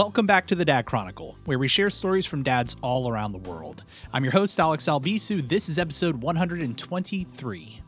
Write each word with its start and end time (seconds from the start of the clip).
Welcome 0.00 0.24
back 0.24 0.46
to 0.46 0.54
the 0.54 0.64
Dad 0.64 0.86
Chronicle, 0.86 1.36
where 1.44 1.58
we 1.58 1.68
share 1.68 1.90
stories 1.90 2.24
from 2.24 2.42
dads 2.42 2.74
all 2.80 3.10
around 3.10 3.32
the 3.32 3.50
world. 3.50 3.84
I'm 4.14 4.24
your 4.24 4.32
host, 4.32 4.58
Alex 4.58 4.86
Albisu. 4.86 5.46
This 5.46 5.68
is 5.68 5.78
episode 5.78 6.22
123. 6.22 7.82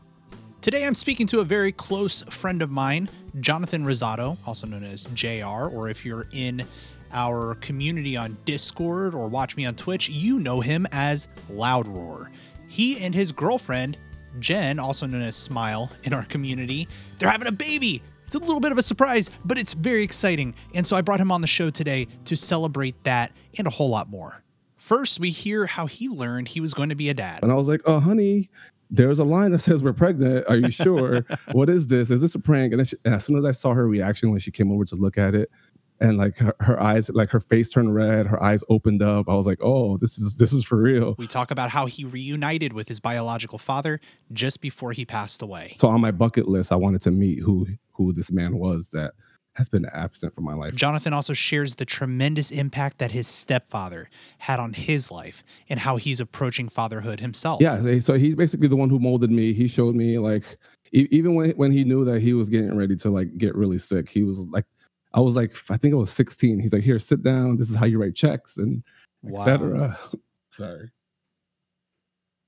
Today 0.61 0.85
I'm 0.85 0.93
speaking 0.93 1.25
to 1.25 1.39
a 1.39 1.43
very 1.43 1.71
close 1.71 2.21
friend 2.29 2.61
of 2.61 2.69
mine, 2.69 3.09
Jonathan 3.39 3.83
Rosado, 3.83 4.37
also 4.45 4.67
known 4.67 4.83
as 4.83 5.05
JR, 5.15 5.73
or 5.73 5.89
if 5.89 6.05
you're 6.05 6.27
in 6.33 6.63
our 7.11 7.55
community 7.55 8.15
on 8.15 8.37
Discord 8.45 9.15
or 9.15 9.27
watch 9.27 9.57
me 9.57 9.65
on 9.65 9.73
Twitch, 9.73 10.07
you 10.07 10.39
know 10.39 10.61
him 10.61 10.85
as 10.91 11.27
LoudRoar. 11.51 12.29
He 12.67 13.03
and 13.03 13.15
his 13.15 13.31
girlfriend, 13.31 13.97
Jen, 14.39 14.77
also 14.77 15.07
known 15.07 15.23
as 15.23 15.35
Smile 15.35 15.89
in 16.03 16.13
our 16.13 16.25
community, 16.25 16.87
they're 17.17 17.31
having 17.31 17.47
a 17.47 17.51
baby. 17.51 18.03
It's 18.33 18.41
a 18.41 18.47
little 18.47 18.59
bit 18.59 18.71
of 18.71 18.79
a 18.79 18.83
surprise, 18.83 19.29
but 19.45 19.59
it's 19.59 19.75
very 19.75 20.01
exciting. 20.01 20.55
And 20.73 20.87
so 20.87 20.97
I 20.97 21.01
brought 21.01 21.19
him 21.19 21.31
on 21.31 21.41
the 21.41 21.47
show 21.47 21.69
today 21.69 22.07
to 22.25 22.35
celebrate 22.35 22.95
that 23.03 23.31
and 23.59 23.67
a 23.67 23.69
whole 23.69 23.89
lot 23.89 24.09
more. 24.09 24.41
First, 24.75 25.19
we 25.19 25.29
hear 25.29 25.67
how 25.67 25.85
he 25.85 26.09
learned 26.09 26.47
he 26.47 26.59
was 26.59 26.73
going 26.73 26.89
to 26.89 26.95
be 26.95 27.09
a 27.09 27.13
dad. 27.13 27.43
And 27.43 27.51
I 27.51 27.55
was 27.55 27.67
like, 27.67 27.81
oh, 27.85 27.99
honey, 27.99 28.49
there's 28.89 29.19
a 29.19 29.23
line 29.23 29.51
that 29.51 29.59
says 29.59 29.83
we're 29.83 29.93
pregnant. 29.93 30.47
Are 30.49 30.55
you 30.55 30.71
sure? 30.71 31.27
what 31.51 31.69
is 31.69 31.85
this? 31.85 32.09
Is 32.09 32.21
this 32.21 32.33
a 32.33 32.39
prank? 32.39 32.73
And, 32.73 32.87
she, 32.87 32.97
and, 33.05 33.13
as 33.13 33.23
soon 33.23 33.37
as 33.37 33.45
I 33.45 33.51
saw 33.51 33.75
her 33.75 33.87
reaction 33.87 34.31
when 34.31 34.39
she 34.39 34.49
came 34.49 34.71
over 34.71 34.83
to 34.83 34.95
look 34.95 35.19
at 35.19 35.35
it, 35.35 35.51
and 35.99 36.17
like 36.17 36.35
her, 36.37 36.55
her, 36.59 36.81
eyes 36.81 37.09
like 37.09 37.29
her 37.29 37.39
face 37.39 37.69
turned 37.69 37.93
red 37.93 38.25
her 38.25 38.41
eyes 38.41 38.63
opened 38.67 39.03
up 39.03 39.29
i 39.29 39.35
was 39.35 39.45
like 39.45 39.59
oh 39.61 39.95
this 39.97 40.17
is 40.17 40.37
this 40.37 40.51
is 40.51 40.63
for 40.63 40.77
real 40.77 41.13
we 41.19 41.27
talk 41.27 41.51
about 41.51 41.69
how 41.69 41.85
he 41.85 42.03
reunited 42.03 42.73
with 42.73 42.87
his 42.87 42.99
biological 42.99 43.59
father 43.59 44.01
just 44.31 44.59
before 44.59 44.91
he 44.91 45.05
passed 45.05 45.43
away 45.43 45.75
so 45.77 45.87
on 45.87 46.01
my 46.01 46.09
bucket 46.09 46.47
list 46.47 46.71
i 46.71 46.75
wanted 46.75 46.99
to 46.99 47.11
meet 47.11 47.39
who 47.39 47.67
who 47.93 48.13
this 48.13 48.31
man 48.31 48.57
was 48.57 48.89
that 48.89 49.13
has 49.55 49.69
been 49.69 49.85
absent 49.93 50.33
from 50.33 50.43
my 50.43 50.53
life. 50.53 50.73
Jonathan 50.73 51.13
also 51.13 51.33
shares 51.33 51.75
the 51.75 51.85
tremendous 51.85 52.49
impact 52.49 52.97
that 52.97 53.11
his 53.11 53.27
stepfather 53.27 54.09
had 54.39 54.59
on 54.59 54.73
his 54.73 55.11
life 55.11 55.43
and 55.69 55.79
how 55.79 55.95
he's 55.95 56.19
approaching 56.19 56.67
fatherhood 56.69 57.19
himself. 57.19 57.61
Yeah, 57.61 57.99
so 57.99 58.15
he's 58.15 58.35
basically 58.35 58.67
the 58.67 58.75
one 58.75 58.89
who 58.89 58.99
molded 58.99 59.29
me. 59.29 59.53
He 59.53 59.67
showed 59.67 59.95
me 59.95 60.17
like 60.17 60.57
even 60.91 61.35
when 61.35 61.51
when 61.51 61.71
he 61.71 61.83
knew 61.83 62.03
that 62.05 62.21
he 62.21 62.33
was 62.33 62.49
getting 62.49 62.75
ready 62.75 62.95
to 62.95 63.09
like 63.09 63.37
get 63.37 63.55
really 63.55 63.77
sick, 63.77 64.09
he 64.09 64.23
was 64.23 64.47
like 64.47 64.65
I 65.13 65.19
was 65.19 65.35
like, 65.35 65.55
I 65.69 65.77
think 65.77 65.93
I 65.93 65.97
was 65.97 66.11
16. 66.11 66.59
He's 66.59 66.73
like, 66.73 66.83
here, 66.83 66.99
sit 66.99 67.21
down. 67.21 67.57
This 67.57 67.69
is 67.69 67.75
how 67.75 67.85
you 67.85 68.01
write 68.01 68.15
checks 68.15 68.57
and 68.57 68.83
wow. 69.21 69.41
etc. 69.41 69.99
Sorry. 70.51 70.89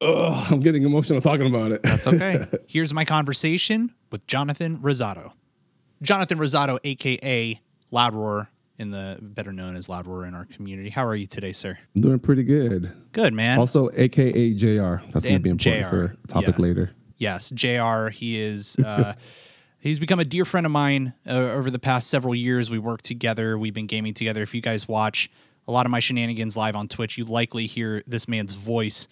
Oh, 0.02 0.48
I'm 0.52 0.60
getting 0.60 0.84
emotional 0.84 1.22
talking 1.22 1.48
about 1.48 1.72
it. 1.72 1.82
That's 1.84 2.06
okay. 2.06 2.46
Here's 2.68 2.94
my 2.94 3.06
conversation 3.06 3.94
with 4.12 4.26
Jonathan 4.28 4.78
Rosado. 4.80 5.32
Jonathan 6.02 6.38
Rosado, 6.38 6.80
aka 6.84 7.60
LoudRoar, 7.94 8.48
in 8.78 8.92
the 8.92 9.18
better 9.22 9.54
known 9.54 9.76
as 9.76 9.88
LoudRoar 9.88 10.28
in 10.28 10.36
our 10.36 10.46
community. 10.46 10.90
How 10.90 11.06
are 11.06 11.16
you 11.16 11.28
today, 11.28 11.54
sir? 11.54 11.78
I'm 11.96 12.02
doing 12.02 12.20
pretty 12.20 12.44
good. 12.44 12.92
Good, 13.14 13.34
man. 13.34 13.58
Also, 13.58 13.90
aka 13.96 14.54
JR. 14.54 15.04
That's 15.12 15.24
going 15.24 15.36
to 15.36 15.40
be 15.40 15.50
important 15.50 15.86
JR. 15.86 15.90
for 15.90 16.16
topic 16.28 16.50
yes. 16.50 16.60
later. 16.60 16.92
Yes, 17.18 17.50
JR. 17.52 18.10
He 18.10 18.42
is. 18.42 18.78
Uh, 18.86 19.14
He's 19.86 20.00
become 20.00 20.20
a 20.20 20.26
dear 20.26 20.46
friend 20.46 20.66
of 20.66 20.72
mine 20.72 21.14
uh, 21.28 21.34
over 21.34 21.70
the 21.70 21.78
past 21.78 22.10
several 22.10 22.34
years. 22.34 22.72
We 22.72 22.80
work 22.80 23.04
together. 23.04 23.56
We've 23.56 23.72
been 23.72 23.86
gaming 23.86 24.16
together. 24.16 24.42
If 24.42 24.56
you 24.56 24.62
guys 24.62 24.88
watch 24.88 25.30
a 25.68 25.72
lot 25.72 25.86
of 25.86 25.92
my 25.92 26.00
shenanigans 26.00 26.58
live 26.58 26.76
on 26.76 26.88
Twitch, 26.88 27.20
you 27.20 27.26
likely 27.26 27.68
hear 27.68 28.02
this 28.08 28.28
man's 28.28 28.54
voice 28.54 29.08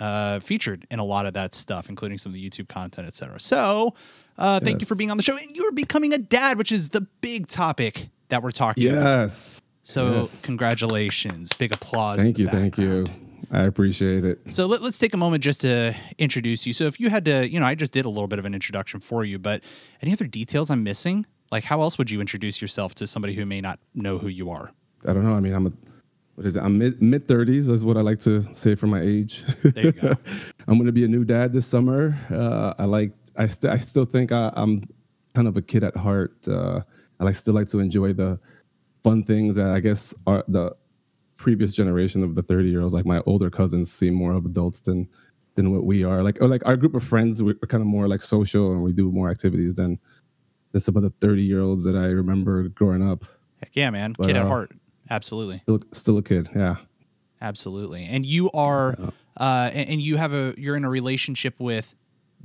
uh, 0.00 0.40
featured 0.40 0.86
in 0.90 0.98
a 0.98 1.04
lot 1.04 1.26
of 1.26 1.34
that 1.34 1.54
stuff, 1.54 1.88
including 1.88 2.18
some 2.18 2.30
of 2.30 2.34
the 2.34 2.50
YouTube 2.50 2.68
content, 2.68 3.06
etc. 3.06 3.40
So, 3.40 3.94
uh, 4.38 4.60
thank 4.60 4.76
yes. 4.76 4.80
you 4.82 4.86
for 4.86 4.94
being 4.94 5.10
on 5.10 5.16
the 5.16 5.22
show. 5.22 5.36
And 5.36 5.56
you're 5.56 5.72
becoming 5.72 6.12
a 6.12 6.18
dad, 6.18 6.58
which 6.58 6.72
is 6.72 6.90
the 6.90 7.02
big 7.20 7.46
topic 7.46 8.08
that 8.28 8.42
we're 8.42 8.50
talking 8.50 8.84
yes. 8.84 8.92
about. 8.92 9.22
Yes. 9.22 9.62
So, 9.82 10.22
yes. 10.22 10.42
congratulations. 10.42 11.52
Big 11.52 11.72
applause. 11.72 12.22
Thank 12.22 12.38
you. 12.38 12.46
Thank 12.46 12.78
you. 12.78 13.06
I 13.50 13.62
appreciate 13.62 14.24
it. 14.24 14.40
So 14.48 14.66
let, 14.66 14.80
us 14.82 14.98
take 14.98 15.14
a 15.14 15.16
moment 15.16 15.44
just 15.44 15.60
to 15.60 15.94
introduce 16.18 16.66
you. 16.66 16.72
So 16.72 16.84
if 16.84 16.98
you 16.98 17.08
had 17.10 17.24
to, 17.26 17.48
you 17.48 17.60
know, 17.60 17.66
I 17.66 17.74
just 17.74 17.92
did 17.92 18.04
a 18.04 18.08
little 18.08 18.26
bit 18.26 18.38
of 18.38 18.44
an 18.44 18.54
introduction 18.54 19.00
for 19.00 19.22
you, 19.22 19.38
but 19.38 19.62
any 20.02 20.12
other 20.12 20.26
details 20.26 20.70
I'm 20.70 20.82
missing? 20.82 21.26
Like 21.52 21.62
how 21.62 21.82
else 21.82 21.96
would 21.98 22.10
you 22.10 22.20
introduce 22.20 22.60
yourself 22.60 22.94
to 22.96 23.06
somebody 23.06 23.34
who 23.34 23.46
may 23.46 23.60
not 23.60 23.78
know 23.94 24.18
who 24.18 24.28
you 24.28 24.50
are? 24.50 24.72
I 25.06 25.12
don't 25.12 25.24
know. 25.24 25.34
I 25.34 25.40
mean, 25.40 25.52
I'm 25.52 25.66
a 25.66 25.72
what 26.34 26.46
is 26.46 26.56
it? 26.56 26.62
I'm 26.62 26.78
mid 26.78 27.00
mid 27.00 27.28
thirties. 27.28 27.66
That's 27.66 27.82
what 27.82 27.96
I 27.96 28.00
like 28.00 28.20
to 28.20 28.46
say 28.54 28.74
for 28.74 28.86
my 28.86 29.00
age. 29.00 29.44
There 29.62 29.84
you 29.84 29.92
go. 29.92 30.14
I'm 30.68 30.74
going 30.74 30.86
to 30.86 30.92
be 30.92 31.04
a 31.04 31.08
new 31.08 31.24
dad 31.24 31.52
this 31.52 31.66
summer. 31.66 32.18
Uh, 32.30 32.74
I 32.78 32.84
like. 32.86 33.12
I 33.36 33.46
still. 33.46 33.70
I 33.70 33.78
still 33.78 34.04
think 34.04 34.32
I, 34.32 34.52
am 34.56 34.84
kind 35.34 35.48
of 35.48 35.56
a 35.56 35.62
kid 35.62 35.84
at 35.84 35.96
heart. 35.96 36.36
Uh, 36.48 36.80
I 37.20 37.24
like 37.24 37.36
still 37.36 37.54
like 37.54 37.68
to 37.70 37.78
enjoy 37.78 38.12
the 38.12 38.38
fun 39.02 39.22
things 39.22 39.54
that 39.54 39.68
I 39.68 39.80
guess 39.80 40.14
are 40.26 40.44
the 40.48 40.74
previous 41.36 41.74
generation 41.74 42.22
of 42.22 42.34
the 42.34 42.42
30 42.42 42.70
year 42.70 42.80
olds 42.80 42.94
like 42.94 43.04
my 43.04 43.20
older 43.26 43.50
cousins 43.50 43.92
seem 43.92 44.14
more 44.14 44.32
of 44.32 44.46
adults 44.46 44.80
than 44.80 45.06
than 45.56 45.70
what 45.72 45.84
we 45.84 46.02
are 46.02 46.22
like 46.22 46.40
or 46.40 46.48
like 46.48 46.64
our 46.64 46.76
group 46.76 46.94
of 46.94 47.04
friends 47.04 47.42
we're 47.42 47.54
kind 47.68 47.82
of 47.82 47.86
more 47.86 48.08
like 48.08 48.22
social 48.22 48.72
and 48.72 48.82
we 48.82 48.92
do 48.92 49.12
more 49.12 49.30
activities 49.30 49.74
than 49.74 49.98
than 50.72 50.80
some 50.80 50.96
of 50.96 51.02
the 51.02 51.10
30 51.20 51.42
year 51.42 51.60
olds 51.60 51.84
that 51.84 51.96
i 51.96 52.06
remember 52.06 52.68
growing 52.68 53.06
up 53.06 53.24
heck 53.58 53.70
yeah 53.74 53.90
man 53.90 54.14
but, 54.16 54.26
kid 54.26 54.36
at 54.36 54.46
uh, 54.46 54.48
heart 54.48 54.72
absolutely 55.10 55.60
still, 55.62 55.80
still 55.92 56.18
a 56.18 56.22
kid 56.22 56.48
yeah 56.54 56.76
absolutely 57.40 58.04
and 58.04 58.24
you 58.24 58.50
are 58.52 58.94
yeah. 58.98 59.10
uh 59.36 59.70
and, 59.72 59.90
and, 59.90 60.00
you 60.00 60.16
have 60.16 60.32
a 60.32 60.54
you're 60.56 60.76
in 60.76 60.84
a 60.84 60.90
relationship 60.90 61.54
with 61.58 61.94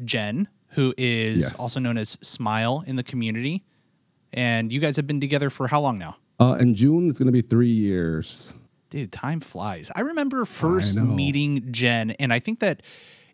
jen 0.04 0.48
who 0.70 0.94
is 0.98 1.40
yes. 1.42 1.54
also 1.54 1.80
known 1.80 1.98
as 1.98 2.18
smile 2.22 2.84
in 2.86 2.96
the 2.96 3.04
community 3.04 3.64
and 4.34 4.72
you 4.72 4.80
guys 4.80 4.96
have 4.96 5.08
been 5.08 5.22
together 5.22 5.50
for 5.50 5.68
how 5.68 5.80
long 5.80 5.98
now 5.98 6.16
uh 6.40 6.58
in 6.60 6.76
june 6.76 7.10
it's 7.10 7.20
going 7.20 7.28
to 7.28 7.32
be 7.32 7.42
three 7.42 7.72
years 7.72 8.54
dude, 8.90 9.12
time 9.12 9.40
flies. 9.40 9.92
I 9.96 10.02
remember 10.02 10.46
first 10.46 10.98
I 10.98 11.02
meeting 11.02 11.72
Jen, 11.72 12.12
and 12.12 12.34
I 12.34 12.40
think 12.40 12.60
that 12.60 12.82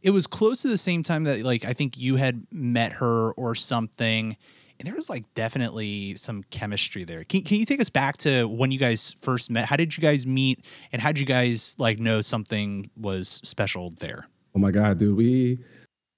it 0.02 0.12
was 0.12 0.28
close 0.28 0.62
to 0.62 0.68
the 0.68 0.78
same 0.78 1.04
time 1.04 1.24
that 1.24 1.44
like 1.44 1.66
I 1.66 1.74
think 1.74 1.98
you 1.98 2.18
had 2.18 2.46
met 2.52 2.94
her 2.94 3.32
or 3.32 3.56
something. 3.56 4.38
And 4.80 4.88
there 4.88 4.96
was 4.96 5.10
like 5.10 5.24
definitely 5.36 6.16
some 6.16 6.44
chemistry 6.44 7.04
there. 7.04 7.24
Can, 7.24 7.42
can 7.44 7.58
you 7.58 7.66
take 7.66 7.80
us 7.80 7.90
back 7.90 8.18
to 8.20 8.46
when 8.48 8.72
you 8.72 8.80
guys 8.80 9.16
first 9.20 9.50
met? 9.50 9.66
How 9.66 9.76
did 9.76 9.96
you 9.96 10.02
guys 10.02 10.28
meet? 10.28 10.66
And 10.92 11.02
how 11.02 11.10
did 11.10 11.20
you 11.20 11.26
guys 11.26 11.76
like 11.78 12.00
know 12.00 12.22
something 12.22 12.90
was 12.98 13.40
special 13.44 13.92
there? 14.00 14.28
Oh 14.56 14.60
my 14.60 14.72
God, 14.72 14.98
dude. 14.98 15.16
We 15.16 15.60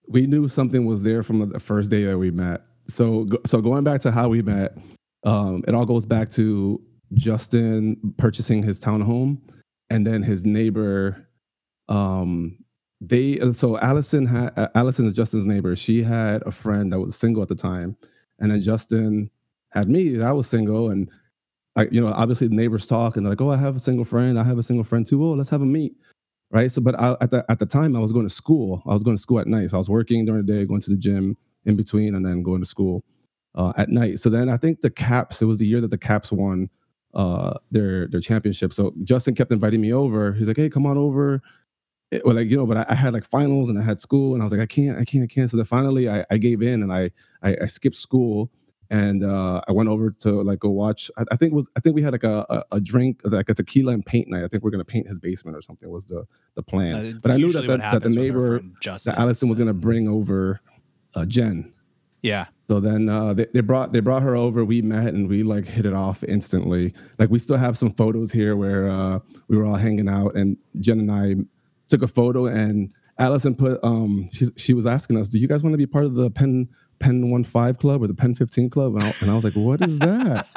we 0.08 0.26
knew 0.26 0.48
something 0.48 0.86
was 0.86 1.04
there 1.04 1.24
from 1.24 1.50
the 1.50 1.60
first 1.60 1.90
day 1.90 2.06
that 2.06 2.18
we 2.18 2.32
met. 2.32 2.62
So 2.88 3.28
so 3.46 3.62
going 3.62 3.84
back 3.84 4.02
to 4.02 4.12
how 4.12 4.30
we 4.30 4.42
met, 4.42 4.78
um, 5.24 5.64
it 5.68 5.76
all 5.76 5.86
goes 5.86 6.06
back 6.06 6.32
to 6.32 6.82
Justin 7.14 8.14
purchasing 8.18 8.64
his 8.64 8.80
townhome, 8.80 9.40
and 9.90 10.06
then 10.06 10.24
his 10.24 10.44
neighbor, 10.46 11.28
um, 11.90 12.58
they 13.02 13.40
so 13.54 13.78
Allison 13.80 14.26
had 14.26 14.70
Allison 14.76 15.06
is 15.06 15.14
Justin's 15.14 15.46
neighbor. 15.46 15.76
She 15.76 16.02
had 16.04 16.42
a 16.46 16.52
friend 16.52 16.92
that 16.92 17.00
was 17.00 17.16
single 17.16 17.42
at 17.42 17.50
the 17.50 17.56
time, 17.56 17.96
and 18.40 18.52
then 18.52 18.62
Justin 18.62 19.30
had 19.70 19.90
me. 19.90 20.22
I 20.22 20.32
was 20.32 20.48
single, 20.48 20.90
and 20.90 21.10
I, 21.76 21.88
you 21.92 22.02
know, 22.02 22.08
obviously 22.08 22.48
the 22.48 22.56
neighbors 22.56 22.88
talk, 22.88 23.18
and 23.18 23.26
they're 23.26 23.32
like, 23.32 23.42
"Oh, 23.42 23.50
I 23.52 23.58
have 23.58 23.76
a 23.76 23.80
single 23.80 24.06
friend. 24.06 24.40
I 24.40 24.44
have 24.44 24.58
a 24.58 24.64
single 24.64 24.84
friend 24.84 25.06
too. 25.06 25.24
Oh, 25.24 25.32
let's 25.32 25.50
have 25.50 25.62
a 25.62 25.66
meet." 25.66 25.96
Right. 26.50 26.72
So, 26.72 26.82
but 26.82 27.00
I, 27.00 27.16
at 27.22 27.32
the 27.32 27.46
at 27.50 27.60
the 27.60 27.66
time, 27.66 27.96
I 27.96 28.00
was 28.00 28.12
going 28.12 28.28
to 28.28 28.34
school. 28.34 28.82
I 28.88 28.94
was 28.94 29.04
going 29.04 29.18
to 29.18 29.22
school 29.22 29.40
at 29.40 29.48
night. 29.48 29.70
So 29.70 29.78
I 29.78 29.80
was 29.80 29.90
working 29.90 30.26
during 30.26 30.46
the 30.46 30.54
day, 30.54 30.66
going 30.66 30.82
to 30.82 30.90
the 30.90 30.98
gym 30.98 31.38
in 31.66 31.76
between, 31.76 32.16
and 32.16 32.26
then 32.26 32.42
going 32.42 32.62
to 32.62 32.66
school 32.66 33.04
uh, 33.56 33.74
at 33.78 33.90
night. 33.90 34.20
So 34.20 34.30
then 34.30 34.50
I 34.50 34.58
think 34.58 34.82
the 34.82 34.90
Caps. 34.90 35.42
It 35.42 35.46
was 35.46 35.60
the 35.60 35.68
year 35.68 35.82
that 35.82 35.92
the 35.92 35.98
Caps 35.98 36.32
won 36.32 36.70
uh, 37.14 37.56
their 37.72 38.08
their 38.08 38.22
championship. 38.22 38.74
So 38.74 38.94
Justin 39.04 39.36
kept 39.36 39.52
inviting 39.52 39.82
me 39.82 39.94
over. 39.94 40.34
He's 40.34 40.48
like, 40.48 40.58
"Hey, 40.58 40.70
come 40.70 40.86
on 40.86 40.98
over." 40.98 41.42
It, 42.10 42.26
well, 42.26 42.36
like 42.36 42.48
you 42.48 42.58
know, 42.58 42.66
but 42.66 42.78
I, 42.78 42.86
I, 42.90 42.96
had 42.96 43.14
like 43.14 43.26
finals 43.26 43.70
and 43.70 43.78
I 43.78 43.84
had 43.84 44.00
school, 44.00 44.34
and 44.34 44.42
I 44.42 44.46
was 44.46 44.54
like, 44.54 44.62
"I 44.62 44.66
can't, 44.66 44.98
I 44.98 45.04
can't, 45.04 45.24
I 45.24 45.28
can't." 45.28 45.50
So 45.50 45.58
then 45.58 45.66
finally, 45.66 46.10
I, 46.10 46.26
I 46.32 46.38
gave 46.38 46.62
in 46.62 46.82
and 46.82 46.94
I, 46.94 47.12
I, 47.44 47.58
I 47.64 47.66
skipped 47.66 47.98
school 47.98 48.50
and 48.90 49.24
uh, 49.24 49.62
I 49.68 49.72
went 49.72 49.90
over 49.90 50.12
to 50.12 50.42
like 50.42 50.60
go 50.60 50.70
watch. 50.70 51.12
I, 51.18 51.24
I, 51.32 51.36
think 51.36 51.52
it 51.52 51.56
was 51.56 51.70
I 51.76 51.80
think 51.80 51.96
we 51.96 52.02
had 52.02 52.14
like 52.14 52.24
a, 52.24 52.46
a, 52.50 52.76
a 52.78 52.80
drink 52.80 53.22
like 53.24 53.50
a 53.50 53.54
tequila 53.54 53.94
and 53.94 54.06
paint 54.06 54.30
night. 54.30 54.44
I 54.44 54.48
think 54.48 54.64
we 54.64 54.70
are 54.70 54.72
gonna 54.72 54.86
paint 54.86 55.08
his 55.08 55.20
basement 55.20 55.58
or 55.58 55.62
something 55.62 55.90
was 55.90 56.06
the 56.06 56.26
the 56.56 56.64
plan. 56.64 56.96
Uh, 56.96 57.20
but 57.22 57.32
I 57.32 57.38
knew 57.38 57.52
that 57.52 57.68
the, 57.68 57.78
that 57.78 58.04
the 58.04 58.10
neighbor 58.10 58.62
that 58.82 59.16
Allison 59.18 59.50
was 59.50 59.58
gonna 59.58 59.74
bring 59.74 60.08
over 60.08 60.62
uh, 61.16 61.26
Jen. 61.26 61.74
Yeah. 62.22 62.46
So 62.68 62.80
then 62.80 63.10
uh, 63.10 63.34
they, 63.34 63.46
they 63.54 63.62
brought 63.62 63.92
they 63.92 64.00
brought 64.00 64.24
her 64.24 64.36
over. 64.36 64.64
We 64.64 64.82
met 64.82 65.14
and 65.14 65.28
we 65.28 65.44
like 65.44 65.66
hit 65.66 65.86
it 65.86 65.94
off 65.94 66.24
instantly. 66.24 66.94
Like 67.20 67.30
we 67.30 67.40
still 67.40 67.58
have 67.58 67.78
some 67.78 67.92
photos 67.92 68.32
here 68.32 68.56
where 68.56 68.90
uh, 68.90 69.20
we 69.48 69.58
were 69.58 69.66
all 69.66 69.76
hanging 69.76 70.08
out, 70.08 70.36
and 70.36 70.58
Jen 70.80 71.00
and 71.00 71.12
I 71.12 71.36
took 71.88 72.02
a 72.02 72.08
photo. 72.08 72.46
And 72.46 72.92
Allison 73.20 73.56
put 73.56 73.80
um 73.84 74.30
she 74.32 74.48
she 74.58 74.74
was 74.74 74.86
asking 74.86 75.18
us, 75.18 75.30
"Do 75.30 75.40
you 75.40 75.48
guys 75.48 75.64
want 75.64 75.74
to 75.74 75.78
be 75.78 75.88
part 75.88 76.06
of 76.06 76.16
the 76.16 76.30
Pen 76.30 76.68
Pen 77.00 77.30
One 77.30 77.44
Five 77.44 77.78
Club 77.80 78.02
or 78.04 78.08
the 78.08 78.14
Pen 78.14 78.36
Fifteen 78.36 78.70
Club?" 78.70 78.96
And 78.96 79.04
I, 79.04 79.14
and 79.22 79.32
I 79.32 79.36
was 79.36 79.44
like, 79.44 79.54
"What 79.54 79.82
is 79.82 80.00
that?" 80.00 80.48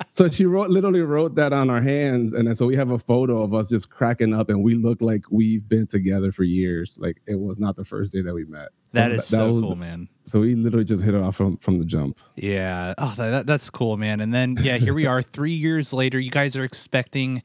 so 0.10 0.28
she 0.28 0.44
wrote 0.46 0.70
literally 0.70 1.00
wrote 1.00 1.34
that 1.36 1.52
on 1.52 1.70
our 1.70 1.80
hands, 1.80 2.32
and 2.32 2.48
then 2.48 2.54
so 2.54 2.66
we 2.66 2.76
have 2.76 2.90
a 2.90 2.98
photo 2.98 3.42
of 3.42 3.54
us 3.54 3.68
just 3.68 3.90
cracking 3.90 4.34
up, 4.34 4.48
and 4.48 4.62
we 4.64 4.74
look 4.74 5.00
like 5.00 5.24
we've 5.30 5.68
been 5.68 5.86
together 5.86 6.32
for 6.32 6.42
years. 6.44 6.98
Like 7.00 7.20
it 7.26 7.38
was 7.38 7.58
not 7.60 7.76
the 7.76 7.84
first 7.84 8.12
day 8.12 8.22
that 8.22 8.34
we 8.34 8.44
met. 8.44 8.68
So 8.90 8.98
that 8.98 9.12
is 9.12 9.26
so 9.26 9.52
was 9.52 9.62
cool, 9.62 9.70
the- 9.70 9.76
man. 9.76 10.08
So 10.24 10.40
we 10.40 10.54
literally 10.54 10.84
just 10.84 11.02
hit 11.04 11.14
it 11.14 11.22
off 11.22 11.36
from 11.36 11.56
from 11.58 11.78
the 11.78 11.84
jump. 11.84 12.18
Yeah. 12.36 12.94
Oh, 12.98 13.14
that, 13.16 13.30
that- 13.30 13.46
that's 13.46 13.70
cool, 13.70 13.96
man. 13.96 14.20
And 14.20 14.32
then, 14.34 14.58
yeah, 14.60 14.76
here 14.78 14.94
we 14.94 15.06
are 15.06 15.22
three 15.22 15.52
years 15.52 15.92
later. 15.92 16.18
You 16.18 16.30
guys 16.30 16.56
are 16.56 16.64
expecting 16.64 17.42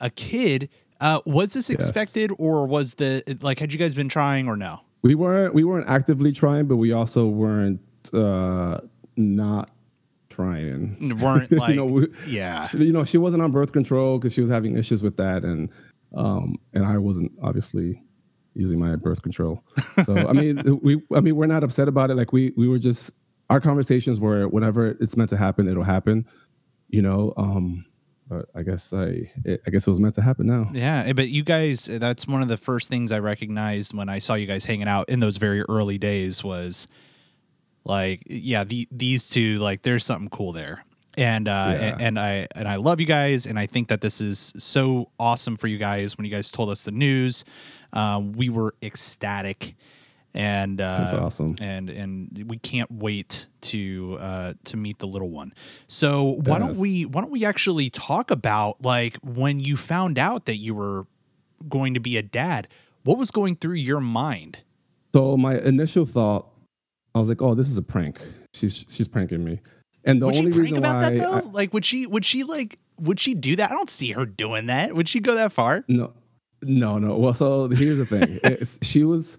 a 0.00 0.10
kid. 0.10 0.68
Uh, 1.02 1.20
was 1.26 1.52
this 1.52 1.68
Yes. 1.68 1.74
expected 1.74 2.30
or 2.38 2.66
was 2.66 2.94
the, 2.94 3.22
like, 3.42 3.58
had 3.58 3.72
you 3.72 3.78
guys 3.78 3.94
been 3.94 4.08
trying 4.08 4.48
or 4.48 4.56
no? 4.56 4.80
We 5.02 5.16
weren't 5.16 5.52
we 5.52 5.64
weren't 5.64 5.88
actively 5.88 6.30
trying, 6.30 6.66
but 6.66 6.76
we 6.76 6.92
also 6.92 7.26
weren't 7.26 7.80
uh 8.14 8.80
not 9.16 9.70
trying. 10.30 11.18
Weren't 11.20 11.50
like, 11.50 11.70
you 11.70 11.74
know, 11.76 11.86
we, 11.86 12.06
yeah. 12.26 12.68
you 12.72 12.92
know, 12.92 13.04
she 13.04 13.18
wasn't 13.18 13.42
on 13.42 13.50
birth 13.50 13.72
control 13.72 14.18
because 14.18 14.32
she 14.32 14.40
was 14.40 14.48
having 14.48 14.78
issues 14.78 15.02
with 15.02 15.16
that, 15.16 15.42
and 15.44 15.68
um, 16.14 16.56
and 16.72 16.86
I 16.86 16.98
wasn't 16.98 17.32
obviously 17.42 18.00
using 18.54 18.78
my 18.78 18.96
birth 18.96 19.22
control. 19.22 19.64
So 20.04 20.14
I 20.16 20.32
mean, 20.40 20.80
we, 20.82 21.02
I 21.14 21.20
mean, 21.20 21.36
we're 21.36 21.46
not 21.46 21.64
upset 21.64 21.88
about 21.88 22.10
it. 22.10 22.16
Like 22.16 22.32
we, 22.32 22.52
we 22.56 22.68
were 22.68 22.78
just 22.78 23.12
our 23.50 23.60
conversations 23.60 24.20
were 24.20 24.46
whenever 24.48 24.88
it's 25.00 25.16
meant 25.16 25.30
to 25.30 25.36
happen, 25.36 25.66
it'll 25.68 25.82
happen. 25.82 26.26
You 26.90 27.02
know, 27.02 27.32
um, 27.36 27.84
but 28.32 28.48
I 28.54 28.62
guess 28.62 28.92
I, 28.92 29.30
it, 29.44 29.62
I 29.66 29.70
guess 29.70 29.86
it 29.86 29.90
was 29.90 30.00
meant 30.00 30.14
to 30.14 30.22
happen 30.22 30.46
now. 30.46 30.70
Yeah, 30.72 31.02
eh, 31.06 31.12
but 31.12 31.28
you 31.28 31.42
guys, 31.42 31.84
that's 31.84 32.26
one 32.26 32.40
of 32.42 32.48
the 32.48 32.56
first 32.56 32.88
things 32.88 33.12
I 33.12 33.18
recognized 33.18 33.92
when 33.94 34.08
I 34.08 34.18
saw 34.20 34.34
you 34.34 34.46
guys 34.46 34.64
hanging 34.64 34.88
out 34.88 35.08
in 35.08 35.20
those 35.20 35.36
very 35.36 35.62
early 35.68 35.98
days 35.98 36.42
was 36.42 36.86
like, 37.84 38.22
yeah, 38.26 38.64
the, 38.64 38.88
these 38.90 39.28
two, 39.28 39.58
like, 39.58 39.82
there's 39.82 40.04
something 40.04 40.28
cool 40.30 40.52
there. 40.52 40.84
And 41.18 41.46
uh, 41.46 41.74
Yeah. 41.76 41.84
and, 41.84 42.00
and 42.00 42.18
I 42.18 42.46
and 42.54 42.66
I 42.66 42.76
love 42.76 42.98
you 42.98 43.04
guys, 43.04 43.44
and 43.44 43.58
I 43.58 43.66
think 43.66 43.88
that 43.88 44.00
this 44.00 44.22
is 44.22 44.54
so 44.56 45.10
awesome 45.20 45.56
for 45.56 45.66
you 45.66 45.76
guys. 45.76 46.16
When 46.16 46.24
you 46.24 46.30
guys 46.30 46.50
told 46.50 46.70
us 46.70 46.84
the 46.84 46.90
news, 46.90 47.44
um, 47.92 48.32
we 48.32 48.48
were 48.48 48.72
ecstatic, 48.82 49.74
and 50.34 50.80
uh, 50.80 50.98
That's 50.98 51.12
awesome. 51.14 51.56
and 51.60 51.90
and 51.90 52.44
we 52.48 52.58
can't 52.58 52.90
wait 52.90 53.48
to 53.62 54.16
uh 54.20 54.54
to 54.64 54.76
meet 54.76 54.98
the 54.98 55.06
little 55.06 55.30
one. 55.30 55.52
So 55.86 56.40
why 56.44 56.58
don't 56.58 56.76
we 56.76 57.04
why 57.04 57.20
don't 57.20 57.30
we 57.30 57.44
actually 57.44 57.90
talk 57.90 58.30
about 58.30 58.82
like 58.82 59.16
when 59.22 59.60
you 59.60 59.76
found 59.76 60.18
out 60.18 60.46
that 60.46 60.56
you 60.56 60.74
were 60.74 61.06
going 61.68 61.94
to 61.94 62.00
be 62.00 62.16
a 62.16 62.22
dad? 62.22 62.68
What 63.04 63.18
was 63.18 63.30
going 63.30 63.56
through 63.56 63.74
your 63.74 64.00
mind? 64.00 64.58
So 65.14 65.36
my 65.36 65.58
initial 65.58 66.06
thought, 66.06 66.48
I 67.14 67.18
was 67.18 67.28
like, 67.28 67.42
oh, 67.42 67.54
this 67.54 67.68
is 67.68 67.76
a 67.76 67.82
prank. 67.82 68.20
She's 68.54 68.86
she's 68.88 69.08
pranking 69.08 69.44
me. 69.44 69.60
And 70.04 70.20
the 70.20 70.26
would 70.26 70.36
only 70.36 70.50
reason 70.52 70.80
why 70.80 71.10
that? 71.10 71.20
I- 71.20 71.40
like 71.40 71.74
would 71.74 71.84
she 71.84 72.06
would 72.06 72.24
she 72.24 72.42
like 72.44 72.78
would 72.98 73.20
she 73.20 73.34
do 73.34 73.56
that? 73.56 73.70
I 73.70 73.74
don't 73.74 73.90
see 73.90 74.12
her 74.12 74.24
doing 74.24 74.66
that. 74.66 74.94
Would 74.94 75.08
she 75.08 75.20
go 75.20 75.34
that 75.34 75.52
far? 75.52 75.84
No, 75.88 76.12
no, 76.62 76.98
no. 76.98 77.18
Well, 77.18 77.34
so 77.34 77.68
here's 77.68 77.98
the 77.98 78.06
thing. 78.06 78.38
She 78.82 79.04
was 79.04 79.38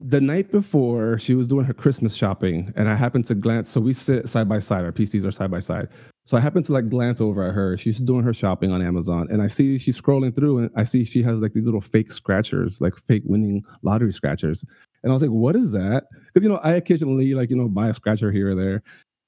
the 0.00 0.20
night 0.20 0.52
before 0.52 1.18
she 1.18 1.34
was 1.34 1.48
doing 1.48 1.64
her 1.64 1.72
Christmas 1.72 2.14
shopping, 2.14 2.72
and 2.76 2.88
I 2.88 2.94
happened 2.94 3.24
to 3.26 3.34
glance. 3.34 3.70
So 3.70 3.80
we 3.80 3.94
sit 3.94 4.28
side 4.28 4.48
by 4.48 4.58
side. 4.58 4.84
Our 4.84 4.92
PCs 4.92 5.24
are 5.24 5.32
side 5.32 5.50
by 5.50 5.60
side. 5.60 5.88
So 6.24 6.36
I 6.36 6.40
happened 6.40 6.66
to 6.66 6.72
like 6.72 6.88
glance 6.88 7.20
over 7.20 7.46
at 7.46 7.54
her. 7.54 7.78
She's 7.78 7.98
doing 7.98 8.24
her 8.24 8.34
shopping 8.34 8.72
on 8.72 8.82
Amazon, 8.82 9.28
and 9.30 9.40
I 9.40 9.46
see 9.46 9.78
she's 9.78 10.00
scrolling 10.00 10.34
through, 10.34 10.58
and 10.58 10.70
I 10.76 10.84
see 10.84 11.04
she 11.04 11.22
has 11.22 11.40
like 11.40 11.54
these 11.54 11.64
little 11.64 11.80
fake 11.80 12.12
scratchers, 12.12 12.80
like 12.80 12.94
fake 13.06 13.22
winning 13.24 13.64
lottery 13.82 14.12
scratchers. 14.12 14.64
And 15.02 15.12
I 15.12 15.14
was 15.14 15.22
like, 15.22 15.30
"What 15.30 15.56
is 15.56 15.72
that?" 15.72 16.04
Because 16.26 16.42
you 16.42 16.50
know, 16.50 16.60
I 16.62 16.72
occasionally 16.72 17.32
like 17.34 17.48
you 17.48 17.56
know 17.56 17.68
buy 17.68 17.88
a 17.88 17.94
scratcher 17.94 18.30
here 18.30 18.50
or 18.50 18.54
there. 18.54 18.82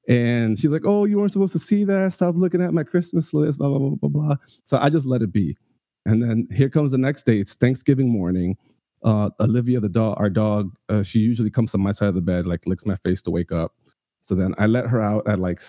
And 0.08 0.58
she's 0.58 0.72
like, 0.72 0.84
"Oh, 0.84 1.04
you 1.04 1.18
weren't 1.18 1.32
supposed 1.32 1.52
to 1.52 1.58
see 1.58 1.84
that. 1.84 2.12
Stop 2.12 2.34
looking 2.36 2.62
at 2.62 2.74
my 2.74 2.82
Christmas 2.82 3.32
list." 3.32 3.58
Blah 3.58 3.68
blah 3.68 3.78
blah 3.78 3.90
blah 3.90 4.08
blah. 4.08 4.36
So 4.64 4.78
I 4.78 4.90
just 4.90 5.06
let 5.06 5.22
it 5.22 5.32
be. 5.32 5.56
And 6.04 6.22
then 6.22 6.48
here 6.52 6.68
comes 6.68 6.92
the 6.92 6.98
next 6.98 7.24
day. 7.26 7.38
It's 7.38 7.54
Thanksgiving 7.54 8.08
morning. 8.08 8.56
Uh, 9.02 9.30
Olivia, 9.40 9.80
the 9.80 9.88
dog, 9.88 10.16
our 10.18 10.30
dog, 10.30 10.74
uh, 10.88 11.02
she 11.02 11.20
usually 11.20 11.50
comes 11.50 11.72
to 11.72 11.78
my 11.78 11.92
side 11.92 12.08
of 12.08 12.14
the 12.14 12.20
bed, 12.20 12.46
like 12.46 12.66
licks 12.66 12.86
my 12.86 12.96
face 12.96 13.22
to 13.22 13.30
wake 13.30 13.52
up. 13.52 13.74
So 14.22 14.34
then 14.34 14.54
I 14.58 14.66
let 14.66 14.86
her 14.86 15.00
out 15.00 15.26
at 15.28 15.38
like 15.38 15.62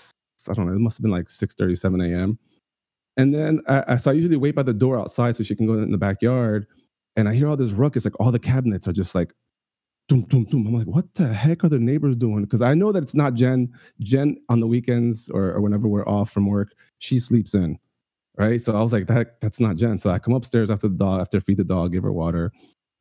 I 0.50 0.54
don't 0.54 0.68
know, 0.68 0.74
it 0.74 0.80
must 0.80 0.98
have 0.98 1.04
been 1.04 1.12
like 1.12 1.30
6 1.30 1.56
7 1.76 2.02
a.m. 2.02 2.40
And 3.18 3.34
then 3.34 3.62
I, 3.68 3.84
I 3.88 3.98
so 3.98 4.12
I 4.12 4.14
usually 4.14 4.38
wait 4.38 4.56
by 4.56 4.64
the 4.64 4.74
door 4.74 4.98
outside 4.98 5.36
so 5.36 5.44
she 5.44 5.56
can 5.56 5.68
go 5.68 5.74
in 5.74 5.92
the 5.92 5.98
backyard. 5.98 6.66
And 7.16 7.28
I 7.28 7.34
hear 7.34 7.48
all 7.48 7.58
this 7.58 7.72
ruckus, 7.72 8.06
like 8.06 8.20
all 8.20 8.32
the 8.32 8.40
cabinets 8.40 8.88
are 8.88 8.94
just 8.94 9.14
like 9.14 9.34
doom, 10.08 10.24
doom, 10.24 10.46
doom. 10.46 10.66
I'm 10.68 10.74
like, 10.74 10.88
what 10.88 11.14
the 11.16 11.28
heck 11.32 11.64
are 11.64 11.70
the 11.70 11.80
neighbors 11.80 12.16
doing? 12.16 12.44
Because 12.44 12.62
I 12.62 12.74
know 12.74 12.92
that 12.92 13.04
it's 13.04 13.16
not 13.16 13.34
Jen. 13.34 13.72
Jen 14.00 14.38
on 14.50 14.60
the 14.60 14.68
weekends 14.68 15.30
or, 15.30 15.52
or 15.52 15.62
whenever 15.62 15.88
we're 15.88 16.08
off 16.08 16.32
from 16.32 16.48
work, 16.48 16.74
she 17.00 17.20
sleeps 17.20 17.54
in 17.54 17.78
right? 18.40 18.62
So 18.62 18.74
I 18.74 18.82
was 18.82 18.94
like, 18.94 19.06
that 19.08 19.40
that's 19.42 19.60
not 19.60 19.76
Jen. 19.76 20.00
So 20.00 20.10
I 20.10 20.18
come 20.18 20.34
upstairs 20.34 20.72
after 20.72 20.88
the 20.88 20.96
dog, 20.96 21.22
after 21.22 21.38
I 21.38 21.40
feed 21.42 21.58
the 21.58 21.64
dog, 21.64 21.92
give 21.92 22.04
her 22.04 22.14
water, 22.14 22.52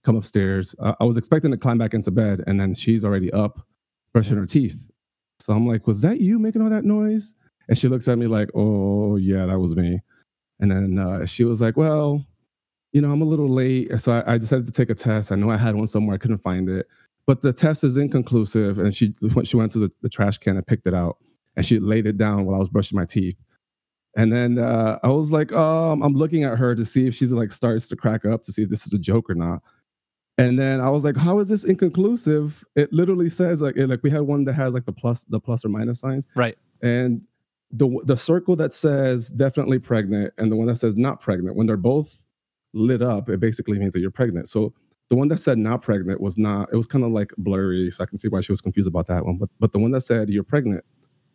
come 0.04 0.16
upstairs. 0.16 0.74
Uh, 0.78 0.94
I 1.00 1.04
was 1.04 1.16
expecting 1.16 1.50
to 1.50 1.56
climb 1.56 1.78
back 1.78 1.94
into 1.94 2.10
bed, 2.10 2.42
and 2.46 2.60
then 2.60 2.74
she's 2.74 3.04
already 3.04 3.32
up, 3.32 3.60
brushing 4.12 4.36
her 4.36 4.46
teeth. 4.46 4.76
So 5.40 5.52
I'm 5.52 5.66
like, 5.66 5.86
was 5.86 6.00
that 6.02 6.20
you 6.20 6.38
making 6.38 6.62
all 6.62 6.70
that 6.70 6.84
noise? 6.84 7.34
And 7.68 7.78
she 7.78 7.88
looks 7.88 8.08
at 8.08 8.18
me 8.18 8.26
like, 8.26 8.50
oh 8.54 9.16
yeah, 9.16 9.46
that 9.46 9.58
was 9.58 9.76
me. 9.76 10.00
And 10.60 10.70
then 10.70 10.98
uh, 10.98 11.26
she 11.26 11.44
was 11.44 11.60
like, 11.60 11.76
well, 11.76 12.24
you 12.92 13.00
know, 13.00 13.12
I'm 13.12 13.22
a 13.22 13.26
little 13.26 13.48
late, 13.48 14.00
so 14.00 14.12
I, 14.12 14.34
I 14.34 14.38
decided 14.38 14.66
to 14.66 14.72
take 14.72 14.90
a 14.90 14.94
test. 14.94 15.30
I 15.30 15.36
know 15.36 15.50
I 15.50 15.56
had 15.56 15.74
one 15.74 15.86
somewhere, 15.86 16.14
I 16.14 16.18
couldn't 16.18 16.38
find 16.38 16.68
it, 16.68 16.86
but 17.26 17.42
the 17.42 17.52
test 17.52 17.84
is 17.84 17.96
inconclusive. 17.96 18.78
And 18.78 18.94
she 18.94 19.14
she 19.44 19.56
went 19.56 19.72
to 19.72 19.78
the, 19.78 19.92
the 20.02 20.08
trash 20.08 20.38
can 20.38 20.56
and 20.56 20.66
picked 20.66 20.86
it 20.86 20.94
out, 20.94 21.18
and 21.56 21.64
she 21.64 21.78
laid 21.78 22.06
it 22.06 22.16
down 22.16 22.46
while 22.46 22.56
I 22.56 22.58
was 22.58 22.70
brushing 22.70 22.96
my 22.96 23.04
teeth. 23.04 23.36
And 24.16 24.32
then 24.32 24.58
uh, 24.58 24.98
I 25.02 25.08
was 25.08 25.30
like, 25.30 25.52
um, 25.52 26.02
I'm 26.02 26.14
looking 26.14 26.42
at 26.42 26.58
her 26.58 26.74
to 26.74 26.84
see 26.84 27.06
if 27.06 27.14
she's 27.14 27.30
like 27.30 27.52
starts 27.52 27.86
to 27.88 27.96
crack 27.96 28.24
up 28.24 28.42
to 28.44 28.52
see 28.52 28.62
if 28.62 28.70
this 28.70 28.86
is 28.86 28.92
a 28.92 28.98
joke 28.98 29.30
or 29.30 29.34
not. 29.34 29.62
And 30.38 30.58
then 30.58 30.80
I 30.80 30.88
was 30.88 31.02
like, 31.04 31.16
how 31.16 31.40
is 31.40 31.48
this 31.48 31.64
inconclusive? 31.64 32.64
It 32.76 32.92
literally 32.92 33.28
says 33.28 33.60
like, 33.60 33.76
it, 33.76 33.88
like 33.88 34.02
we 34.04 34.10
had 34.10 34.22
one 34.22 34.44
that 34.44 34.54
has 34.54 34.72
like 34.72 34.84
the 34.86 34.92
plus, 34.92 35.24
the 35.24 35.40
plus 35.40 35.64
or 35.64 35.68
minus 35.68 36.00
signs, 36.00 36.26
Right. 36.36 36.56
and 36.80 37.22
the 37.70 37.88
the 38.04 38.16
circle 38.16 38.56
that 38.56 38.72
says 38.72 39.28
definitely 39.28 39.78
pregnant 39.78 40.32
and 40.38 40.50
the 40.50 40.56
one 40.56 40.68
that 40.68 40.76
says 40.76 40.96
not 40.96 41.20
pregnant. 41.20 41.54
When 41.56 41.66
they're 41.66 41.76
both 41.76 42.24
lit 42.72 43.02
up, 43.02 43.28
it 43.28 43.40
basically 43.40 43.78
means 43.78 43.92
that 43.92 44.00
you're 44.00 44.10
pregnant. 44.10 44.48
So 44.48 44.72
the 45.10 45.16
one 45.16 45.28
that 45.28 45.38
said 45.40 45.58
not 45.58 45.82
pregnant 45.82 46.20
was 46.20 46.38
not. 46.38 46.68
It 46.72 46.76
was 46.76 46.86
kind 46.86 47.04
of 47.04 47.10
like 47.10 47.32
blurry, 47.36 47.90
so 47.90 48.02
I 48.02 48.06
can 48.06 48.16
see 48.16 48.28
why 48.28 48.40
she 48.42 48.52
was 48.52 48.60
confused 48.62 48.88
about 48.88 49.06
that 49.08 49.26
one. 49.26 49.36
But 49.38 49.50
but 49.58 49.72
the 49.72 49.78
one 49.80 49.90
that 49.90 50.02
said 50.02 50.30
you're 50.30 50.44
pregnant 50.44 50.84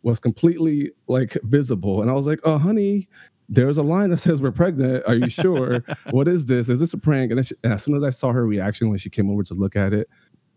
was 0.02 0.18
completely 0.18 0.90
like 1.08 1.36
visible, 1.44 2.02
and 2.02 2.10
I 2.10 2.14
was 2.14 2.26
like, 2.26 2.40
oh 2.44 2.58
honey, 2.58 3.08
there's 3.48 3.78
a 3.78 3.82
line 3.82 4.10
that 4.10 4.18
says 4.18 4.40
we're 4.40 4.52
pregnant. 4.52 5.04
Are 5.06 5.14
you 5.14 5.28
sure? 5.28 5.84
what 6.10 6.28
is 6.28 6.46
this? 6.46 6.68
Is 6.68 6.80
this 6.80 6.92
a 6.92 6.98
prank? 6.98 7.32
And, 7.32 7.46
she, 7.46 7.54
and 7.62 7.72
as 7.72 7.82
soon 7.82 7.96
as 7.96 8.04
I 8.04 8.10
saw 8.10 8.32
her 8.32 8.46
reaction 8.46 8.88
when 8.88 8.98
she 8.98 9.10
came 9.10 9.30
over 9.30 9.42
to 9.44 9.54
look 9.54 9.76
at 9.76 9.92
it, 9.92 10.08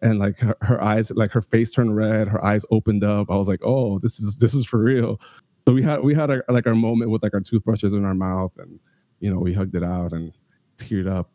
and 0.01 0.19
like 0.19 0.37
her, 0.39 0.55
her 0.61 0.81
eyes, 0.81 1.11
like 1.11 1.31
her 1.31 1.41
face 1.41 1.71
turned 1.71 1.95
red, 1.95 2.27
her 2.27 2.43
eyes 2.43 2.63
opened 2.71 3.03
up. 3.03 3.31
I 3.31 3.35
was 3.35 3.47
like, 3.47 3.61
oh, 3.63 3.99
this 3.99 4.19
is 4.19 4.37
this 4.37 4.53
is 4.53 4.65
for 4.65 4.79
real. 4.79 5.19
So 5.67 5.73
we 5.73 5.83
had 5.83 6.01
we 6.01 6.13
had 6.13 6.29
our, 6.29 6.45
like 6.49 6.67
our 6.67 6.75
moment 6.75 7.11
with 7.11 7.23
like 7.23 7.33
our 7.33 7.41
toothbrushes 7.41 7.93
in 7.93 8.05
our 8.05 8.13
mouth, 8.13 8.53
and 8.57 8.79
you 9.19 9.33
know 9.33 9.39
we 9.39 9.53
hugged 9.53 9.75
it 9.75 9.83
out 9.83 10.13
and 10.13 10.31
teared 10.77 11.09
up. 11.11 11.29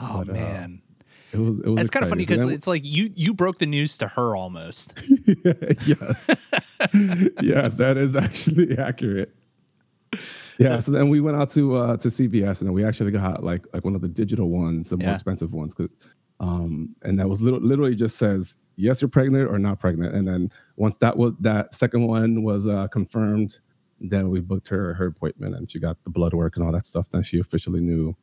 Oh 0.00 0.24
But, 0.24 0.30
uh, 0.30 0.32
man. 0.32 0.82
It 1.32 1.38
was 1.38 1.60
it 1.60 1.68
was. 1.68 1.80
It's 1.80 1.90
kind 1.90 2.02
of 2.02 2.08
funny 2.08 2.24
because 2.24 2.50
it's 2.50 2.66
like 2.66 2.82
you 2.84 3.12
you 3.14 3.34
broke 3.34 3.58
the 3.58 3.66
news 3.66 3.96
to 3.98 4.08
her 4.08 4.34
almost. 4.34 4.94
Yes, 5.86 6.50
yes, 7.40 7.76
that 7.76 7.96
is 7.96 8.16
actually 8.16 8.76
accurate. 8.76 9.32
Yeah, 10.60 10.78
so 10.80 10.92
then 10.92 11.08
we 11.08 11.20
went 11.20 11.38
out 11.38 11.50
to 11.52 11.74
uh, 11.76 11.96
to 11.96 12.08
CVS 12.08 12.60
and 12.60 12.68
then 12.68 12.74
we 12.74 12.84
actually 12.84 13.12
got 13.12 13.42
like 13.42 13.66
like 13.72 13.84
one 13.84 13.94
of 13.94 14.02
the 14.02 14.08
digital 14.08 14.50
ones, 14.50 14.90
the 14.90 14.98
more 14.98 15.08
Yeah. 15.08 15.14
expensive 15.14 15.52
ones, 15.54 15.72
'cause, 15.74 15.88
um, 16.38 16.94
and 17.02 17.18
that 17.18 17.28
was 17.30 17.40
little, 17.42 17.60
literally 17.60 17.94
just 17.96 18.18
says 18.18 18.58
yes, 18.76 19.00
you're 19.02 19.08
pregnant 19.08 19.50
or 19.50 19.58
not 19.58 19.80
pregnant. 19.80 20.14
And 20.14 20.28
then 20.28 20.50
once 20.76 20.98
that 20.98 21.16
was 21.16 21.32
that 21.40 21.74
second 21.74 22.06
one 22.06 22.42
was 22.42 22.68
uh, 22.68 22.88
confirmed, 22.88 23.60
then 24.00 24.28
we 24.30 24.40
booked 24.40 24.68
her 24.68 24.94
her 24.94 25.06
appointment 25.06 25.54
and 25.56 25.70
she 25.70 25.78
got 25.80 25.96
the 26.04 26.10
blood 26.10 26.34
work 26.34 26.56
and 26.56 26.64
all 26.66 26.72
that 26.72 26.86
stuff. 26.86 27.08
Then 27.10 27.22
she 27.22 27.38
officially 27.40 27.80
knew 27.80 28.14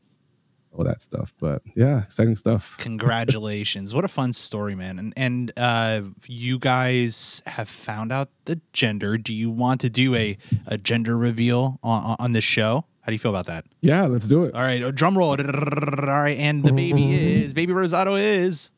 all 0.77 0.83
that 0.85 1.01
stuff. 1.01 1.33
But 1.39 1.61
yeah, 1.75 2.03
exciting 2.03 2.35
stuff. 2.35 2.75
Congratulations. 2.77 3.93
what 3.93 4.05
a 4.05 4.07
fun 4.07 4.33
story, 4.33 4.75
man. 4.75 4.99
And 4.99 5.13
and 5.17 5.51
uh 5.57 6.01
you 6.27 6.59
guys 6.59 7.41
have 7.47 7.69
found 7.69 8.11
out 8.11 8.29
the 8.45 8.59
gender. 8.73 9.17
Do 9.17 9.33
you 9.33 9.49
want 9.49 9.81
to 9.81 9.89
do 9.89 10.15
a 10.15 10.37
a 10.67 10.77
gender 10.77 11.17
reveal 11.17 11.79
on 11.83 12.15
on 12.19 12.33
this 12.33 12.43
show? 12.43 12.85
How 13.01 13.11
do 13.11 13.13
you 13.13 13.19
feel 13.19 13.31
about 13.31 13.45
that? 13.45 13.65
Yeah, 13.81 14.05
let's 14.05 14.27
do 14.27 14.43
it. 14.43 14.53
All 14.53 14.61
right, 14.61 14.83
uh, 14.83 14.91
drum 14.91 15.17
roll. 15.17 15.29
All 15.29 15.37
right, 15.37 16.37
and 16.37 16.63
the 16.63 16.73
baby 16.73 17.13
is 17.41 17.53
baby 17.53 17.71
Rosado 17.73 18.21
is 18.21 18.71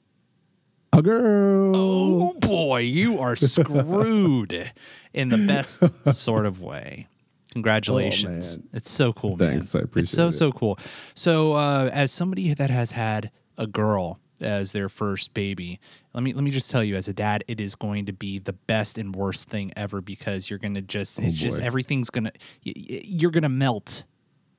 A 0.94 1.01
girl. 1.01 1.75
Oh 1.75 2.34
boy, 2.34 2.82
you 2.82 3.20
are 3.20 3.36
screwed 3.36 4.72
in 5.13 5.29
the 5.29 5.38
best 5.39 5.84
sort 6.13 6.46
of 6.46 6.62
way. 6.62 7.08
Congratulations. 7.53 8.58
man. 8.58 8.70
it's 8.74 8.91
so 8.91 9.12
cool, 9.13 9.36
man. 9.36 9.58
Thanks, 9.58 9.75
I 9.75 9.79
appreciate 9.79 10.01
it. 10.01 10.03
It's 10.03 10.12
so 10.12 10.27
it. 10.27 10.34
so 10.34 10.51
cool. 10.51 10.79
So, 11.15 11.53
uh, 11.53 11.89
as 11.91 12.12
somebody 12.12 12.53
that 12.53 12.70
has 12.70 12.91
had 12.91 13.32
a 13.58 13.68
girl 13.68 14.20
as 14.41 14.72
their 14.72 14.89
first 14.89 15.34
baby. 15.34 15.79
Let 16.13 16.24
me 16.24 16.34
let 16.34 16.44
me 16.44 16.51
just 16.51 16.72
tell 16.72 16.84
you, 16.84 16.96
as 16.96 17.08
a 17.08 17.13
dad, 17.13 17.44
it 17.48 17.60
is 17.60 17.75
going 17.75 18.06
to 18.08 18.13
be 18.13 18.39
the 18.39 18.53
best 18.53 18.98
and 18.98 19.15
worst 19.15 19.50
thing 19.50 19.72
ever 19.75 20.01
because 20.01 20.50
you're 20.50 20.60
gonna 20.60 20.82
just 20.82 21.20
Oh, 21.20 21.24
it's 21.24 21.38
just 21.38 21.60
everything's 21.60 22.10
gonna 22.10 22.32
you're 22.63 23.32
gonna 23.32 23.50
melt. 23.50 24.06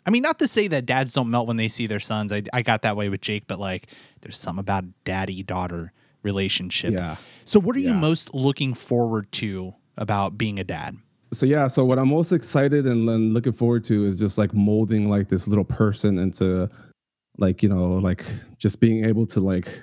I 0.07 0.11
mean, 0.11 0.23
not 0.23 0.39
to 0.39 0.49
say 0.49 0.69
that 0.69 0.87
dads 0.87 1.13
don't 1.13 1.31
melt 1.31 1.47
when 1.47 1.57
they 1.57 1.69
see 1.69 1.87
their 1.87 2.01
sons. 2.01 2.33
I 2.33 2.43
I 2.53 2.63
got 2.63 2.83
that 2.83 2.97
way 2.97 3.09
with 3.09 3.21
Jake, 3.21 3.45
but 3.47 3.59
like, 3.59 3.89
there's 4.21 4.39
something 4.39 4.61
about 4.61 4.85
daddy 5.05 5.43
daughter 5.43 5.93
relationship. 6.23 6.93
Yeah. 6.93 7.17
So, 7.45 7.61
what 7.61 7.77
are 7.77 7.81
you 7.81 7.95
most 7.95 8.35
looking 8.35 8.75
forward 8.75 9.31
to 9.33 9.75
about 9.97 10.39
being 10.39 10.59
a 10.59 10.65
dad? 10.65 10.97
So 11.33 11.47
yeah 11.47 11.69
so 11.69 11.85
what 11.85 11.99
i'm 11.99 12.09
most 12.09 12.33
excited 12.33 12.87
and, 12.87 13.09
and 13.09 13.35
looking 13.35 13.53
forward 13.53 13.85
to 13.85 14.05
is 14.05 14.19
just 14.19 14.37
like 14.39 14.53
molding 14.53 15.09
like 15.09 15.29
this 15.29 15.47
little 15.47 15.65
person 15.65 16.19
into 16.19 16.69
like 17.39 17.63
you 17.63 17.69
know 17.69 17.95
like 17.95 18.25
just 18.59 18.81
being 18.81 19.05
able 19.05 19.27
to 19.27 19.41
like 19.41 19.81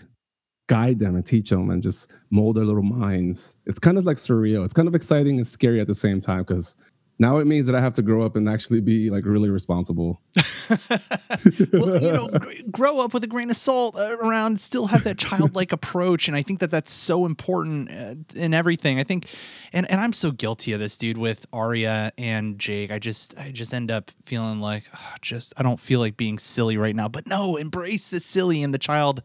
guide 0.67 0.99
them 0.99 1.15
and 1.15 1.25
teach 1.25 1.49
them 1.49 1.69
and 1.69 1.81
just 1.81 2.11
mold 2.29 2.57
their 2.57 2.65
little 2.65 2.83
minds. 2.83 3.57
It's 3.65 3.79
kind 3.79 3.97
of 3.97 4.05
like 4.05 4.17
surreal. 4.17 4.63
It's 4.63 4.73
kind 4.73 4.87
of 4.87 4.95
exciting 4.95 5.37
and 5.37 5.47
scary 5.47 5.79
at 5.79 5.87
the 5.87 5.95
same 5.95 6.21
time 6.21 6.43
because 6.43 6.75
now 7.19 7.37
it 7.37 7.45
means 7.45 7.65
that 7.65 7.75
i 7.75 7.79
have 7.79 7.93
to 7.93 8.01
grow 8.01 8.23
up 8.23 8.35
and 8.35 8.47
actually 8.49 8.81
be 8.81 9.09
like 9.09 9.25
really 9.25 9.49
responsible 9.49 10.21
well, 11.73 12.01
you 12.01 12.11
know, 12.11 12.27
gr- 12.27 12.51
grow 12.69 12.99
up 12.99 13.13
with 13.13 13.23
a 13.23 13.27
grain 13.27 13.49
of 13.49 13.55
salt 13.55 13.95
uh, 13.97 14.17
around, 14.17 14.59
still 14.59 14.87
have 14.87 15.03
that 15.03 15.17
childlike 15.17 15.71
approach, 15.71 16.27
and 16.27 16.35
I 16.35 16.41
think 16.41 16.59
that 16.59 16.71
that's 16.71 16.91
so 16.91 17.25
important 17.25 17.91
uh, 17.91 18.15
in 18.35 18.53
everything. 18.53 18.99
I 18.99 19.03
think, 19.03 19.27
and 19.73 19.89
and 19.89 20.01
I'm 20.01 20.13
so 20.13 20.31
guilty 20.31 20.73
of 20.73 20.79
this, 20.79 20.97
dude, 20.97 21.17
with 21.17 21.45
Arya 21.53 22.11
and 22.17 22.59
Jake. 22.59 22.91
I 22.91 22.99
just 22.99 23.37
I 23.37 23.51
just 23.51 23.73
end 23.73 23.91
up 23.91 24.11
feeling 24.23 24.59
like, 24.59 24.83
ah, 24.93 25.15
just 25.21 25.53
I 25.57 25.63
don't 25.63 25.79
feel 25.79 25.99
like 25.99 26.17
being 26.17 26.39
silly 26.39 26.77
right 26.77 26.95
now. 26.95 27.07
But 27.07 27.27
no, 27.27 27.55
embrace 27.55 28.09
the 28.09 28.19
silly 28.19 28.63
and 28.63 28.73
the 28.73 28.79
child 28.79 29.23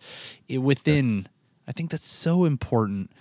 within. 0.49 1.17
Yes. 1.19 1.29
I 1.69 1.73
think 1.73 1.93
that's 1.93 2.05
so 2.05 2.45
important. 2.45 3.13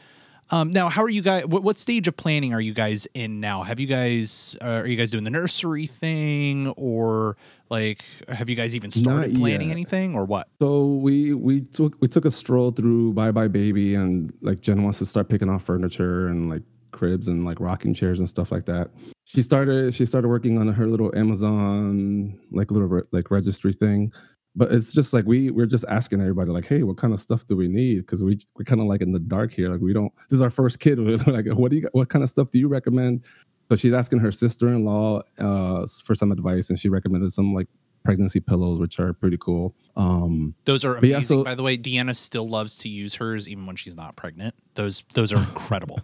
Um, 0.51 0.73
now, 0.73 0.89
how 0.89 1.01
are 1.01 1.09
you 1.09 1.21
guys? 1.21 1.45
What, 1.45 1.63
what 1.63 1.79
stage 1.79 2.07
of 2.09 2.17
planning 2.17 2.53
are 2.53 2.59
you 2.59 2.73
guys 2.73 3.07
in 3.13 3.39
now? 3.39 3.63
Have 3.63 3.79
you 3.79 3.87
guys 3.87 4.57
uh, 4.61 4.81
are 4.83 4.87
you 4.87 4.97
guys 4.97 5.09
doing 5.09 5.23
the 5.23 5.29
nursery 5.29 5.87
thing, 5.87 6.67
or 6.75 7.37
like 7.69 8.03
have 8.27 8.49
you 8.49 8.55
guys 8.55 8.75
even 8.75 8.91
started 8.91 9.31
Not 9.31 9.39
planning 9.39 9.69
yet. 9.69 9.75
anything, 9.75 10.13
or 10.13 10.25
what? 10.25 10.49
So 10.61 10.85
we 10.95 11.33
we 11.33 11.61
took 11.61 11.95
we 12.01 12.09
took 12.09 12.25
a 12.25 12.31
stroll 12.31 12.71
through 12.71 13.13
buybuy 13.13 13.49
BABY 13.49 13.95
and 13.95 14.33
like 14.41 14.59
Jen 14.59 14.83
wants 14.83 14.99
to 14.99 15.05
start 15.05 15.29
picking 15.29 15.49
off 15.49 15.63
furniture 15.63 16.27
and 16.27 16.49
like 16.49 16.63
cribs 16.91 17.29
and 17.29 17.45
like 17.45 17.61
rocking 17.61 17.93
chairs 17.93 18.19
and 18.19 18.27
stuff 18.27 18.51
like 18.51 18.65
that. 18.65 18.91
She 19.23 19.41
started 19.41 19.93
she 19.93 20.05
started 20.05 20.27
working 20.27 20.57
on 20.57 20.67
her 20.67 20.85
little 20.85 21.15
Amazon 21.15 22.37
like 22.51 22.71
little 22.71 22.89
re- 22.89 23.03
like 23.13 23.31
registry 23.31 23.71
thing. 23.71 24.11
But 24.55 24.73
it's 24.73 24.91
just 24.91 25.13
like 25.13 25.25
we 25.25 25.49
we're 25.49 25.65
just 25.65 25.85
asking 25.87 26.19
everybody 26.19 26.51
like, 26.51 26.65
hey, 26.65 26.83
what 26.83 26.97
kind 26.97 27.13
of 27.13 27.21
stuff 27.21 27.47
do 27.47 27.55
we 27.55 27.67
need? 27.69 27.99
Because 27.99 28.21
we 28.21 28.39
we're 28.57 28.65
kind 28.65 28.81
of 28.81 28.87
like 28.87 29.01
in 29.01 29.13
the 29.13 29.19
dark 29.19 29.53
here. 29.53 29.69
Like 29.69 29.79
we 29.81 29.93
don't. 29.93 30.11
This 30.29 30.37
is 30.37 30.41
our 30.41 30.49
first 30.49 30.79
kid. 30.81 30.99
We're 31.05 31.17
like, 31.17 31.45
what 31.47 31.71
do 31.71 31.77
you 31.77 31.89
what 31.93 32.09
kind 32.09 32.21
of 32.23 32.29
stuff 32.29 32.51
do 32.51 32.59
you 32.59 32.67
recommend? 32.67 33.23
So 33.69 33.77
she's 33.77 33.93
asking 33.93 34.19
her 34.19 34.31
sister-in-law 34.33 35.21
uh, 35.39 35.87
for 36.03 36.13
some 36.15 36.33
advice, 36.33 36.69
and 36.69 36.77
she 36.77 36.89
recommended 36.89 37.31
some 37.31 37.53
like 37.53 37.67
pregnancy 38.03 38.41
pillows, 38.41 38.77
which 38.79 38.99
are 38.99 39.13
pretty 39.13 39.37
cool. 39.39 39.73
Um, 39.95 40.53
Those 40.65 40.83
are 40.83 40.95
But 40.99 41.05
yeah, 41.07 41.17
amazing. 41.17 41.37
so- 41.39 41.43
By 41.45 41.55
the 41.55 41.63
way, 41.63 41.77
Deanna 41.77 42.13
still 42.13 42.47
loves 42.47 42.75
to 42.79 42.89
use 42.89 43.15
hers 43.15 43.47
even 43.47 43.65
when 43.65 43.77
she's 43.77 43.95
not 43.95 44.17
pregnant. 44.17 44.55
Those 44.75 45.03
those 45.13 45.31
are 45.31 45.37
incredible, 45.39 46.01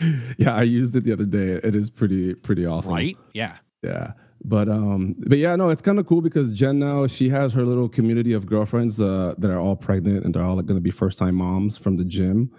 yeah, 0.36 0.54
I 0.54 0.62
used 0.62 0.94
it 0.94 1.02
the 1.04 1.12
other 1.12 1.24
day. 1.24 1.58
It 1.64 1.74
is 1.74 1.90
pretty 1.90 2.34
pretty 2.34 2.64
awesome. 2.66 2.94
right? 2.94 3.16
Yeah. 3.32 3.56
Yeah. 3.82 4.12
But 4.44 4.68
um 4.68 5.14
but 5.26 5.38
yeah, 5.38 5.56
no, 5.56 5.68
it's 5.68 5.82
kind 5.82 5.98
of 5.98 6.06
cool 6.06 6.20
because 6.20 6.54
Jen 6.54 6.78
now 6.78 7.06
she 7.06 7.28
has 7.28 7.52
her 7.52 7.64
little 7.64 7.88
community 7.88 8.32
of 8.32 8.46
girlfriends 8.46 9.00
uh 9.00 9.34
that 9.38 9.50
are 9.50 9.58
all 9.58 9.76
pregnant 9.76 10.24
and 10.24 10.34
they're 10.34 10.42
all 10.44 10.56
like 10.56 10.66
going 10.66 10.76
to 10.76 10.82
be 10.82 10.90
first 10.92 11.18
time 11.18 11.34
moms 11.34 11.76
from 11.76 11.96
the 11.96 12.04
gym. 12.04 12.50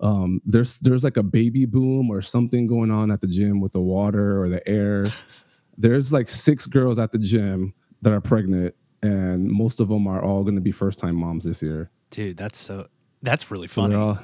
Um 0.00 0.40
there's 0.44 0.78
there's 0.80 1.04
like 1.04 1.16
a 1.16 1.22
baby 1.22 1.64
boom 1.64 2.10
or 2.10 2.22
something 2.22 2.66
going 2.66 2.90
on 2.90 3.10
at 3.10 3.20
the 3.20 3.26
gym 3.28 3.60
with 3.60 3.72
the 3.72 3.80
water 3.80 4.42
or 4.42 4.48
the 4.48 4.66
air. 4.68 5.06
there's 5.78 6.12
like 6.12 6.28
six 6.28 6.66
girls 6.66 6.98
at 6.98 7.12
the 7.12 7.18
gym 7.18 7.72
that 8.02 8.12
are 8.12 8.20
pregnant 8.20 8.74
and 9.02 9.48
most 9.48 9.78
of 9.80 9.88
them 9.88 10.08
are 10.08 10.22
all 10.22 10.42
going 10.42 10.56
to 10.56 10.60
be 10.60 10.72
first 10.72 10.98
time 10.98 11.14
moms 11.14 11.44
this 11.44 11.62
year. 11.62 11.88
Dude, 12.10 12.36
that's 12.36 12.58
so 12.58 12.88
that's 13.22 13.50
really 13.50 13.68
So 13.68 13.82
funny. 13.82 13.94
they're 13.94 14.02
all 14.02 14.18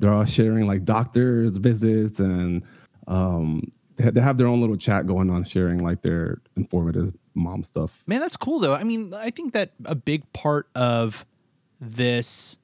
they're 0.00 0.12
all 0.12 0.26
sharing 0.26 0.66
like 0.66 0.84
doctors 0.84 1.56
visits 1.56 2.20
and 2.20 2.62
um 3.06 3.72
they 3.98 4.20
have 4.20 4.38
their 4.38 4.46
own 4.46 4.60
little 4.60 4.76
chat 4.76 5.06
going 5.06 5.30
on 5.30 5.44
sharing 5.44 5.82
like 5.82 6.02
their 6.02 6.40
informative 6.56 7.14
mom 7.34 7.62
stuff. 7.62 8.02
Man, 8.06 8.20
that's 8.20 8.36
cool 8.36 8.58
though. 8.58 8.74
I 8.74 8.84
mean, 8.84 9.12
I 9.14 9.30
think 9.30 9.52
that 9.52 9.72
a 9.84 9.94
big 9.94 10.30
part 10.32 10.68
of 10.74 11.26
this 11.80 12.58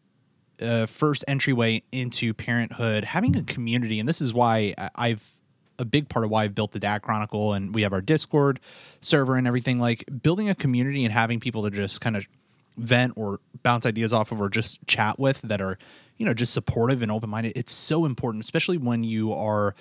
uh, 0.60 0.86
first 0.86 1.24
entryway 1.28 1.82
into 1.92 2.34
parenthood, 2.34 3.04
having 3.04 3.36
a 3.36 3.42
community, 3.42 4.00
and 4.00 4.08
this 4.08 4.20
is 4.20 4.32
why 4.32 4.74
I've 4.94 5.28
a 5.78 5.84
big 5.84 6.08
part 6.08 6.24
of 6.24 6.30
why 6.30 6.44
I've 6.44 6.54
built 6.54 6.70
the 6.72 6.78
Dad 6.78 7.02
Chronicle 7.02 7.52
and 7.52 7.74
we 7.74 7.82
have 7.82 7.92
our 7.92 8.00
Discord 8.00 8.60
server 9.00 9.36
and 9.36 9.46
everything. 9.46 9.80
Like 9.80 10.04
building 10.22 10.48
a 10.48 10.54
community 10.54 11.04
and 11.04 11.12
having 11.12 11.40
people 11.40 11.64
to 11.64 11.70
just 11.70 12.00
kind 12.00 12.16
of 12.16 12.26
vent 12.76 13.14
or 13.16 13.40
bounce 13.62 13.86
ideas 13.86 14.12
off 14.12 14.32
of 14.32 14.40
or 14.40 14.48
just 14.48 14.84
chat 14.86 15.18
with 15.18 15.40
that 15.42 15.60
are, 15.60 15.78
you 16.16 16.26
know, 16.26 16.34
just 16.34 16.52
supportive 16.52 17.02
and 17.02 17.10
open 17.10 17.30
minded. 17.30 17.54
It's 17.56 17.72
so 17.72 18.04
important, 18.04 18.44
especially 18.44 18.78
when 18.78 19.04
you 19.04 19.32
are 19.32 19.74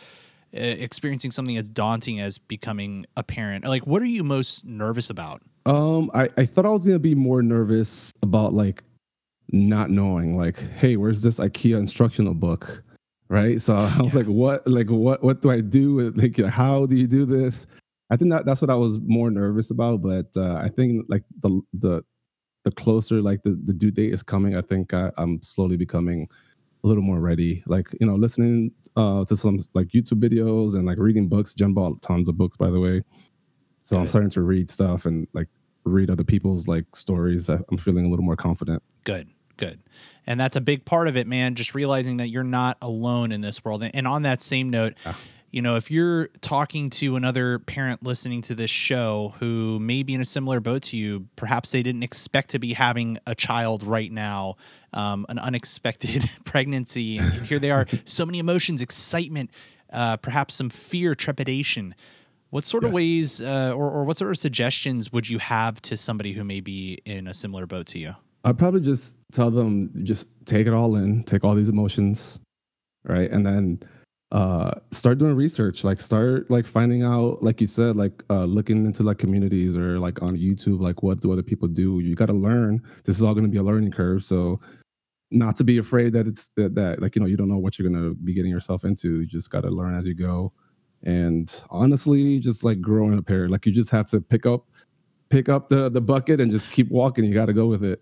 experiencing 0.54 1.32
something 1.32 1.58
as 1.58 1.68
daunting 1.68 2.20
as 2.20 2.38
becoming 2.38 3.06
a 3.18 3.24
parent. 3.24 3.66
Like, 3.66 3.86
what 3.88 4.02
are 4.02 4.06
you 4.06 4.24
most 4.24 4.64
nervous 4.66 5.10
about? 5.10 5.42
Um 5.66 6.12
I 6.14 6.30
I 6.38 6.46
thought 6.46 6.66
I 6.66 6.70
was 6.70 6.84
going 6.86 6.96
to 6.96 7.00
be 7.00 7.16
more 7.16 7.42
nervous 7.42 8.14
about 8.22 8.54
like 8.54 8.84
not 9.52 9.90
knowing 9.90 10.36
like 10.38 10.58
hey, 10.60 10.98
where's 10.98 11.22
this 11.22 11.40
IKEA 11.40 11.78
instructional 11.78 12.34
book? 12.34 12.84
Right? 13.30 13.62
So 13.62 13.76
I 13.98 14.02
was 14.02 14.14
Yeah. 14.14 14.20
like 14.20 14.28
what 14.28 14.68
like 14.68 14.90
what 14.90 15.24
what 15.24 15.42
do 15.42 15.52
I 15.52 15.62
do? 15.62 16.12
Like 16.16 16.38
how 16.38 16.86
do 16.86 16.96
you 16.96 17.08
do 17.08 17.26
this? 17.26 17.66
I 18.10 18.18
think 18.18 18.30
that 18.32 18.46
that's 18.46 18.62
what 18.62 18.70
I 18.70 18.76
was 18.76 19.00
more 19.06 19.32
nervous 19.32 19.72
about, 19.72 20.02
but 20.04 20.28
uh, 20.38 20.56
I 20.56 20.70
think 20.70 21.06
like 21.10 21.24
the 21.42 21.62
the 21.74 22.04
the 22.66 22.72
closer 22.72 23.22
like 23.22 23.42
the, 23.44 23.60
the 23.66 23.74
due 23.74 23.92
date 23.92 24.14
is 24.14 24.22
coming, 24.24 24.56
I 24.56 24.62
think 24.62 24.94
I, 24.94 25.12
I'm 25.18 25.42
slowly 25.42 25.78
becoming 25.78 26.28
a 26.84 26.88
little 26.88 27.04
more 27.04 27.20
ready. 27.20 27.64
Like 27.66 27.88
you 28.00 28.06
know, 28.06 28.16
listening 28.16 28.72
uh, 28.96 29.26
to 29.26 29.36
some 29.38 29.60
like 29.74 29.88
YouTube 29.88 30.22
videos 30.22 30.76
and 30.76 30.86
like 30.86 30.98
reading 31.00 31.28
books. 31.28 31.54
Jen 31.54 31.74
bought 31.74 32.02
tons 32.02 32.30
of 32.30 32.38
books, 32.38 32.56
by 32.58 32.70
the 32.70 32.80
way. 32.80 33.04
So 33.82 33.98
I'm 33.98 34.08
starting 34.08 34.30
to 34.32 34.42
read 34.42 34.70
stuff 34.70 35.06
and 35.06 35.28
like 35.34 35.48
read 35.84 36.10
other 36.10 36.24
people's 36.24 36.68
like 36.68 36.86
stories. 36.96 37.50
I- 37.50 37.60
I'm 37.70 37.78
feeling 37.78 38.06
a 38.06 38.10
little 38.10 38.24
more 38.26 38.36
confident. 38.38 38.82
Good, 39.04 39.28
good. 39.58 39.82
And 40.26 40.40
that's 40.40 40.56
a 40.56 40.62
big 40.62 40.86
part 40.86 41.08
of 41.10 41.18
it, 41.18 41.28
man. 41.28 41.56
Just 41.56 41.76
realizing 41.76 42.18
that 42.18 42.30
you're 42.30 42.44
not 42.44 42.78
alone 42.82 43.32
in 43.34 43.42
this 43.42 43.66
world. 43.66 43.84
And 43.94 44.08
on 44.08 44.22
that 44.22 44.42
same 44.42 44.70
note, 44.70 44.94
Yeah. 45.06 45.16
You 45.54 45.62
know, 45.62 45.76
if 45.76 45.92
you're 45.92 46.28
talking 46.42 46.90
to 46.90 47.16
another 47.16 47.60
parent 47.60 48.02
listening 48.04 48.42
to 48.42 48.56
this 48.56 48.72
show 48.72 49.36
who 49.40 49.80
may 49.80 50.02
be 50.02 50.16
in 50.16 50.20
a 50.20 50.26
similar 50.26 50.60
boat 50.60 50.82
to 50.82 50.98
you, 50.98 51.28
perhaps 51.36 51.72
they 51.72 51.84
didn't 51.84 52.02
expect 52.02 52.50
to 52.50 52.60
be 52.60 52.74
having 52.74 53.20
a 53.28 53.36
child 53.36 53.86
right 53.86 54.12
now, 54.12 54.56
um, 54.94 55.28
an 55.30 55.38
unexpected 55.38 56.28
pregnancy, 56.44 57.20
and, 57.20 57.32
and 57.34 57.46
here 57.46 57.60
they 57.60 57.70
are, 57.70 57.86
so 58.04 58.26
many 58.26 58.40
emotions, 58.40 58.82
excitement, 58.82 59.52
uh, 59.92 60.18
perhaps 60.18 60.56
some 60.56 60.72
fear, 60.72 61.14
trepidation. 61.14 61.94
What 62.50 62.66
sort 62.66 62.84
of 62.84 62.90
Yes. 62.90 62.96
ways 62.96 63.42
uh, 63.42 63.74
or, 63.76 63.92
or 63.92 64.04
what 64.06 64.18
sort 64.18 64.32
of 64.32 64.40
suggestions 64.40 65.14
would 65.14 65.30
you 65.30 65.38
have 65.38 65.80
to 65.84 65.96
somebody 65.96 66.34
who 66.34 66.44
may 66.44 66.62
be 66.62 66.98
in 67.06 67.28
a 67.28 67.34
similar 67.34 67.68
boat 67.68 67.86
to 67.88 68.00
you? 68.00 68.14
I'd 68.44 68.58
probably 68.58 68.82
just 68.82 69.16
tell 69.32 69.52
them 69.52 69.92
just 70.04 70.28
take 70.46 70.66
it 70.66 70.74
all 70.74 70.96
in, 70.96 71.24
take 71.26 71.44
all 71.44 71.54
these 71.54 71.70
emotions, 71.70 72.40
right? 73.06 73.30
And 73.30 73.46
then 73.46 73.84
uh 74.32 74.72
start 75.04 75.18
doing 75.18 75.36
research, 75.36 75.84
like 75.84 76.00
start 76.00 76.50
like 76.50 76.66
finding 76.66 77.04
out, 77.04 77.44
like 77.44 77.60
you 77.60 77.68
said, 77.68 77.98
like 77.98 78.24
uh 78.30 78.46
looking 78.46 78.86
into 78.86 79.04
like 79.04 79.18
communities 79.18 79.76
or 79.76 80.00
like 80.00 80.22
on 80.22 80.38
YouTube, 80.38 80.80
like 80.80 81.04
what 81.04 81.20
do 81.20 81.30
other 81.30 81.44
people 81.44 81.68
do? 81.68 82.00
You 82.00 82.16
gotta 82.16 82.32
learn. 82.32 82.82
This 83.04 83.18
is 83.18 83.22
all 83.22 83.36
gonna 83.36 83.50
be 83.50 83.58
a 83.58 83.64
learning 83.64 83.92
curve. 83.92 84.24
So 84.24 84.62
not 85.30 85.58
to 85.58 85.66
be 85.66 85.78
afraid 85.78 86.14
that 86.14 86.26
it's 86.26 86.52
that, 86.56 86.74
that 86.76 87.02
like 87.02 87.18
you 87.18 87.22
know 87.22 87.28
you 87.28 87.36
don't 87.36 87.50
know 87.50 87.58
what 87.58 87.78
you're 87.78 87.90
gonna 87.90 88.14
be 88.14 88.34
getting 88.34 88.50
yourself 88.50 88.86
into. 88.86 89.20
You 89.20 89.26
just 89.26 89.52
gotta 89.52 89.70
learn 89.70 89.94
as 89.94 90.06
you 90.06 90.14
go. 90.14 90.54
And 91.04 91.54
honestly, 91.70 92.40
just 92.40 92.64
like 92.64 92.80
growing 92.80 93.18
a 93.18 93.22
pair, 93.22 93.50
like 93.50 93.66
you 93.66 93.74
just 93.74 93.90
have 93.90 94.10
to 94.12 94.22
pick 94.22 94.46
up 94.46 94.68
pick 95.30 95.50
up 95.50 95.68
the 95.68 95.90
the 95.90 96.00
bucket 96.00 96.40
and 96.40 96.50
just 96.50 96.72
keep 96.72 96.90
walking. 96.90 97.26
You 97.26 97.34
gotta 97.34 97.52
go 97.52 97.66
with 97.66 97.84
it. 97.84 98.02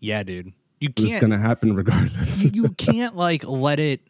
Yeah, 0.00 0.24
dude. 0.24 0.52
You 0.82 0.88
It's 0.96 1.00
can't 1.10 1.20
gonna 1.20 1.38
happen 1.38 1.76
regardless. 1.76 2.42
you, 2.42 2.68
can't 2.76 3.14
like 3.16 3.44
let 3.44 3.78
it 3.78 4.00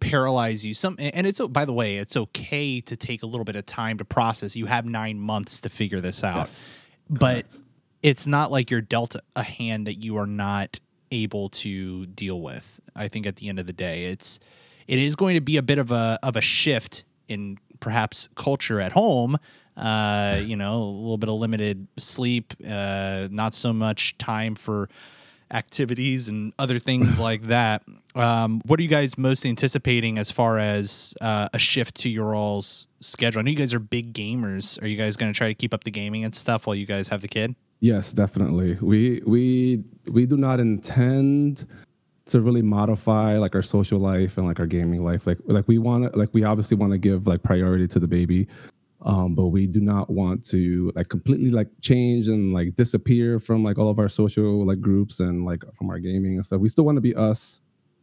paralyze 0.00 0.64
you. 0.64 0.72
Some 0.72 0.96
and 0.98 1.26
it's 1.26 1.38
by 1.38 1.66
the 1.66 1.72
way, 1.74 1.98
it's 1.98 2.16
okay 2.16 2.80
to 2.80 2.96
take 2.96 3.22
a 3.22 3.26
little 3.26 3.44
bit 3.44 3.56
of 3.56 3.66
time 3.66 3.98
to 3.98 4.06
process. 4.06 4.56
You 4.56 4.64
have 4.64 4.86
9 4.86 5.20
months 5.20 5.60
to 5.60 5.68
figure 5.68 6.00
this 6.00 6.24
out. 6.24 6.46
Yes, 6.46 6.82
but 7.10 7.44
it's 8.02 8.26
not 8.26 8.50
like 8.50 8.70
you're 8.70 8.80
dealt 8.80 9.16
a 9.36 9.42
hand 9.42 9.86
that 9.86 10.02
you 10.02 10.16
are 10.16 10.26
not 10.26 10.80
able 11.12 11.50
to 11.50 12.06
deal 12.06 12.40
with. 12.40 12.80
I 12.96 13.08
think 13.08 13.26
at 13.26 13.36
the 13.36 13.50
end 13.50 13.58
of 13.58 13.66
the 13.66 13.74
day, 13.74 14.06
it's 14.06 14.40
it 14.88 14.98
is 14.98 15.16
going 15.16 15.34
to 15.34 15.42
be 15.42 15.58
a 15.58 15.62
bit 15.62 15.76
of 15.76 15.90
a 15.90 16.18
of 16.22 16.36
a 16.36 16.40
shift 16.40 17.04
in 17.28 17.58
perhaps 17.80 18.30
culture 18.34 18.80
at 18.80 18.92
home. 18.92 19.36
Uh, 19.76 20.40
you 20.42 20.56
know, 20.56 20.84
a 20.84 20.84
little 21.02 21.18
bit 21.18 21.28
of 21.28 21.34
limited 21.34 21.86
sleep, 21.98 22.54
uh, 22.66 23.28
not 23.30 23.52
so 23.52 23.74
much 23.74 24.16
time 24.16 24.54
for 24.54 24.88
activities 25.50 26.28
and 26.28 26.52
other 26.58 26.78
things 26.78 27.20
like 27.20 27.44
that. 27.48 27.82
Um, 28.14 28.60
what 28.64 28.78
are 28.78 28.82
you 28.82 28.88
guys 28.88 29.18
most 29.18 29.44
anticipating 29.44 30.18
as 30.18 30.30
far 30.30 30.58
as 30.58 31.14
uh, 31.20 31.48
a 31.52 31.58
shift 31.58 31.96
to 31.96 32.08
your 32.08 32.34
all's 32.34 32.86
schedule? 33.00 33.40
I 33.40 33.42
know 33.42 33.50
you 33.50 33.56
guys 33.56 33.74
are 33.74 33.80
big 33.80 34.12
gamers. 34.12 34.80
Are 34.82 34.86
you 34.86 34.96
guys 34.96 35.16
going 35.16 35.32
to 35.32 35.36
try 35.36 35.48
to 35.48 35.54
keep 35.54 35.74
up 35.74 35.84
the 35.84 35.90
gaming 35.90 36.24
and 36.24 36.34
stuff 36.34 36.66
while 36.66 36.76
you 36.76 36.86
guys 36.86 37.08
have 37.08 37.20
the 37.20 37.28
kid? 37.28 37.54
Yes, 37.80 38.12
definitely. 38.12 38.78
We 38.80 39.20
we 39.26 39.84
we 40.10 40.26
do 40.26 40.36
not 40.36 40.58
intend 40.60 41.66
to 42.26 42.40
really 42.40 42.62
modify 42.62 43.36
like 43.36 43.54
our 43.54 43.62
social 43.62 43.98
life 43.98 44.38
and 44.38 44.46
like 44.46 44.58
our 44.58 44.66
gaming 44.66 45.04
life. 45.04 45.26
Like 45.26 45.38
like 45.44 45.68
we 45.68 45.78
want 45.78 46.10
to 46.10 46.18
like 46.18 46.30
we 46.32 46.44
obviously 46.44 46.76
want 46.76 46.92
to 46.92 46.98
give 46.98 47.26
like 47.26 47.42
priority 47.42 47.86
to 47.88 48.00
the 48.00 48.08
baby. 48.08 48.48
Um, 49.04 49.34
but 49.34 49.48
we 49.48 49.66
do 49.66 49.80
not 49.80 50.08
want 50.08 50.44
to 50.46 50.90
like 50.94 51.08
completely 51.10 51.50
like 51.50 51.68
change 51.82 52.26
and 52.28 52.54
like 52.54 52.74
disappear 52.74 53.38
from 53.38 53.62
like 53.62 53.76
all 53.76 53.90
of 53.90 53.98
our 53.98 54.08
social 54.08 54.64
like 54.66 54.80
groups 54.80 55.20
and 55.20 55.44
like 55.44 55.62
from 55.74 55.90
our 55.90 55.98
gaming 55.98 56.36
and 56.36 56.46
stuff. 56.46 56.60
We 56.60 56.68
still 56.68 56.84
want 56.84 56.96
to 56.96 57.02
be 57.02 57.14
us, 57.14 57.60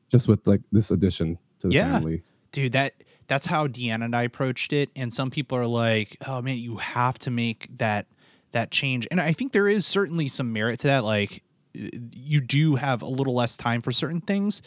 just 0.10 0.27
with 0.27 0.46
like 0.46 0.62
this 0.72 0.91
addition 0.91 1.39
to 1.60 1.70
the 1.70 1.74
Yeah. 1.74 1.93
family. 1.93 2.22
Dude, 2.51 2.74
that 2.74 2.93
that's 3.27 3.46
how 3.48 3.65
Deanna 3.65 4.05
and 4.05 4.15
I 4.15 4.24
approached 4.24 4.74
it. 4.74 4.89
And 4.96 5.12
some 5.13 5.31
people 5.31 5.58
are 5.58 5.65
like, 5.65 6.17
"Oh 6.27 6.41
man, 6.41 6.58
you 6.58 6.77
have 6.77 7.17
to 7.20 7.31
make 7.31 7.67
that 7.77 8.05
that 8.51 8.70
change." 8.70 9.08
And 9.10 9.20
I 9.22 9.34
think 9.34 9.53
there 9.53 9.67
is 9.70 9.88
certainly 9.88 10.27
some 10.27 10.51
merit 10.53 10.79
to 10.81 10.88
that. 10.88 11.03
Like, 11.03 11.41
you 11.74 12.41
do 12.41 12.75
have 12.75 13.01
a 13.01 13.08
little 13.08 13.34
less 13.34 13.55
time 13.58 13.81
for 13.81 13.91
certain 13.93 14.20
things, 14.22 14.62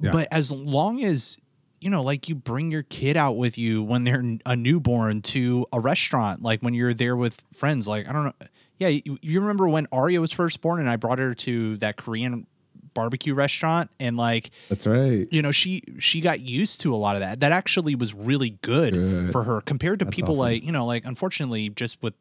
Yeah. 0.00 0.10
but 0.12 0.26
as 0.32 0.50
long 0.50 1.04
as 1.04 1.36
you 1.80 1.90
know, 1.90 2.02
like 2.02 2.28
you 2.28 2.34
bring 2.34 2.70
your 2.70 2.82
kid 2.82 3.16
out 3.16 3.36
with 3.36 3.56
you 3.56 3.82
when 3.82 4.04
they're 4.04 4.22
a 4.46 4.56
newborn 4.56 5.22
to 5.22 5.66
a 5.72 5.80
restaurant, 5.80 6.42
like 6.42 6.60
when 6.60 6.74
you're 6.74 6.94
there 6.94 7.16
with 7.16 7.40
friends. 7.54 7.88
Like 7.88 8.08
I 8.08 8.12
don't 8.12 8.24
know, 8.24 8.32
yeah, 8.78 8.88
you, 8.88 9.18
you 9.22 9.40
remember 9.40 9.68
when 9.68 9.86
Aria 9.92 10.20
was 10.20 10.32
first 10.32 10.60
born, 10.60 10.80
and 10.80 10.88
I 10.90 10.96
brought 10.96 11.18
her 11.18 11.34
to 11.34 11.76
that 11.78 11.96
Korean 11.96 12.46
barbecue 12.92 13.34
restaurant, 13.34 13.90
and 14.00 14.16
like 14.16 14.50
That's 14.68 14.86
right. 14.86 15.26
you 15.30 15.42
know 15.42 15.52
she 15.52 15.82
she 15.98 16.20
got 16.20 16.40
used 16.40 16.80
to 16.82 16.94
a 16.94 16.96
lot 16.96 17.16
of 17.16 17.20
that 17.20 17.40
that 17.40 17.52
actually 17.52 17.94
was 17.94 18.12
really 18.14 18.50
good, 18.62 18.92
Good. 18.92 19.32
for 19.32 19.44
her 19.44 19.60
compared 19.60 20.00
to 20.00 20.04
That's 20.04 20.14
people 20.14 20.32
awesome. 20.34 20.40
like 20.52 20.64
you 20.64 20.72
know 20.72 20.84
like 20.86 21.04
unfortunately 21.04 21.68
just 21.70 22.02
with 22.02 22.14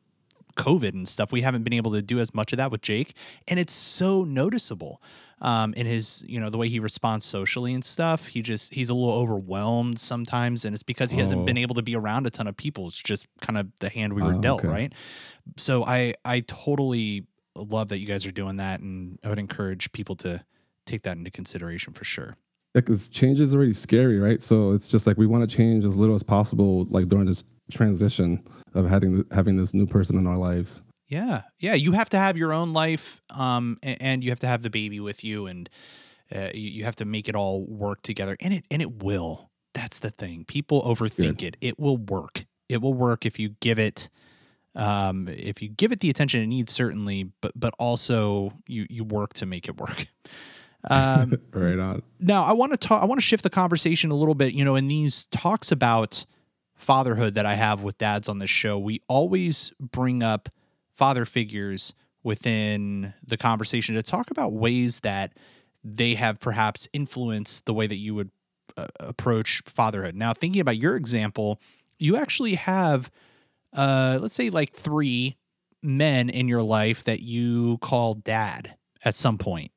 covid 0.56 0.94
and 0.94 1.08
stuff 1.08 1.32
we 1.32 1.42
haven't 1.42 1.64
been 1.64 1.74
able 1.74 1.92
to 1.94 2.02
do 2.02 2.20
as 2.20 2.34
much 2.34 2.52
of 2.52 2.58
that 2.58 2.70
with 2.70 2.82
jake 2.82 3.14
and 3.48 3.58
it's 3.60 3.72
so 3.72 4.26
noticeable 4.26 5.02
um 5.42 5.74
in 5.76 5.86
his 5.86 6.24
you 6.28 6.40
know 6.40 6.50
the 6.50 6.58
way 6.58 6.68
he 6.70 6.80
responds 6.80 7.26
socially 7.26 7.74
and 7.74 7.84
stuff 7.86 8.28
he 8.28 8.42
just 8.42 8.74
he's 8.74 8.90
a 8.90 8.94
little 8.94 9.14
overwhelmed 9.14 10.00
sometimes 10.00 10.66
and 10.66 10.74
it's 10.74 10.84
because 10.84 11.12
he 11.12 11.18
hasn't 11.20 11.42
Oh. 11.42 11.46
been 11.46 11.58
able 11.58 11.76
to 11.76 11.82
be 11.82 11.96
around 11.96 12.28
a 12.28 12.30
ton 12.30 12.48
of 12.48 12.58
people 12.58 12.88
it's 12.88 13.02
just 13.02 13.26
kind 13.42 13.58
of 13.58 13.68
the 13.80 13.90
hand 13.90 14.14
we 14.14 14.22
were 14.22 14.34
Oh, 14.34 14.42
dealt 14.42 14.60
okay. 14.60 14.68
right 14.68 14.94
so 15.58 15.84
i 15.86 16.14
i 16.26 16.42
totally 16.42 17.26
love 17.56 17.90
that 17.90 18.00
you 18.00 18.06
guys 18.06 18.26
are 18.26 18.32
doing 18.32 18.58
that 18.58 18.80
and 18.82 19.18
i 19.24 19.30
would 19.30 19.40
encourage 19.40 19.92
people 19.92 20.16
to 20.18 20.44
take 20.86 21.04
that 21.04 21.18
into 21.18 21.32
consideration 21.32 21.94
for 21.94 22.04
sure 22.04 22.36
because 22.76 23.10
change 23.10 23.40
is 23.42 23.56
already 23.56 23.74
scary, 23.74 24.20
right? 24.20 24.44
So 24.44 24.74
it's 24.74 24.88
just 24.88 25.08
like 25.08 25.18
we 25.18 25.26
want 25.26 25.48
to 25.50 25.58
change 25.58 25.86
as 25.86 25.96
little 25.96 26.14
as 26.14 26.22
possible, 26.22 26.86
like 26.92 27.08
during 27.08 27.26
this 27.26 27.44
transition 27.72 28.48
of 28.76 28.88
having 28.88 29.26
having 29.32 29.58
this 29.58 29.74
new 29.74 29.88
person 29.88 30.20
in 30.20 30.28
our 30.28 30.38
lives. 30.38 30.84
Yeah, 31.10 31.42
yeah. 31.60 31.74
You 31.74 31.92
have 31.94 32.10
to 32.10 32.18
have 32.18 32.38
your 32.38 32.54
own 32.54 32.72
life, 32.72 33.22
um, 33.32 33.78
a- 33.84 34.02
and 34.02 34.24
you 34.24 34.30
have 34.30 34.40
to 34.42 34.48
have 34.48 34.62
the 34.62 34.70
baby 34.70 35.00
with 35.00 35.24
you, 35.24 35.48
and 35.48 35.70
uh, 36.34 36.50
you, 36.54 36.70
you 36.70 36.84
have 36.86 36.96
to 36.98 37.06
make 37.06 37.28
it 37.28 37.36
all 37.36 37.66
work 37.66 38.02
together, 38.04 38.38
and 38.40 38.54
it 38.54 38.66
and 38.72 38.82
it 38.82 39.04
will. 39.04 39.50
That's 39.74 40.00
the 40.00 40.12
thing. 40.12 40.46
People 40.46 40.82
overthink 40.84 41.42
it. 41.42 41.58
It 41.62 41.80
will 41.80 41.98
work. 41.98 42.46
It 42.70 42.82
will 42.82 42.94
work 42.94 43.26
if 43.26 43.40
you 43.40 43.50
give 43.60 43.80
it, 43.80 44.10
um, 44.76 45.28
if 45.28 45.62
you 45.62 45.70
give 45.70 45.92
it 45.92 46.00
the 46.00 46.10
attention 46.12 46.42
it 46.42 46.48
needs, 46.48 46.72
certainly, 46.72 47.32
but 47.42 47.52
but 47.56 47.74
also 47.80 48.54
you 48.68 48.86
you 48.90 49.04
work 49.04 49.34
to 49.34 49.46
make 49.46 49.68
it 49.68 49.78
work. 49.78 50.06
Um, 50.90 51.38
right 51.52 51.78
on. 51.78 52.04
now 52.22 52.46
I 52.46 52.54
want 52.54 52.72
to 52.72 52.78
talk 52.78 53.04
I 53.04 53.06
want 53.06 53.20
to 53.20 53.26
shift 53.26 53.44
the 53.44 53.50
conversation 53.50 54.12
a 54.12 54.16
little 54.16 54.34
bit, 54.34 54.54
you 54.54 54.64
know, 54.64 54.78
in 54.78 54.88
these 54.88 55.26
talks 55.26 55.74
about 55.74 56.26
fatherhood 56.78 57.36
that 57.36 57.46
I 57.46 57.56
have 57.56 57.82
with 57.82 57.98
dads 57.98 58.30
on 58.30 58.40
this 58.40 58.50
show, 58.50 58.80
we 58.80 59.02
always 59.10 59.74
bring 59.82 60.24
up 60.24 60.48
father 61.00 61.24
figures 61.26 61.94
within 62.24 63.14
the 63.26 63.38
conversation 63.38 63.96
to 63.96 64.04
talk 64.04 64.30
about 64.30 64.52
ways 64.52 65.00
that 65.00 65.32
they 65.82 66.14
have 66.16 66.42
perhaps 66.42 66.90
influenced 66.92 67.66
the 67.66 67.74
way 67.74 67.88
that 67.88 67.96
you 67.96 68.14
would 68.14 68.30
uh, 68.76 68.88
approach 69.00 69.62
fatherhood. 69.66 70.14
Now, 70.14 70.34
thinking 70.34 70.60
about 70.60 70.76
your 70.76 70.98
example, 70.98 71.62
you 72.00 72.18
actually 72.18 72.56
have 72.56 73.10
uh 73.74 74.20
let's 74.22 74.34
say 74.34 74.50
like 74.50 74.74
3 74.74 75.38
men 75.82 76.30
in 76.30 76.50
your 76.50 76.64
life 76.64 77.06
that 77.06 77.22
you 77.22 77.78
call 77.78 78.16
dad 78.16 78.76
at 79.06 79.16
some 79.16 79.38
point. 79.38 79.72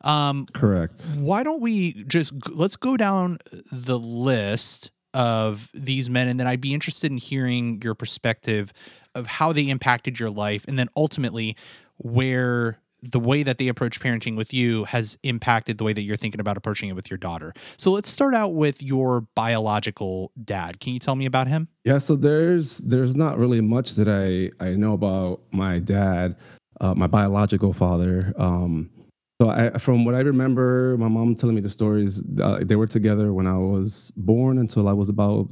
Um 0.00 0.46
Correct. 0.54 1.04
why 1.16 1.42
don't 1.42 1.60
we 1.60 2.04
just 2.04 2.32
let's 2.48 2.76
go 2.76 2.96
down 2.96 3.38
the 3.70 3.98
list 3.98 4.92
of 5.18 5.68
these 5.74 6.08
men 6.08 6.28
and 6.28 6.38
then 6.38 6.46
I'd 6.46 6.60
be 6.60 6.72
interested 6.72 7.10
in 7.10 7.18
hearing 7.18 7.82
your 7.82 7.96
perspective 7.96 8.72
of 9.16 9.26
how 9.26 9.52
they 9.52 9.68
impacted 9.68 10.20
your 10.20 10.30
life 10.30 10.64
and 10.68 10.78
then 10.78 10.88
ultimately 10.96 11.56
where 11.96 12.78
the 13.02 13.18
way 13.18 13.42
that 13.42 13.58
they 13.58 13.66
approach 13.66 14.00
parenting 14.00 14.36
with 14.36 14.54
you 14.54 14.84
has 14.84 15.18
impacted 15.24 15.78
the 15.78 15.82
way 15.82 15.92
that 15.92 16.02
you're 16.02 16.16
thinking 16.16 16.40
about 16.40 16.56
approaching 16.56 16.88
it 16.88 16.92
with 16.92 17.10
your 17.10 17.18
daughter. 17.18 17.52
So 17.76 17.90
let's 17.90 18.08
start 18.08 18.32
out 18.32 18.54
with 18.54 18.80
your 18.80 19.22
biological 19.34 20.30
dad. 20.44 20.78
Can 20.78 20.92
you 20.92 21.00
tell 21.00 21.16
me 21.16 21.26
about 21.26 21.48
him? 21.48 21.66
Yeah, 21.82 21.98
so 21.98 22.14
there's 22.14 22.78
there's 22.78 23.16
not 23.16 23.38
really 23.38 23.60
much 23.60 23.94
that 23.94 24.06
I 24.06 24.50
I 24.64 24.70
know 24.76 24.92
about 24.92 25.40
my 25.50 25.80
dad, 25.80 26.36
uh, 26.80 26.94
my 26.94 27.08
biological 27.08 27.72
father. 27.72 28.32
Um, 28.36 28.90
so 29.40 29.48
I, 29.50 29.70
from 29.78 30.04
what 30.04 30.14
I 30.14 30.20
remember, 30.20 30.96
my 30.98 31.08
mom 31.08 31.34
telling 31.36 31.54
me 31.54 31.60
the 31.60 31.68
stories. 31.68 32.22
Uh, 32.42 32.60
they 32.64 32.76
were 32.76 32.86
together 32.88 33.32
when 33.32 33.46
I 33.46 33.56
was 33.56 34.10
born 34.16 34.58
until 34.58 34.88
I 34.88 34.92
was 34.92 35.08
about 35.08 35.48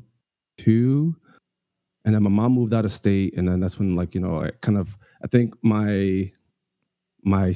two, 0.58 1.14
and 2.04 2.14
then 2.14 2.22
my 2.22 2.30
mom 2.30 2.52
moved 2.52 2.74
out 2.74 2.84
of 2.84 2.92
state, 2.92 3.36
and 3.36 3.48
then 3.48 3.60
that's 3.60 3.78
when 3.78 3.96
like 3.96 4.14
you 4.14 4.20
know 4.20 4.38
I 4.42 4.50
kind 4.62 4.78
of 4.78 4.96
I 5.24 5.28
think 5.28 5.54
my 5.62 6.30
my 7.24 7.50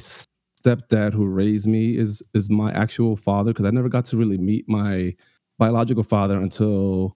stepdad 0.63 1.13
who 1.13 1.25
raised 1.27 1.67
me 1.67 1.97
is 1.97 2.23
is 2.33 2.49
my 2.49 2.71
actual 2.73 3.15
father 3.15 3.53
because 3.53 3.65
I 3.65 3.71
never 3.71 3.89
got 3.89 4.05
to 4.05 4.17
really 4.17 4.37
meet 4.37 4.67
my 4.69 5.15
biological 5.59 6.03
father 6.03 6.39
until 6.39 7.15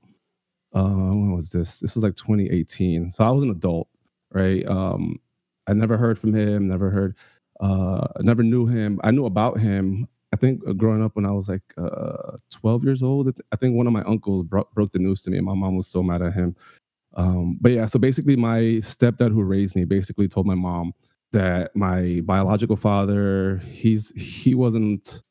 uh 0.74 0.90
when 1.12 1.34
was 1.36 1.52
this? 1.52 1.80
This 1.80 1.96
was 1.96 2.04
like 2.04 2.16
2018 2.16 3.12
so 3.12 3.24
i 3.24 3.30
was 3.32 3.44
an 3.44 3.52
adult 3.52 3.88
right? 4.34 4.66
Um 4.68 5.18
i 5.68 5.74
never 5.74 5.98
heard 5.98 6.20
from 6.20 6.34
him 6.34 6.68
never 6.68 6.90
heard 6.92 7.16
uh 7.60 8.08
never 8.22 8.44
knew 8.44 8.66
him. 8.66 9.00
I 9.04 9.12
knew 9.12 9.26
about 9.26 9.60
him 9.60 10.08
i 10.34 10.38
think 10.38 10.62
uh, 10.68 10.74
growing 10.74 11.02
up 11.04 11.16
when 11.16 11.26
i 11.26 11.32
was 11.32 11.48
like 11.48 11.64
uh 11.78 12.38
12 12.52 12.84
years 12.84 13.02
old. 13.04 13.30
I 13.52 13.56
think 13.56 13.76
one 13.76 13.88
of 13.88 13.94
my 13.94 14.04
uncles 14.04 14.44
bro- 14.44 14.68
broke 14.74 14.92
the 14.92 15.00
news 15.00 15.22
to 15.24 15.32
me. 15.32 15.38
And 15.38 15.46
my 15.46 15.54
mom 15.56 15.78
was 15.78 15.88
so 15.88 16.04
mad 16.04 16.22
at 16.22 16.34
him. 16.34 16.56
Um 17.16 17.58
but 17.62 17.72
yeah 17.72 17.86
so 17.88 18.00
basically 18.00 18.36
my 18.36 18.60
stepdad 18.94 19.32
who 19.32 19.44
raised 19.44 19.76
me 19.76 19.86
basically 19.86 20.28
told 20.28 20.46
my 20.48 20.56
mom 20.56 20.94
that 21.34 21.76
my 21.76 22.22
biological 22.26 22.76
father 22.78 23.58
he's 23.66 24.12
he 24.16 24.56
wasn't 24.56 25.22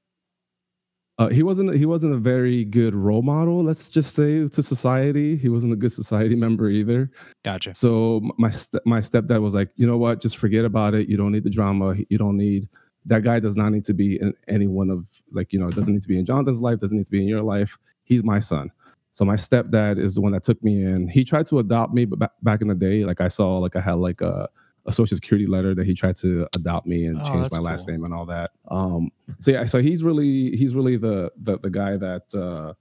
uh, 1.18 1.28
he 1.28 1.42
wasn't 1.42 1.74
he 1.74 1.86
wasn't 1.86 2.12
a 2.12 2.18
very 2.18 2.64
good 2.64 2.94
role 2.94 3.22
model 3.22 3.62
let's 3.62 3.88
just 3.88 4.16
say 4.16 4.48
to 4.48 4.62
society. 4.62 5.36
He 5.36 5.48
wasn't 5.48 5.72
a 5.72 5.76
good 5.76 5.92
society 5.92 6.34
member 6.34 6.68
either. 6.68 7.10
Gotcha. 7.44 7.74
so 7.74 8.20
my 8.38 8.50
st- 8.50 8.84
my 8.84 9.00
stepdad 9.00 9.40
was 9.40 9.54
like 9.54 9.70
you 9.76 9.86
know 9.86 9.96
what? 9.96 10.20
Just 10.20 10.36
forget 10.36 10.64
about 10.64 10.94
it. 10.94 11.08
You 11.08 11.16
don't 11.16 11.32
need 11.32 11.44
the 11.44 11.50
drama. 11.50 11.94
You 12.08 12.18
don't 12.18 12.36
need 12.36 12.68
that 13.06 13.22
guy 13.22 13.38
does 13.38 13.56
not 13.56 13.70
need 13.70 13.84
to 13.84 13.94
be 13.94 14.20
in 14.20 14.32
any 14.48 14.66
one 14.66 14.90
of 14.90 15.06
like 15.32 15.52
you 15.52 15.58
know 15.58 15.68
it 15.68 15.74
doesn't 15.74 15.92
need 15.92 16.02
to 16.02 16.08
be 16.08 16.18
in 16.18 16.24
jonathan's 16.24 16.60
life 16.60 16.80
doesn't 16.80 16.96
need 16.96 17.06
to 17.06 17.12
be 17.12 17.22
in 17.22 17.28
your 17.28 17.42
life. 17.42 17.78
He's 18.02 18.24
my 18.24 18.40
son. 18.40 18.70
So 19.12 19.24
my 19.24 19.36
stepdad 19.36 19.98
is 19.98 20.16
the 20.16 20.20
one 20.20 20.32
that 20.32 20.42
took 20.42 20.62
me 20.64 20.84
in. 20.84 21.08
He 21.08 21.24
tried 21.24 21.46
to 21.46 21.60
adopt 21.60 21.94
me 21.94 22.06
but 22.06 22.18
ba- 22.18 22.32
back 22.42 22.60
in 22.60 22.68
the 22.68 22.74
day 22.74 23.04
like 23.04 23.20
i 23.20 23.28
saw 23.28 23.58
like 23.58 23.76
i 23.76 23.80
had 23.80 23.94
like 23.94 24.20
a 24.20 24.48
a 24.86 24.92
social 24.92 25.16
security 25.16 25.46
letter 25.46 25.74
that 25.74 25.86
he 25.86 25.94
tried 25.94 26.16
to 26.16 26.46
adopt 26.54 26.86
me 26.86 27.06
and 27.06 27.18
Oh, 27.20 27.30
change 27.32 27.50
my 27.50 27.58
last 27.58 27.86
cool. 27.86 27.94
name 27.94 28.04
and 28.04 28.12
all 28.14 28.26
that 28.26 28.50
um 28.70 29.10
so 29.40 29.50
yeah 29.50 29.64
so 29.64 29.78
he's 29.80 30.02
really 30.04 30.56
he's 30.56 30.74
really 30.74 30.96
the 30.96 31.32
the, 31.36 31.58
the 31.58 31.70
guy 31.70 31.96
that 31.96 32.22
uh 32.34 32.74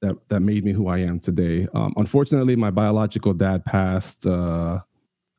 that 0.00 0.16
that 0.28 0.40
made 0.40 0.64
me 0.64 0.72
who 0.72 0.88
i 0.88 0.98
am 0.98 1.18
today 1.18 1.66
um 1.74 1.92
unfortunately 1.96 2.54
my 2.56 2.70
biological 2.70 3.32
dad 3.34 3.64
passed 3.64 4.26
uh 4.26 4.80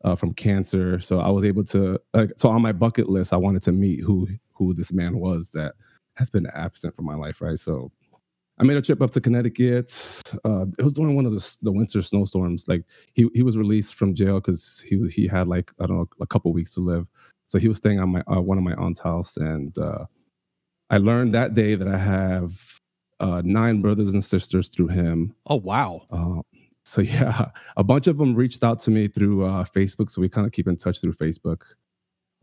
uh, 0.05 0.15
from 0.15 0.33
cancer. 0.33 0.97
So 1.01 1.19
I 1.19 1.27
was 1.29 1.43
able 1.43 1.65
to. 1.65 1.99
Uh, 2.13 2.27
so 2.37 2.47
on 2.47 2.61
my 2.61 2.71
bucket 2.71 3.09
list, 3.09 3.33
I 3.33 3.35
wanted 3.35 3.61
to 3.63 3.73
meet 3.73 3.99
who 3.99 4.29
who 4.53 4.73
this 4.73 4.93
man 4.93 5.17
was 5.19 5.51
that 5.51 5.73
has 6.13 6.29
been 6.29 6.47
absent 6.53 6.95
from 6.95 7.03
my 7.03 7.15
life. 7.15 7.41
Right. 7.41 7.59
So 7.59 7.91
I 8.59 8.63
made 8.65 8.77
a 8.77 8.81
trip 8.81 9.01
up 9.01 9.11
to 9.11 9.21
Connecticut. 9.21 9.91
Uh, 10.43 10.65
it 10.77 10.83
was 10.83 10.93
during 10.93 11.15
one 11.15 11.25
of 11.25 11.33
the, 11.33 11.57
the 11.61 11.71
winter 11.71 12.01
snowstorms. 12.01 12.67
Like 12.67 12.83
he 13.13 13.29
he 13.33 13.41
was 13.41 13.57
released 13.57 13.95
from 13.95 14.13
jail 14.13 14.39
because 14.39 14.83
he 14.87 15.07
he 15.07 15.27
had 15.27 15.47
like 15.47 15.71
I 15.79 15.85
don't 15.85 15.97
know 15.97 16.09
a 16.19 16.27
couple 16.27 16.51
weeks 16.51 16.73
to 16.73 16.81
live. 16.81 17.07
So 17.47 17.57
he 17.57 17.67
was 17.67 17.77
staying 17.77 17.99
on 17.99 18.09
my 18.09 18.21
uh, 18.31 18.41
one 18.41 18.57
of 18.57 18.63
my 18.63 18.73
aunt's 18.73 18.99
house, 18.99 19.37
and 19.37 19.77
uh, 19.77 20.05
I 20.89 20.97
learned 20.97 21.33
that 21.35 21.55
day 21.55 21.75
that 21.75 21.87
I 21.87 21.97
have 21.97 22.79
uh, 23.19 23.41
nine 23.45 23.81
brothers 23.81 24.13
and 24.13 24.23
sisters 24.23 24.67
through 24.67 24.87
him. 24.87 25.33
Oh 25.45 25.55
wow. 25.55 26.01
Uh, 26.11 26.41
so 26.85 27.01
yeah, 27.01 27.49
a 27.77 27.83
bunch 27.83 28.07
of 28.07 28.17
them 28.17 28.35
reached 28.35 28.63
out 28.63 28.79
to 28.81 28.91
me 28.91 29.07
through 29.07 29.45
uh, 29.45 29.63
Facebook. 29.63 30.09
So 30.09 30.21
we 30.21 30.29
kind 30.29 30.45
of 30.45 30.53
keep 30.53 30.67
in 30.67 30.75
touch 30.75 30.99
through 30.99 31.13
Facebook. 31.13 31.61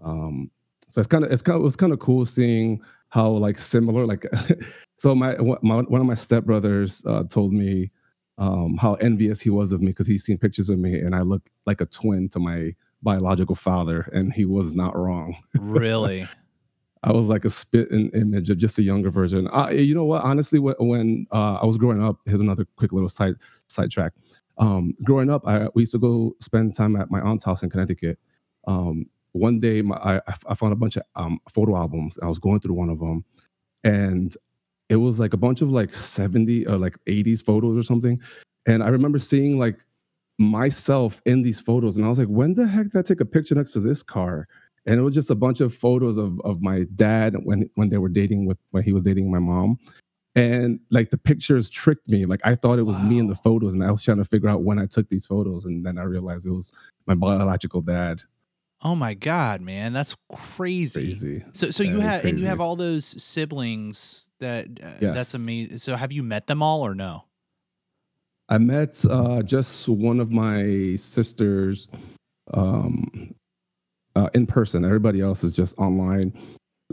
Um, 0.03 0.51
So 0.89 1.01
it's 1.01 1.09
kind 1.09 1.25
of 1.25 1.33
it's 1.33 1.43
kind 1.43 1.57
of 1.57 1.63
it 1.63 1.65
was 1.65 1.77
kind 1.77 1.93
of 1.93 1.99
cool 1.99 2.27
seeing 2.27 2.81
how 3.09 3.31
like 3.31 3.59
similar 3.59 4.07
like 4.07 4.27
so 4.97 5.15
my, 5.15 5.37
my 5.63 5.83
one 5.83 6.01
of 6.01 6.07
my 6.07 6.15
stepbrothers 6.15 7.05
uh, 7.07 7.25
told 7.25 7.53
me 7.53 7.91
um, 8.39 8.77
how 8.77 8.95
envious 8.95 9.41
he 9.41 9.51
was 9.51 9.73
of 9.73 9.81
me 9.81 9.89
because 9.89 10.07
he's 10.07 10.25
seen 10.25 10.39
pictures 10.39 10.69
of 10.69 10.79
me 10.79 11.01
and 11.01 11.15
I 11.15 11.23
look 11.23 11.49
like 11.65 11.81
a 11.81 11.87
twin 11.87 12.29
to 12.31 12.39
my 12.39 12.75
biological 13.03 13.55
father, 13.55 14.09
and 14.13 14.33
he 14.33 14.45
was 14.45 14.75
not 14.75 14.97
wrong. 14.97 15.37
Really. 15.59 16.29
I 17.03 17.13
was 17.13 17.29
like 17.29 17.45
a 17.45 17.51
spit 17.51 17.91
in 17.91 18.11
image 18.11 18.51
of 18.51 18.59
just 18.59 18.79
a 18.79 18.83
younger 18.83 19.11
version. 19.11 19.49
I, 19.53 19.73
you 19.73 19.95
know 19.95 20.05
what? 20.05 20.25
Honestly, 20.25 20.59
when 20.59 21.27
uh, 21.31 21.59
I 21.63 21.65
was 21.65 21.79
growing 21.79 22.03
up, 22.03 22.19
here's 22.25 22.41
another 22.41 22.67
quick 22.77 22.93
little 22.93 23.09
side 23.09 23.37
sidetrack. 23.69 24.13
Um, 24.59 24.95
growing 25.05 25.31
up, 25.31 25.47
I, 25.47 25.69
we 25.75 25.83
used 25.83 25.93
to 25.93 25.99
go 25.99 26.35
spend 26.41 26.75
time 26.75 26.97
at 26.97 27.11
my 27.11 27.21
aunt's 27.21 27.45
house 27.45 27.63
in 27.63 27.71
Connecticut. 27.71 28.19
Um, 28.67 29.07
one 29.37 29.61
day, 29.61 29.83
my, 29.83 29.97
I, 29.97 30.21
I, 30.47 30.55
found 30.55 30.73
a 30.73 30.77
bunch 30.77 30.97
of 30.97 31.03
um, 31.15 31.39
photo 31.53 31.77
albums. 31.77 32.19
I 32.23 32.29
was 32.29 32.39
going 32.39 32.61
through 32.61 32.75
one 32.75 32.89
of 32.89 32.99
them, 32.99 33.25
and 33.85 34.37
it 34.89 34.97
was 34.97 35.19
like 35.19 35.33
a 35.33 35.39
bunch 35.39 35.63
of 35.63 35.71
like 35.71 35.93
70 35.93 36.67
or 36.67 36.77
like 36.77 36.97
80s 37.07 37.45
photos 37.45 37.77
or 37.77 37.83
something. 37.83 38.21
And 38.67 38.83
I 38.83 38.89
remember 38.89 39.19
seeing 39.19 39.59
like 39.59 39.79
myself 40.39 41.21
in 41.25 41.43
these 41.43 41.61
photos, 41.61 41.97
and 41.97 42.07
I 42.07 42.09
was 42.09 42.19
like, 42.19 42.29
when 42.29 42.55
the 42.55 42.67
heck 42.67 42.91
did 42.91 42.99
I 42.99 43.03
take 43.03 43.21
a 43.21 43.25
picture 43.25 43.55
next 43.55 43.73
to 43.73 43.81
this 43.81 44.03
car? 44.03 44.49
And 44.87 44.99
it 45.01 45.03
was 45.03 45.15
just 45.15 45.31
a 45.31 45.35
bunch 45.35 45.61
of 45.61 45.75
photos 45.75 46.17
of 46.17 46.41
of 46.43 46.63
my 46.63 46.85
dad 46.95 47.35
when 47.43 47.69
when 47.75 47.89
they 47.89 47.99
were 47.99 48.09
dating 48.09 48.47
with 48.47 48.59
when 48.71 48.85
he 48.85 48.93
was 48.93 49.03
dating 49.03 49.31
my 49.31 49.41
mom. 49.41 49.79
And 50.37 50.79
like 50.91 51.11
the 51.11 51.17
pictures 51.17 51.71
tricked 51.71 52.09
me. 52.09 52.27
Like 52.27 52.41
I 52.45 52.55
thought 52.55 52.79
it 52.79 52.85
was 52.85 52.97
wow. 52.97 53.03
me 53.03 53.19
in 53.19 53.27
the 53.27 53.35
photos, 53.35 53.75
and 53.75 53.83
I 53.83 53.91
was 53.91 54.03
trying 54.03 54.19
to 54.19 54.25
figure 54.25 54.49
out 54.49 54.63
when 54.63 54.79
I 54.79 54.87
took 54.87 55.09
these 55.09 55.27
photos, 55.27 55.65
and 55.65 55.85
then 55.85 55.99
I 55.99 56.03
realized 56.03 56.47
it 56.47 56.51
was 56.51 56.73
my 57.07 57.15
biological 57.15 57.81
dad. 57.81 58.21
Oh 58.83 58.95
my 58.95 59.15
god, 59.15 59.61
man, 59.61 59.93
that's 59.93 60.17
crazy. 60.31 61.07
Crazy. 61.07 61.45
So, 61.53 61.71
so 61.71 61.83
that 61.83 61.89
you 61.89 62.01
have 62.01 62.25
and 62.25 62.39
you 62.39 62.47
have 62.47 62.61
all 62.61 62.77
those 62.77 63.23
siblings. 63.23 64.31
That 64.39 64.67
uh, 64.83 64.87
yes. 65.01 65.15
that's 65.15 65.35
amazing. 65.35 65.79
So, 65.79 65.97
have 65.97 66.13
you 66.13 66.23
met 66.23 66.47
them 66.47 66.63
all 66.63 66.83
or 66.83 66.95
no? 66.95 67.25
I 68.49 68.59
met 68.59 69.05
uh, 69.11 69.43
just 69.43 69.89
one 69.89 70.21
of 70.21 70.31
my 70.31 70.95
sisters 70.97 71.89
um, 72.55 73.35
uh, 74.15 74.29
in 74.35 74.47
person. 74.47 74.85
Everybody 74.85 75.21
else 75.21 75.43
is 75.43 75.57
just 75.57 75.77
online. 75.79 76.33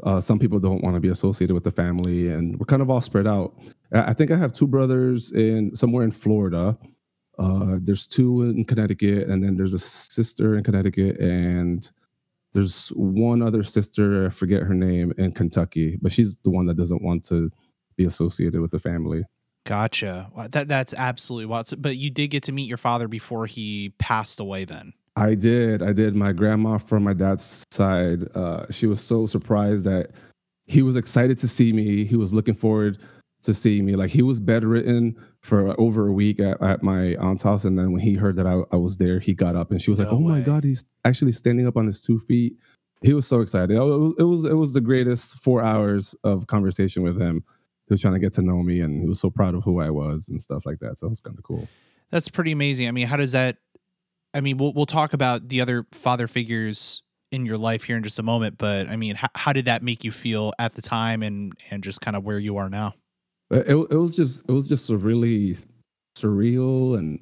Uh, 0.02 0.20
some 0.20 0.40
people 0.40 0.60
don't 0.60 0.84
want 0.84 0.96
to 0.96 1.00
be 1.00 1.10
associated 1.10 1.54
with 1.54 1.64
the 1.64 1.72
family, 1.72 2.30
and 2.30 2.60
we're 2.60 2.66
kind 2.66 2.82
of 2.82 2.90
all 2.90 3.02
spread 3.02 3.28
out. 3.28 3.54
I 3.92 4.14
think 4.14 4.32
I 4.32 4.38
have 4.38 4.54
two 4.54 4.66
brothers 4.66 5.32
in 5.34 5.76
somewhere 5.76 6.04
in 6.04 6.12
Florida. 6.12 6.78
Uh, 7.40 7.78
there's 7.82 8.06
two 8.06 8.44
in 8.44 8.66
Connecticut, 8.66 9.28
and 9.28 9.44
then 9.44 9.58
there's 9.58 9.74
a 9.74 9.80
sister 9.80 10.56
in 10.58 10.64
Connecticut, 10.64 11.20
and 11.20 11.92
there's 12.54 12.90
one 12.90 13.42
other 13.42 13.64
sister, 13.64 14.28
I 14.28 14.30
forget 14.30 14.62
her 14.62 14.76
name, 14.76 15.14
in 15.18 15.32
Kentucky, 15.32 15.98
but 16.02 16.12
she's 16.12 16.36
the 16.42 16.52
one 16.52 16.68
that 16.68 16.78
doesn't 16.78 17.02
want 17.02 17.26
to 17.26 17.52
be 17.98 18.06
associated 18.06 18.62
with 18.62 18.72
the 18.72 18.80
family. 18.80 19.24
Gotcha. 19.66 20.30
That 20.50 20.68
that's 20.68 20.94
absolutely 20.94 21.46
wild. 21.46 21.70
But 21.82 21.96
you 21.96 22.12
did 22.12 22.28
get 22.28 22.44
to 22.44 22.52
meet 22.52 22.68
your 22.68 22.78
father 22.78 23.08
before 23.08 23.46
he 23.46 23.94
passed 23.98 24.40
away. 24.40 24.66
Then 24.66 24.94
I 25.16 25.36
did. 25.36 25.82
I 25.82 25.94
did. 25.94 26.16
My 26.16 26.34
grandma 26.34 26.78
from 26.78 27.04
my 27.04 27.14
dad's 27.14 27.64
side. 27.72 28.28
Uh, 28.36 28.66
she 28.72 28.88
was 28.88 29.02
so 29.02 29.26
surprised 29.26 29.86
that 29.86 30.12
he 30.66 30.82
was 30.82 30.96
excited 30.96 31.38
to 31.40 31.48
see 31.48 31.72
me. 31.72 32.04
He 32.04 32.16
was 32.18 32.34
looking 32.34 32.56
forward 32.56 33.00
to 33.44 33.54
seeing 33.54 33.86
me. 33.86 33.96
Like 33.96 34.10
he 34.10 34.22
was 34.22 34.40
bedridden 34.40 35.18
for 35.44 35.80
over 35.80 36.08
a 36.08 36.12
week 36.14 36.40
at, 36.40 36.62
at 36.62 36.82
my 36.82 37.16
aunt's 37.16 37.44
house, 37.44 37.66
and 37.66 37.78
then 37.78 37.92
when 37.92 38.02
he 38.02 38.16
heard 38.16 38.36
that 38.38 38.48
I, 38.48 38.62
I 38.72 38.78
was 38.78 38.98
there, 38.98 39.20
he 39.20 39.34
got 39.34 39.56
up 39.56 39.72
and 39.72 39.82
she 39.82 39.90
was 39.92 40.00
no 40.00 40.06
like, 40.06 40.14
"Oh 40.14 40.18
way. 40.18 40.34
my 40.36 40.42
god, 40.42 40.64
he's 40.64 40.86
actually 41.06 41.34
standing 41.34 41.68
up 41.68 41.78
on 41.78 41.86
his 41.86 42.02
two 42.02 42.20
feet." 42.20 42.56
He 43.02 43.14
was 43.14 43.28
so 43.28 43.42
excited. 43.42 43.76
It 43.76 43.80
was, 43.80 44.14
it 44.18 44.24
was 44.24 44.46
it 44.46 44.54
was 44.54 44.74
the 44.74 44.82
greatest 44.82 45.38
four 45.38 45.62
hours 45.62 46.16
of 46.24 46.48
conversation 46.48 47.04
with 47.04 47.22
him 47.22 47.44
he 47.88 47.94
was 47.94 48.02
trying 48.02 48.14
to 48.14 48.20
get 48.20 48.34
to 48.34 48.42
know 48.42 48.64
me 48.64 48.80
and 48.80 49.02
he 49.02 49.08
was 49.08 49.20
so 49.20 49.30
proud 49.30 49.56
of 49.56 49.64
who 49.64 49.80
I 49.82 49.90
was 49.90 50.30
and 50.30 50.42
stuff 50.42 50.66
like 50.66 50.80
that. 50.80 51.00
So 51.00 51.08
it 51.08 51.10
was 51.10 51.20
kind 51.20 51.38
of 51.38 51.44
cool. 51.44 51.68
That's 52.12 52.30
pretty 52.30 52.52
amazing. 52.52 52.88
I 52.88 52.92
mean, 52.92 53.08
how 53.08 53.18
does 53.18 53.34
that 53.34 53.58
I 54.34 54.42
mean, 54.42 54.58
we'll 54.58 54.74
we'll 54.74 54.86
talk 54.86 55.14
about 55.14 55.50
the 55.50 55.62
other 55.62 55.86
father 55.92 56.28
figures 56.28 57.04
in 57.32 57.46
your 57.46 57.58
life 57.58 57.84
here 57.84 57.98
in 57.98 58.04
just 58.04 58.20
a 58.20 58.24
moment, 58.24 58.58
but 58.58 58.88
I 58.88 58.96
mean, 58.96 59.16
how, 59.16 59.28
how 59.36 59.54
did 59.54 59.66
that 59.66 59.84
make 59.84 60.04
you 60.04 60.12
feel 60.12 60.54
at 60.58 60.74
the 60.74 60.82
time 60.82 61.22
and 61.24 61.54
and 61.70 61.84
just 61.84 62.02
kind 62.02 62.16
of 62.16 62.24
where 62.24 62.40
you 62.40 62.58
are 62.58 62.70
now? 62.70 62.96
Uh, 63.54 63.64
it 63.68 63.76
it 63.92 63.96
was 63.96 64.16
just 64.16 64.44
it 64.50 64.52
was 64.52 64.68
just 64.68 64.90
a 64.90 64.98
really 64.98 65.56
surreal 66.18 66.98
and 66.98 67.20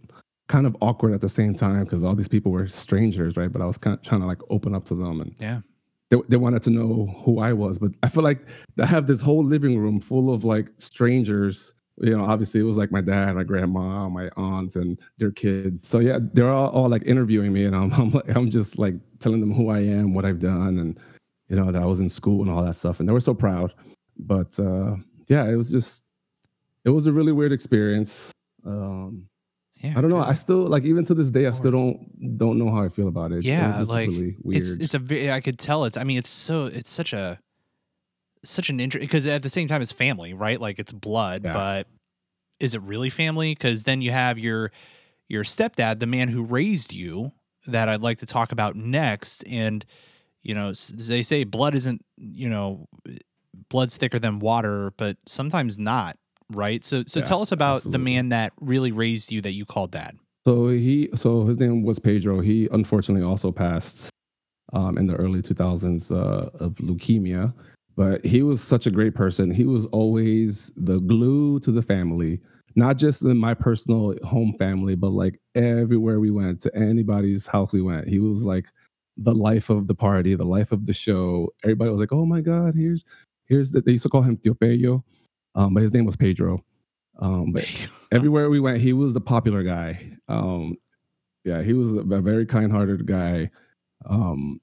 kind 0.48 0.66
of 0.66 0.76
awkward 0.82 1.14
at 1.14 1.22
the 1.22 1.30
same 1.30 1.56
time 1.56 1.84
because 1.84 2.04
all 2.04 2.16
these 2.16 2.28
people 2.28 2.52
were 2.52 2.68
strangers, 2.68 3.36
right? 3.38 3.52
But 3.52 3.62
I 3.62 3.66
was 3.66 3.78
kind 3.78 3.98
of 3.98 4.04
trying 4.04 4.22
to 4.22 4.28
like 4.28 4.40
open 4.50 4.74
up 4.74 4.86
to 4.86 4.96
them 4.96 5.22
and 5.22 5.36
yeah, 5.40 5.62
they, 6.10 6.18
they 6.30 6.38
wanted 6.38 6.64
to 6.64 6.70
know 6.70 7.08
who 7.24 7.40
I 7.40 7.54
was. 7.54 7.80
But 7.80 7.92
I 8.04 8.10
feel 8.10 8.24
like 8.24 8.46
I 8.80 8.86
have 8.86 9.08
this 9.08 9.22
whole 9.22 9.44
living 9.44 9.78
room 9.78 10.00
full 10.00 10.34
of 10.34 10.44
like 10.44 10.70
strangers. 10.78 11.74
You 11.98 12.18
know, 12.18 12.24
obviously 12.24 12.60
it 12.60 12.64
was 12.64 12.78
like 12.78 12.92
my 12.92 13.02
dad, 13.02 13.36
my 13.36 13.44
grandma, 13.44 14.10
my 14.10 14.30
aunts, 14.38 14.76
and 14.76 15.00
their 15.18 15.32
kids. 15.32 15.88
So 15.88 16.00
yeah, 16.00 16.20
they're 16.34 16.50
all, 16.50 16.70
all 16.70 16.90
like 16.90 17.04
interviewing 17.06 17.54
me, 17.54 17.66
and 17.66 17.76
I'm 17.76 17.94
I'm 18.00 18.12
like 18.12 18.30
I'm 18.36 18.52
just 18.52 18.78
like 18.78 18.96
telling 19.20 19.42
them 19.42 19.54
who 19.54 19.70
I 19.70 19.80
am, 19.80 20.14
what 20.14 20.26
I've 20.26 20.40
done, 20.40 20.80
and 20.80 21.00
you 21.50 21.56
know 21.56 21.72
that 21.72 21.82
I 21.82 21.86
was 21.86 22.00
in 22.00 22.10
school 22.10 22.42
and 22.42 22.52
all 22.52 22.64
that 22.64 22.78
stuff, 22.78 23.00
and 23.00 23.08
they 23.08 23.14
were 23.14 23.20
so 23.20 23.34
proud. 23.34 23.74
But 24.18 24.60
uh, 24.60 24.96
yeah, 25.28 25.50
it 25.50 25.56
was 25.56 25.72
just 25.72 26.04
it 26.86 26.90
was 26.90 27.08
a 27.08 27.12
really 27.12 27.32
weird 27.32 27.52
experience. 27.52 28.32
Um, 28.66 29.28
yeah, 29.82 29.94
I 29.98 30.02
don't 30.02 30.12
know. 30.12 30.20
I 30.20 30.36
still 30.36 30.68
like 30.68 30.84
even 30.84 31.04
to 31.06 31.14
this 31.14 31.32
day, 31.32 31.48
I 31.48 31.52
still 31.54 31.72
don't 31.72 32.38
don't 32.38 32.60
know 32.60 32.72
how 32.72 32.84
I 32.84 32.90
feel 32.90 33.08
about 33.08 33.32
it. 33.32 33.44
Yeah, 33.44 33.82
it 33.82 33.88
like 33.88 34.10
really 34.10 34.36
it's 34.46 34.72
it's 34.74 34.94
a 34.94 35.32
I 35.32 35.42
could 35.42 35.58
tell 35.58 35.86
it's. 35.86 35.98
I 35.98 36.04
mean, 36.04 36.20
it's 36.20 36.30
so 36.30 36.66
it's 36.66 36.90
such 36.90 37.14
a 37.14 37.40
such 38.44 38.70
an 38.70 38.80
interest 38.80 39.02
because 39.02 39.26
at 39.26 39.42
the 39.42 39.50
same 39.50 39.68
time 39.68 39.82
it's 39.82 39.92
family, 39.92 40.34
right? 40.34 40.62
Like 40.62 40.78
it's 40.78 40.92
blood, 40.92 41.44
yeah. 41.44 41.54
but 41.54 41.88
is 42.60 42.76
it 42.76 42.82
really 42.84 43.10
family? 43.10 43.54
Because 43.56 43.84
then 43.84 44.02
you 44.02 44.12
have 44.12 44.38
your 44.38 44.72
your 45.28 45.44
stepdad, 45.44 46.00
the 46.00 46.06
man 46.06 46.28
who 46.28 46.44
raised 46.44 46.94
you, 46.94 47.32
that 47.66 47.90
I'd 47.90 48.02
like 48.02 48.20
to 48.20 48.26
talk 48.26 48.52
about 48.52 48.76
next. 48.76 49.44
And 49.48 49.84
you 50.44 50.54
know, 50.54 50.74
they 50.94 51.24
say 51.24 51.44
blood 51.44 51.74
isn't 51.74 52.06
you 52.18 52.50
know 52.50 52.88
blood's 53.70 53.98
thicker 53.98 54.20
than 54.20 54.38
water, 54.40 54.94
but 54.96 55.18
sometimes 55.26 55.80
not 55.80 56.18
right? 56.56 56.84
So 56.84 57.04
so 57.08 57.20
yeah, 57.20 57.26
tell 57.26 57.42
us 57.42 57.52
about 57.52 57.78
absolutely. 57.78 57.92
the 57.92 58.04
man 58.04 58.30
that 58.30 58.54
really 58.60 58.92
raised 58.92 59.32
you 59.32 59.42
that 59.42 59.52
you 59.52 59.66
called 59.66 59.92
dad. 59.92 60.18
So 60.46 60.70
he 60.70 61.10
so 61.16 61.46
his 61.46 61.60
name 61.60 61.84
was 61.84 62.00
Pedro. 62.00 62.42
He 62.42 62.68
unfortunately 62.72 63.24
also 63.24 63.52
passed 63.52 64.10
um, 64.74 64.98
in 64.98 65.08
the 65.08 65.16
early 65.16 65.42
2000s 65.42 66.12
uh, 66.12 66.50
of 66.64 66.76
leukemia, 66.76 67.54
but 67.96 68.26
he 68.26 68.42
was 68.42 68.62
such 68.62 68.88
a 68.88 68.92
great 68.92 69.14
person. 69.14 69.52
He 69.52 69.66
was 69.66 69.86
always 69.88 70.72
the 70.76 71.00
glue 71.00 71.60
to 71.60 71.72
the 71.72 71.82
family, 71.82 72.40
not 72.76 72.98
just 72.98 73.22
in 73.22 73.38
my 73.38 73.54
personal 73.54 74.16
home 74.24 74.56
family, 74.58 74.96
but 74.96 75.10
like 75.10 75.40
everywhere 75.56 76.20
we 76.20 76.32
went 76.32 76.62
to 76.62 76.76
anybody's 76.76 77.48
house 77.48 77.74
we 77.74 77.82
went. 77.82 78.08
He 78.08 78.20
was 78.20 78.46
like 78.46 78.66
the 79.18 79.36
life 79.36 79.70
of 79.70 79.88
the 79.88 79.96
party, 79.96 80.36
the 80.36 80.46
life 80.46 80.72
of 80.72 80.86
the 80.86 80.94
show. 80.94 81.50
Everybody 81.64 81.92
was 81.92 82.00
like, 82.00 82.14
"Oh 82.14 82.26
my 82.26 82.42
God, 82.42 82.74
here's 82.76 83.04
here's 83.46 83.72
the." 83.72 83.82
They 83.82 83.92
used 83.94 84.04
to 84.04 84.10
call 84.10 84.24
him 84.24 84.38
Tio 84.38 84.54
Pello 84.54 85.04
um, 85.56 85.74
but 85.74 85.84
his 85.84 85.94
name 85.94 86.06
was 86.06 86.16
Pedro. 86.16 86.64
Um, 87.20 87.52
but 87.52 87.66
everywhere 88.12 88.50
we 88.50 88.60
went, 88.60 88.80
he 88.80 88.94
was 88.94 89.16
a 89.16 89.22
popular 89.22 89.64
guy. 89.64 90.18
Um, 90.28 90.78
yeah, 91.44 91.62
he 91.62 91.74
was 91.74 91.94
a, 91.94 92.04
very 92.04 92.46
kind-hearted 92.46 93.06
guy. 93.06 93.50
Um, 94.06 94.62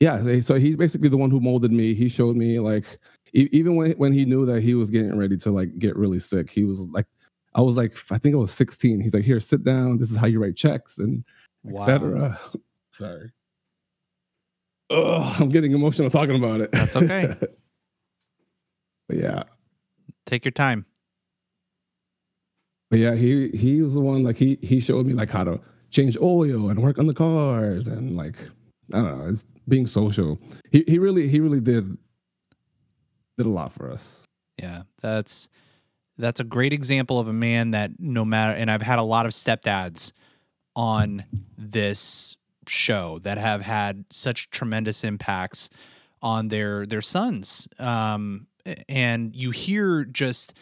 yeah, 0.00 0.40
so 0.40 0.56
he's 0.56 0.76
basically 0.76 1.08
the 1.08 1.16
one 1.16 1.30
who 1.30 1.40
molded 1.40 1.72
me. 1.72 1.94
He 1.94 2.08
showed 2.08 2.36
me 2.36 2.58
like 2.58 2.98
even 3.32 3.76
when 3.76 3.92
when 3.92 4.12
he 4.12 4.24
knew 4.24 4.44
that 4.46 4.62
he 4.62 4.74
was 4.74 4.90
getting 4.90 5.16
ready 5.16 5.36
to 5.38 5.50
like 5.50 5.78
get 5.78 5.96
really 5.96 6.18
sick, 6.18 6.50
he 6.50 6.64
was 6.64 6.86
like, 6.88 7.06
I 7.54 7.60
was 7.60 7.76
like, 7.76 7.96
I 8.10 8.18
think 8.18 8.34
I 8.34 8.38
was 8.38 8.52
16. 8.52 9.00
He's 9.00 9.14
like, 9.14 9.24
here, 9.24 9.40
sit 9.40 9.64
down. 9.64 9.98
This 9.98 10.10
is 10.10 10.16
how 10.16 10.26
you 10.26 10.42
write 10.42 10.56
checks 10.56 10.98
and 10.98 11.24
wow. 11.62 11.82
etc. 11.82 12.38
Sorry. 12.92 13.32
Oh, 14.90 15.36
I'm 15.40 15.48
getting 15.48 15.72
emotional 15.72 16.10
talking 16.10 16.36
about 16.36 16.60
it. 16.60 16.70
That's 16.72 16.96
okay. 16.96 17.34
but 19.08 19.16
yeah, 19.16 19.44
Take 20.26 20.44
your 20.44 20.52
time. 20.52 20.86
But 22.90 22.98
yeah, 22.98 23.14
he 23.14 23.48
he 23.48 23.82
was 23.82 23.94
the 23.94 24.00
one 24.00 24.22
like 24.22 24.36
he 24.36 24.58
he 24.62 24.80
showed 24.80 25.06
me 25.06 25.14
like 25.14 25.30
how 25.30 25.44
to 25.44 25.60
change 25.90 26.16
oil 26.20 26.68
and 26.68 26.82
work 26.82 26.98
on 26.98 27.06
the 27.06 27.14
cars 27.14 27.88
and 27.88 28.16
like 28.16 28.36
I 28.92 29.02
don't 29.02 29.18
know, 29.18 29.28
it's 29.28 29.44
being 29.68 29.86
social. 29.86 30.38
He 30.70 30.84
he 30.86 30.98
really 30.98 31.28
he 31.28 31.40
really 31.40 31.60
did 31.60 31.96
did 33.36 33.46
a 33.46 33.50
lot 33.50 33.72
for 33.72 33.90
us. 33.90 34.24
Yeah, 34.58 34.82
that's 35.00 35.48
that's 36.18 36.40
a 36.40 36.44
great 36.44 36.72
example 36.72 37.18
of 37.18 37.26
a 37.26 37.32
man 37.32 37.72
that 37.72 37.92
no 37.98 38.24
matter 38.24 38.52
and 38.52 38.70
I've 38.70 38.82
had 38.82 38.98
a 38.98 39.02
lot 39.02 39.26
of 39.26 39.32
stepdads 39.32 40.12
on 40.76 41.24
this 41.58 42.36
show 42.68 43.18
that 43.20 43.38
have 43.38 43.62
had 43.62 44.04
such 44.10 44.50
tremendous 44.50 45.04
impacts 45.04 45.68
on 46.22 46.48
their 46.48 46.86
their 46.86 47.02
sons. 47.02 47.68
Um, 47.78 48.46
and 48.88 49.34
you 49.34 49.50
hear 49.50 50.04
just 50.04 50.54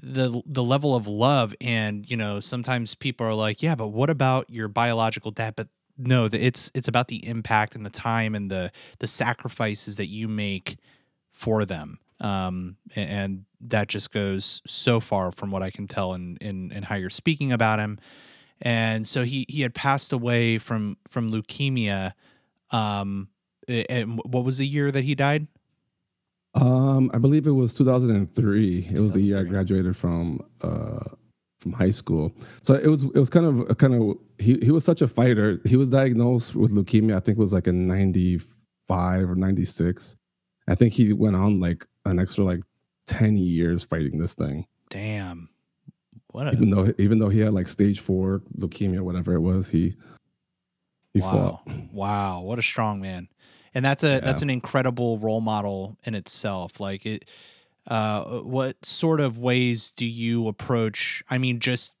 the 0.00 0.42
the 0.44 0.62
level 0.62 0.94
of 0.94 1.06
love 1.06 1.54
and 1.60 2.08
you 2.10 2.16
know 2.16 2.40
sometimes 2.40 2.94
people 2.96 3.24
are 3.24 3.34
like 3.34 3.62
yeah 3.62 3.76
but 3.76 3.88
what 3.88 4.10
about 4.10 4.50
your 4.50 4.66
biological 4.66 5.30
dad 5.30 5.54
but 5.56 5.68
no, 5.96 6.28
it's 6.32 6.70
it's 6.74 6.88
about 6.88 7.08
the 7.08 7.26
impact 7.26 7.74
and 7.74 7.86
the 7.86 7.90
time 7.90 8.34
and 8.34 8.50
the 8.50 8.72
the 8.98 9.06
sacrifices 9.06 9.96
that 9.96 10.06
you 10.06 10.28
make 10.28 10.76
for 11.32 11.64
them. 11.64 11.98
Um, 12.20 12.76
and 12.96 13.44
that 13.60 13.88
just 13.88 14.12
goes 14.12 14.62
so 14.66 15.00
far 15.00 15.32
from 15.32 15.50
what 15.50 15.62
I 15.62 15.70
can 15.70 15.86
tell 15.86 16.14
in 16.14 16.36
in, 16.40 16.72
in 16.72 16.82
how 16.82 16.96
you're 16.96 17.10
speaking 17.10 17.52
about 17.52 17.78
him. 17.78 17.98
And 18.60 19.06
so 19.06 19.22
he 19.22 19.46
he 19.48 19.62
had 19.62 19.74
passed 19.74 20.12
away 20.12 20.58
from 20.58 20.96
from 21.08 21.30
leukemia. 21.30 22.12
Um, 22.70 23.28
and 23.68 24.20
what 24.24 24.44
was 24.44 24.58
the 24.58 24.66
year 24.66 24.90
that 24.90 25.04
he 25.04 25.14
died? 25.14 25.46
Um, 26.54 27.10
I 27.12 27.18
believe 27.18 27.46
it 27.46 27.52
was 27.52 27.74
2003. 27.74 28.90
It 28.92 29.00
was 29.00 29.14
the 29.14 29.20
year 29.20 29.40
I 29.40 29.42
graduated 29.42 29.96
from 29.96 30.40
uh 30.62 31.10
from 31.64 31.72
high 31.72 31.90
school. 31.90 32.32
So 32.62 32.74
it 32.74 32.86
was 32.86 33.02
it 33.02 33.18
was 33.18 33.30
kind 33.30 33.46
of 33.46 33.76
kind 33.78 33.94
of 33.94 34.18
he 34.38 34.58
he 34.62 34.70
was 34.70 34.84
such 34.84 35.02
a 35.02 35.08
fighter. 35.08 35.60
He 35.64 35.76
was 35.76 35.88
diagnosed 35.88 36.54
with 36.54 36.72
leukemia. 36.72 37.16
I 37.16 37.20
think 37.20 37.38
it 37.38 37.40
was 37.40 37.52
like 37.52 37.66
in 37.66 37.88
95 37.88 39.30
or 39.30 39.34
96. 39.34 40.16
I 40.68 40.74
think 40.74 40.92
he 40.92 41.12
went 41.12 41.36
on 41.36 41.58
like 41.58 41.86
an 42.04 42.18
extra 42.18 42.44
like 42.44 42.60
10 43.06 43.36
years 43.36 43.82
fighting 43.82 44.18
this 44.18 44.34
thing. 44.34 44.66
Damn. 44.90 45.48
What 46.28 46.48
a... 46.48 46.52
even 46.52 46.70
though 46.70 46.92
even 46.98 47.18
though 47.18 47.30
he 47.30 47.40
had 47.40 47.54
like 47.54 47.68
stage 47.68 48.00
4 48.00 48.42
leukemia 48.58 49.00
whatever 49.00 49.34
it 49.34 49.40
was, 49.40 49.68
he 49.68 49.96
he 51.14 51.20
wow. 51.20 51.62
fought. 51.66 51.74
Wow, 51.92 52.40
what 52.40 52.58
a 52.58 52.62
strong 52.62 53.00
man. 53.00 53.28
And 53.74 53.84
that's 53.84 54.04
a 54.04 54.12
yeah. 54.12 54.20
that's 54.20 54.42
an 54.42 54.50
incredible 54.50 55.18
role 55.18 55.40
model 55.40 55.98
in 56.04 56.14
itself. 56.14 56.80
Like 56.80 57.04
it 57.06 57.24
uh 57.86 58.40
what 58.40 58.84
sort 58.84 59.20
of 59.20 59.38
ways 59.38 59.90
do 59.90 60.06
you 60.06 60.48
approach 60.48 61.22
I 61.28 61.38
mean 61.38 61.60
just 61.60 61.94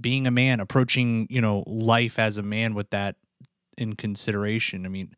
being 0.00 0.26
a 0.26 0.30
man, 0.30 0.60
approaching, 0.60 1.26
you 1.30 1.40
know, 1.40 1.64
life 1.66 2.18
as 2.18 2.36
a 2.38 2.42
man 2.42 2.74
with 2.74 2.90
that 2.90 3.16
in 3.78 3.94
consideration. 3.94 4.86
I 4.86 4.88
mean, 4.88 5.14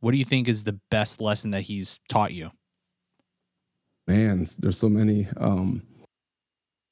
what 0.00 0.12
do 0.12 0.18
you 0.18 0.24
think 0.24 0.48
is 0.48 0.64
the 0.64 0.78
best 0.90 1.20
lesson 1.20 1.50
that 1.52 1.62
he's 1.62 1.98
taught 2.08 2.32
you? 2.32 2.50
Man, 4.06 4.46
there's 4.58 4.78
so 4.78 4.88
many. 4.88 5.28
Um, 5.36 5.82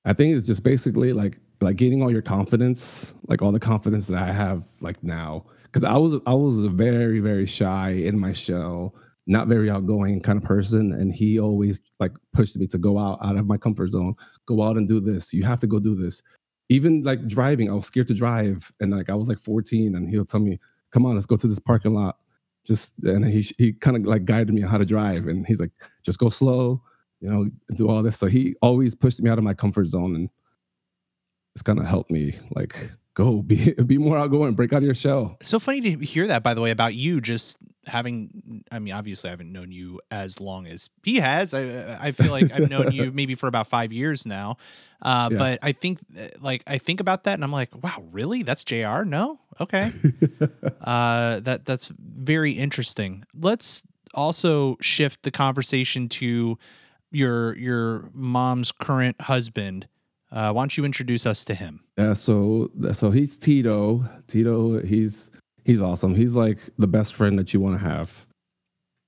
I 0.05 0.13
think 0.13 0.37
it's 0.37 0.47
just 0.47 0.63
basically 0.63 1.13
like 1.13 1.39
like 1.61 1.77
gaining 1.77 2.03
all 2.03 2.11
your 2.11 2.23
confidence, 2.23 3.15
like 3.29 3.43
all 3.43 3.53
the 3.53 3.61
confidence 3.61 4.07
that 4.09 4.19
I 4.19 4.33
have 4.33 4.63
like 4.81 5.03
now. 5.03 5.45
Because 5.67 5.85
I 5.85 5.97
was 5.97 6.21
I 6.27 6.35
was 6.35 6.59
very 6.75 7.21
very 7.21 7.47
shy 7.47 7.91
in 7.91 8.19
my 8.19 8.33
shell, 8.33 8.95
not 9.27 9.49
very 9.49 9.71
outgoing 9.71 10.21
kind 10.21 10.39
of 10.39 10.45
person, 10.45 10.93
and 10.93 11.13
he 11.13 11.39
always 11.39 11.81
like 12.01 12.13
pushed 12.33 12.57
me 12.57 12.67
to 12.69 12.79
go 12.79 12.99
out 12.99 13.19
out 13.23 13.37
of 13.37 13.47
my 13.47 13.57
comfort 13.57 13.89
zone, 13.89 14.15
go 14.47 14.63
out 14.63 14.77
and 14.77 14.89
do 14.89 15.01
this. 15.01 15.33
You 15.33 15.45
have 15.45 15.61
to 15.61 15.67
go 15.67 15.79
do 15.79 15.95
this. 15.95 16.23
Even 16.69 17.03
like 17.05 17.27
driving, 17.29 17.71
I 17.71 17.75
was 17.75 17.87
scared 17.87 18.09
to 18.09 18.15
drive, 18.15 18.71
and 18.81 18.91
like 18.93 19.11
I 19.11 19.15
was 19.15 19.29
like 19.29 19.41
14, 19.41 19.95
and 19.95 20.09
he'll 20.09 20.25
tell 20.25 20.41
me, 20.41 20.59
"Come 20.93 21.07
on, 21.07 21.15
let's 21.15 21.27
go 21.27 21.37
to 21.37 21.47
this 21.47 21.59
parking 21.59 21.95
lot." 21.95 22.17
just 22.67 22.95
and 23.05 23.25
he 23.25 23.43
he 23.59 23.73
kind 23.73 23.97
of 23.97 24.05
like 24.05 24.25
guided 24.25 24.53
me 24.53 24.63
on 24.63 24.69
how 24.69 24.79
to 24.79 24.85
drive 24.85 25.29
and 25.29 25.47
he's 25.47 25.61
like 25.61 25.71
just 26.03 26.19
go 26.19 26.29
slow 26.29 26.83
you 27.21 27.31
know 27.31 27.49
do 27.77 27.89
all 27.89 28.03
this 28.03 28.19
so 28.19 28.27
he 28.27 28.55
always 28.61 28.95
pushed 28.95 29.23
me 29.23 29.31
out 29.31 29.39
of 29.39 29.45
my 29.45 29.55
comfort 29.55 29.87
zone 29.87 30.17
and 30.17 30.29
it's 31.55 31.63
kind 31.63 31.79
of 31.79 31.87
helped 31.87 32.11
me 32.11 32.37
like 32.55 32.91
go 33.17 33.43
be 33.43 33.73
be 33.87 33.99
more 33.99 34.17
outgoing 34.17 34.55
break 34.55 34.73
out 34.73 34.79
of 34.79 34.85
your 34.85 34.95
shell. 34.95 35.37
So 35.43 35.59
funny 35.59 35.81
to 35.81 36.05
hear 36.05 36.29
that 36.29 36.45
by 36.45 36.55
the 36.55 36.61
way 36.61 36.71
about 36.71 36.95
you 36.95 37.21
just 37.21 37.59
having 37.87 38.65
i 38.71 38.79
mean 38.79 38.93
obviously 38.93 39.29
i 39.29 39.33
haven't 39.33 39.53
known 39.53 39.71
you 39.71 40.01
as 40.11 40.41
long 40.41 40.67
as 40.67 40.89
he 41.03 41.17
has. 41.17 41.53
I 41.55 41.99
i 42.01 42.13
feel 42.13 42.31
like 42.31 42.53
i've 42.53 42.71
known 42.71 42.93
you 42.93 43.11
maybe 43.15 43.35
for 43.35 43.49
about 43.49 43.67
five 43.67 43.93
years 43.93 44.27
now. 44.27 44.59
Uh, 45.03 45.29
yeah. 45.33 45.39
but 45.39 45.59
i 45.63 45.73
think 45.73 45.99
like 46.41 46.63
i 46.67 46.79
think 46.79 47.01
about 47.01 47.25
that 47.25 47.35
and 47.35 47.43
i'm 47.43 47.53
like 47.53 47.71
wow 47.83 48.05
really? 48.13 48.45
That's 48.45 48.63
jr 48.63 49.03
no? 49.03 49.41
Okay. 49.61 49.93
Uh, 50.81 51.41
that 51.41 51.65
that's 51.65 51.91
very 51.99 52.53
interesting. 52.53 53.25
Let's 53.35 53.83
also 54.15 54.77
shift 54.81 55.25
the 55.25 55.33
conversation 55.33 56.09
to 56.11 56.59
your 57.11 57.57
your 57.57 58.09
mom's 58.13 58.71
current 58.71 59.21
husband. 59.23 59.89
Uh, 60.31 60.53
why 60.53 60.63
don't 60.63 60.77
you 60.77 60.85
introduce 60.85 61.27
us 61.27 61.45
to 61.47 61.55
him 61.57 61.86
yeah 61.97 62.13
so 62.13 62.71
so 62.93 63.11
he's 63.11 63.37
tito 63.37 64.05
tito 64.27 64.83
he's 64.83 65.31
he's 65.67 65.81
awesome. 65.81 66.15
He's 66.15 66.35
like 66.37 66.59
the 66.79 66.87
best 66.87 67.15
friend 67.15 67.39
that 67.39 67.53
you 67.53 67.61
want 67.61 67.75
to 67.75 67.87
have. 67.87 68.25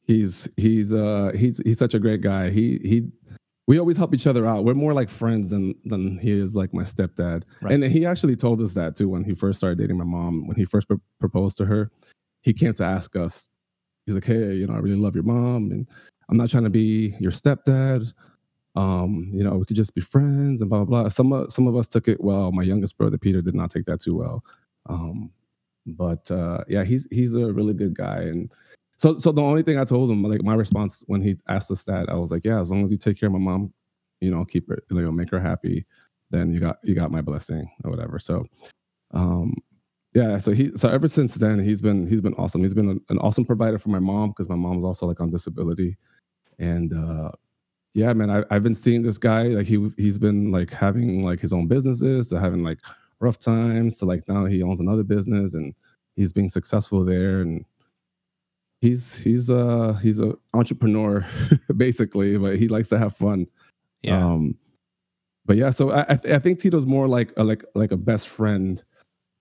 He's 0.03 0.48
he's 0.57 0.92
uh 0.92 1.33
he's 1.35 1.59
he's 1.64 1.79
such 1.79 1.94
a 1.94 1.98
great 1.98 2.20
guy. 2.20 2.51
He 2.51 2.81
he 2.83 3.09
we 3.66 3.79
always 3.79 3.96
help 3.96 4.14
each 4.14 4.27
other 4.27 4.46
out. 4.46 4.64
We're 4.64 4.74
more 4.74 4.92
like 4.92 5.09
friends 5.09 5.51
than 5.51 5.74
than 5.85 6.18
he 6.18 6.33
is 6.33 6.57
like 6.57 6.74
my 6.74 6.83
stepdad. 6.83 7.44
Right. 7.62 7.72
And 7.72 7.85
he 7.85 8.05
actually 8.05 8.37
told 8.37 8.61
us 8.61 8.74
that 8.74 8.96
too 8.96 9.09
when 9.09 9.24
he 9.24 9.35
first 9.35 9.59
started 9.59 9.79
dating 9.79 9.98
my 9.98 10.05
mom. 10.05 10.46
When 10.46 10.57
he 10.57 10.64
first 10.64 10.88
pr- 10.88 10.94
proposed 11.20 11.57
to 11.59 11.64
her, 11.66 11.90
he 12.42 12.53
came 12.53 12.74
to 12.74 12.85
ask 12.85 13.14
us. 13.16 13.48
He's 14.07 14.14
like, 14.14 14.24
"Hey, 14.24 14.55
you 14.55 14.66
know, 14.66 14.74
I 14.74 14.79
really 14.79 14.96
love 14.96 15.14
your 15.14 15.24
mom, 15.24 15.70
and 15.70 15.87
I'm 16.29 16.38
not 16.38 16.51
trying 16.51 16.64
to 16.64 16.70
be 16.70 17.14
your 17.20 17.31
stepdad. 17.31 18.12
Um, 18.78 19.30
you 19.34 19.44
know, 19.44 19.56
we 19.58 19.64
could 19.66 19.76
just 19.76 19.94
be 19.94 20.00
friends 20.02 20.62
and 20.62 20.70
blah 20.70 20.84
blah 20.84 21.02
blah." 21.04 21.08
Some 21.10 21.32
of 21.32 21.52
some 21.52 21.66
of 21.68 21.76
us 21.76 21.88
took 21.88 22.08
it 22.08 22.22
well. 22.22 22.52
My 22.52 22.62
youngest 22.64 22.98
brother 22.98 23.18
Peter 23.18 23.42
did 23.42 23.54
not 23.54 23.70
take 23.72 23.86
that 23.86 24.00
too 24.00 24.16
well. 24.16 24.44
Um, 24.88 25.32
but 25.86 26.30
uh, 26.30 26.64
yeah, 26.68 26.84
he's 26.84 27.06
he's 27.10 27.34
a 27.34 27.52
really 27.52 27.74
good 27.74 27.94
guy. 27.96 28.22
And 28.22 28.50
so 28.98 29.18
so 29.18 29.32
the 29.32 29.42
only 29.42 29.62
thing 29.64 29.78
I 29.78 29.84
told 29.84 30.10
him, 30.10 30.22
like 30.24 30.42
my 30.44 30.54
response 30.54 31.04
when 31.08 31.22
he 31.22 31.36
asked 31.48 31.70
us 31.70 31.84
that, 31.84 32.08
I 32.10 32.14
was 32.16 32.30
like, 32.32 32.44
yeah, 32.44 32.60
as 32.60 32.70
long 32.70 32.84
as 32.84 32.90
you 32.92 32.98
take 32.98 33.18
care 33.20 33.28
of 33.28 33.32
my 33.34 33.38
mom, 33.40 33.72
you 34.20 34.30
know, 34.30 34.44
keep 34.44 34.68
her, 34.68 34.78
you 34.90 35.02
know, 35.02 35.12
make 35.12 35.30
her 35.30 35.40
happy, 35.40 35.86
then 36.30 36.52
you 36.52 36.60
got 36.60 36.78
you 36.84 36.94
got 36.94 37.10
my 37.12 37.22
blessing 37.22 37.70
or 37.84 37.90
whatever. 37.90 38.18
So 38.18 38.46
um 39.12 39.54
yeah 40.14 40.38
so 40.38 40.52
he 40.52 40.70
so 40.76 40.88
ever 40.88 41.08
since 41.08 41.34
then 41.34 41.58
he's 41.58 41.80
been 41.80 42.06
he's 42.06 42.20
been 42.20 42.34
awesome 42.34 42.62
he's 42.62 42.74
been 42.74 42.90
an, 42.90 43.00
an 43.10 43.18
awesome 43.18 43.44
provider 43.44 43.78
for 43.78 43.90
my 43.90 43.98
mom 43.98 44.30
because 44.30 44.48
my 44.48 44.56
mom's 44.56 44.84
also 44.84 45.06
like 45.06 45.20
on 45.20 45.30
disability 45.30 45.96
and 46.58 46.92
uh 46.92 47.30
yeah 47.94 48.12
man 48.12 48.31
I, 48.31 48.44
i've 48.51 48.62
been 48.62 48.74
seeing 48.74 49.03
this 49.03 49.18
guy 49.18 49.44
like 49.44 49.66
he 49.66 49.90
he's 49.96 50.18
been 50.18 50.53
like 50.53 50.70
having 50.70 51.24
like 51.24 51.40
his 51.40 51.53
own 51.53 51.66
businesses 51.66 52.29
to 52.29 52.40
having 52.40 52.62
like 52.62 52.79
rough 53.20 53.38
times 53.38 53.96
to 53.98 54.05
like 54.05 54.27
now 54.29 54.44
he 54.44 54.62
owns 54.62 54.81
another 54.81 55.03
business 55.03 55.55
and 55.55 55.74
he's 56.16 56.33
being 56.33 56.48
successful 56.48 57.05
there 57.05 57.40
and 57.40 57.64
he's 58.81 59.14
he's 59.16 59.51
uh 59.51 59.92
he's 60.03 60.18
an 60.18 60.35
entrepreneur 60.55 61.27
basically 61.77 62.38
but 62.38 62.57
he 62.57 62.68
likes 62.68 62.88
to 62.88 62.98
have 62.98 63.16
fun. 63.16 63.46
Yeah. 64.03 64.24
Um 64.24 64.57
but 65.46 65.57
yeah 65.57 65.70
so 65.70 65.90
i 65.90 66.03
I, 66.03 66.18
I 66.35 66.38
think 66.38 66.61
tito's 66.61 66.87
more 66.87 67.09
like 67.09 67.33
a, 67.37 67.44
like 67.44 67.64
like 67.74 67.90
a 67.90 67.96
best 67.96 68.29
friend 68.29 68.83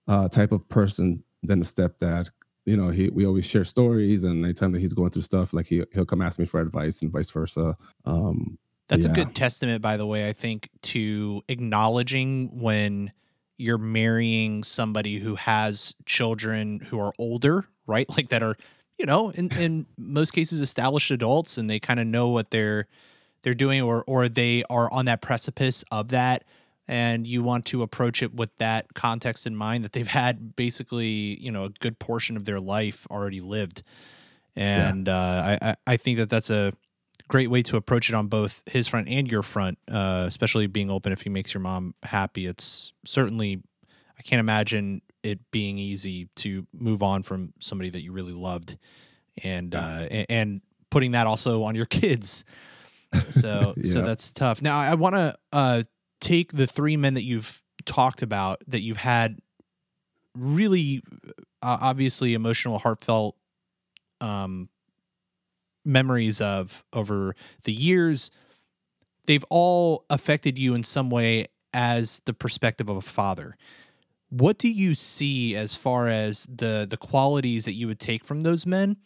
uh 0.08 0.28
type 0.28 0.52
of 0.52 0.68
person 0.68 1.22
than 1.42 1.60
a 1.60 1.64
stepdad 1.64 2.30
you 2.68 2.76
know 2.76 2.90
he 2.90 3.08
we 3.10 3.26
always 3.26 3.46
share 3.46 3.64
stories 3.64 4.24
and 4.24 4.44
anytime 4.44 4.72
that 4.72 4.80
he's 4.80 4.94
going 4.94 5.10
through 5.10 5.22
stuff 5.22 5.52
like 5.52 5.66
he, 5.66 5.82
he'll 5.92 6.06
come 6.06 6.22
ask 6.22 6.38
me 6.38 6.46
for 6.46 6.60
advice 6.60 7.02
and 7.02 7.10
vice 7.10 7.30
versa 7.30 7.76
um 8.04 8.58
that's 8.88 9.04
yeah. 9.04 9.10
a 9.10 9.14
good 9.14 9.34
testament 9.34 9.82
by 9.82 9.96
the 9.96 10.06
way 10.06 10.28
i 10.28 10.32
think 10.32 10.68
to 10.82 11.42
acknowledging 11.48 12.60
when 12.60 13.12
you're 13.58 13.76
marrying 13.76 14.62
somebody 14.62 15.18
who 15.18 15.34
has 15.34 15.94
children 16.06 16.78
who 16.78 16.98
are 17.00 17.12
older, 17.18 17.66
right? 17.86 18.08
Like 18.08 18.30
that 18.30 18.42
are, 18.42 18.56
you 18.98 19.04
know, 19.04 19.30
in, 19.30 19.50
in 19.58 19.86
most 19.98 20.30
cases 20.30 20.60
established 20.60 21.10
adults 21.10 21.58
and 21.58 21.68
they 21.68 21.80
kind 21.80 22.00
of 22.00 22.06
know 22.06 22.28
what 22.28 22.50
they're 22.50 22.86
they're 23.42 23.54
doing 23.54 23.82
or 23.82 24.02
or 24.06 24.28
they 24.28 24.64
are 24.70 24.90
on 24.92 25.04
that 25.04 25.20
precipice 25.20 25.84
of 25.92 26.08
that 26.08 26.44
and 26.88 27.26
you 27.26 27.42
want 27.42 27.66
to 27.66 27.82
approach 27.82 28.22
it 28.22 28.34
with 28.34 28.56
that 28.56 28.94
context 28.94 29.46
in 29.46 29.54
mind 29.54 29.84
that 29.84 29.92
they've 29.92 30.08
had 30.08 30.56
basically, 30.56 31.38
you 31.40 31.52
know, 31.52 31.64
a 31.64 31.68
good 31.68 31.98
portion 31.98 32.36
of 32.36 32.46
their 32.46 32.58
life 32.58 33.06
already 33.10 33.40
lived. 33.40 33.82
And 34.56 35.06
yeah. 35.06 35.16
uh, 35.16 35.58
I, 35.62 35.74
I 35.86 35.96
think 35.98 36.16
that 36.16 36.30
that's 36.30 36.50
a 36.50 36.72
great 37.28 37.50
way 37.50 37.62
to 37.62 37.76
approach 37.76 38.08
it 38.08 38.14
on 38.14 38.26
both 38.26 38.62
his 38.66 38.88
front 38.88 39.08
and 39.08 39.30
your 39.30 39.42
front, 39.42 39.78
uh, 39.90 40.24
especially 40.26 40.66
being 40.66 40.90
open 40.90 41.12
if 41.12 41.20
he 41.20 41.28
makes 41.28 41.52
your 41.52 41.60
mom 41.60 41.94
happy. 42.02 42.46
It's 42.46 42.94
certainly, 43.04 43.62
I 44.18 44.22
can't 44.22 44.40
imagine 44.40 45.02
it 45.22 45.38
being 45.50 45.78
easy 45.78 46.28
to 46.36 46.66
move 46.72 47.02
on 47.02 47.22
from 47.22 47.52
somebody 47.60 47.90
that 47.90 48.02
you 48.02 48.12
really 48.12 48.32
loved, 48.32 48.78
and 49.44 49.74
uh, 49.74 50.06
and 50.28 50.60
putting 50.90 51.12
that 51.12 51.26
also 51.26 51.64
on 51.64 51.74
your 51.74 51.86
kids. 51.86 52.44
So 53.30 53.74
yeah. 53.76 53.92
so 53.92 54.02
that's 54.02 54.32
tough. 54.32 54.62
Now 54.62 54.78
I 54.78 54.94
want 54.94 55.14
to 55.16 55.34
uh, 55.52 55.82
take 56.20 56.52
the 56.52 56.66
three 56.66 56.96
men 56.96 57.14
that 57.14 57.24
you've 57.24 57.62
talked 57.84 58.22
about 58.22 58.62
that 58.66 58.80
you've 58.80 58.98
had 58.98 59.38
really 60.34 61.02
uh, 61.62 61.78
obviously 61.80 62.34
emotional, 62.34 62.78
heartfelt 62.78 63.36
um, 64.20 64.68
memories 65.84 66.40
of 66.40 66.84
over 66.92 67.34
the 67.64 67.72
years, 67.72 68.30
they've 69.26 69.44
all 69.50 70.04
affected 70.10 70.58
you 70.58 70.74
in 70.74 70.82
some 70.82 71.10
way 71.10 71.46
as 71.72 72.20
the 72.24 72.32
perspective 72.32 72.88
of 72.88 72.96
a 72.96 73.02
father. 73.02 73.56
What 74.30 74.58
do 74.58 74.68
you 74.68 74.94
see 74.94 75.56
as 75.56 75.74
far 75.74 76.08
as 76.08 76.44
the 76.44 76.86
the 76.88 76.98
qualities 76.98 77.64
that 77.64 77.72
you 77.72 77.86
would 77.86 78.00
take 78.00 78.24
from 78.24 78.42
those 78.42 78.66
men 78.66 78.98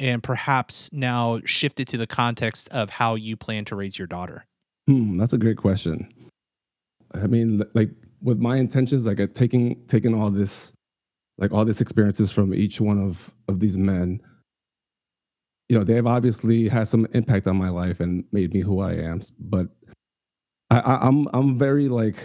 and 0.00 0.22
perhaps 0.22 0.90
now 0.92 1.40
shift 1.44 1.78
it 1.78 1.88
to 1.88 1.96
the 1.96 2.06
context 2.06 2.68
of 2.70 2.90
how 2.90 3.14
you 3.14 3.36
plan 3.36 3.64
to 3.66 3.76
raise 3.76 3.98
your 3.98 4.08
daughter? 4.08 4.46
Hmm, 4.86 5.16
that's 5.16 5.32
a 5.32 5.38
great 5.38 5.56
question. 5.56 6.12
I 7.14 7.26
mean, 7.26 7.62
like 7.74 7.90
with 8.22 8.38
my 8.38 8.56
intentions, 8.56 9.06
like 9.06 9.34
taking 9.34 9.84
taking 9.86 10.14
all 10.14 10.30
this 10.30 10.72
like 11.38 11.52
all 11.52 11.64
these 11.64 11.80
experiences 11.80 12.30
from 12.30 12.54
each 12.54 12.80
one 12.80 12.98
of 12.98 13.32
of 13.48 13.60
these 13.60 13.76
men 13.78 14.20
you 15.68 15.78
know 15.78 15.84
they've 15.84 16.06
obviously 16.06 16.68
had 16.68 16.88
some 16.88 17.06
impact 17.12 17.46
on 17.46 17.56
my 17.56 17.68
life 17.68 18.00
and 18.00 18.24
made 18.32 18.52
me 18.52 18.60
who 18.60 18.80
i 18.80 18.92
am 18.92 19.20
but 19.40 19.68
i, 20.70 20.78
I 20.78 21.08
i'm 21.08 21.28
i'm 21.32 21.58
very 21.58 21.88
like 21.88 22.16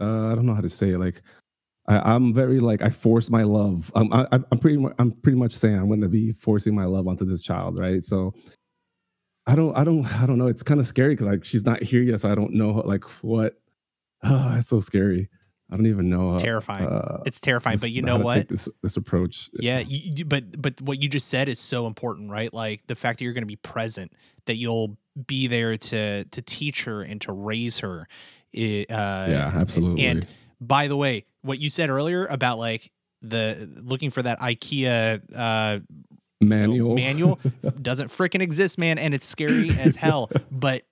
uh, 0.00 0.28
i 0.30 0.34
don't 0.34 0.46
know 0.46 0.54
how 0.54 0.60
to 0.60 0.68
say 0.68 0.90
it 0.90 0.98
like 0.98 1.22
I, 1.86 2.14
am 2.14 2.32
very 2.32 2.60
like 2.60 2.80
I 2.80 2.88
force 2.88 3.28
my 3.28 3.42
love. 3.42 3.92
I'm 3.94 4.10
I, 4.10 4.26
am 4.32 4.46
i 4.50 4.54
am 4.54 4.58
pretty 4.58 4.78
much 4.78 4.94
I'm 4.98 5.12
pretty 5.12 5.36
much 5.36 5.52
saying 5.52 5.76
I'm 5.76 5.88
going 5.88 6.00
to 6.00 6.08
be 6.08 6.32
forcing 6.32 6.74
my 6.74 6.86
love 6.86 7.06
onto 7.06 7.26
this 7.26 7.42
child, 7.42 7.78
right? 7.78 8.02
So 8.02 8.32
I 9.46 9.54
don't 9.54 9.76
I 9.76 9.84
don't 9.84 10.06
I 10.22 10.24
don't 10.24 10.38
know. 10.38 10.46
It's 10.46 10.62
kind 10.62 10.80
of 10.80 10.86
scary 10.86 11.12
because 11.14 11.26
like 11.26 11.44
she's 11.44 11.66
not 11.66 11.82
here 11.82 12.00
yet, 12.00 12.22
so 12.22 12.30
I 12.30 12.34
don't 12.34 12.54
know 12.54 12.70
like 12.86 13.04
what. 13.22 13.60
Oh, 14.30 14.54
it's 14.56 14.68
so 14.68 14.80
scary. 14.80 15.28
I 15.70 15.76
don't 15.76 15.86
even 15.86 16.08
know. 16.08 16.38
Terrifying. 16.38 16.86
Uh, 16.86 17.22
it's 17.26 17.40
terrifying. 17.40 17.78
But 17.80 17.90
you 17.90 18.02
know 18.02 18.18
what? 18.18 18.48
This 18.48 18.68
this 18.82 18.96
approach. 18.96 19.50
Yeah. 19.54 19.80
You, 19.80 20.24
but 20.24 20.60
but 20.60 20.80
what 20.80 21.02
you 21.02 21.08
just 21.08 21.28
said 21.28 21.48
is 21.48 21.58
so 21.58 21.86
important, 21.86 22.30
right? 22.30 22.52
Like 22.52 22.86
the 22.86 22.94
fact 22.94 23.18
that 23.18 23.24
you're 23.24 23.32
going 23.32 23.42
to 23.42 23.46
be 23.46 23.56
present, 23.56 24.12
that 24.46 24.56
you'll 24.56 24.96
be 25.26 25.46
there 25.46 25.76
to 25.76 26.24
to 26.24 26.42
teach 26.42 26.84
her 26.84 27.02
and 27.02 27.20
to 27.22 27.32
raise 27.32 27.78
her. 27.78 28.06
It, 28.52 28.90
uh, 28.90 29.26
yeah, 29.28 29.52
absolutely. 29.54 30.04
And 30.04 30.26
by 30.60 30.86
the 30.88 30.96
way, 30.96 31.24
what 31.42 31.60
you 31.60 31.70
said 31.70 31.90
earlier 31.90 32.26
about 32.26 32.58
like 32.58 32.92
the 33.22 33.68
looking 33.82 34.10
for 34.10 34.22
that 34.22 34.38
IKEA 34.40 35.22
uh, 35.34 35.80
manual 36.40 36.94
manual 36.94 37.40
doesn't 37.80 38.08
freaking 38.08 38.42
exist, 38.42 38.78
man, 38.78 38.98
and 38.98 39.14
it's 39.14 39.26
scary 39.26 39.70
as 39.70 39.96
hell. 40.04 40.30
But 40.50 40.82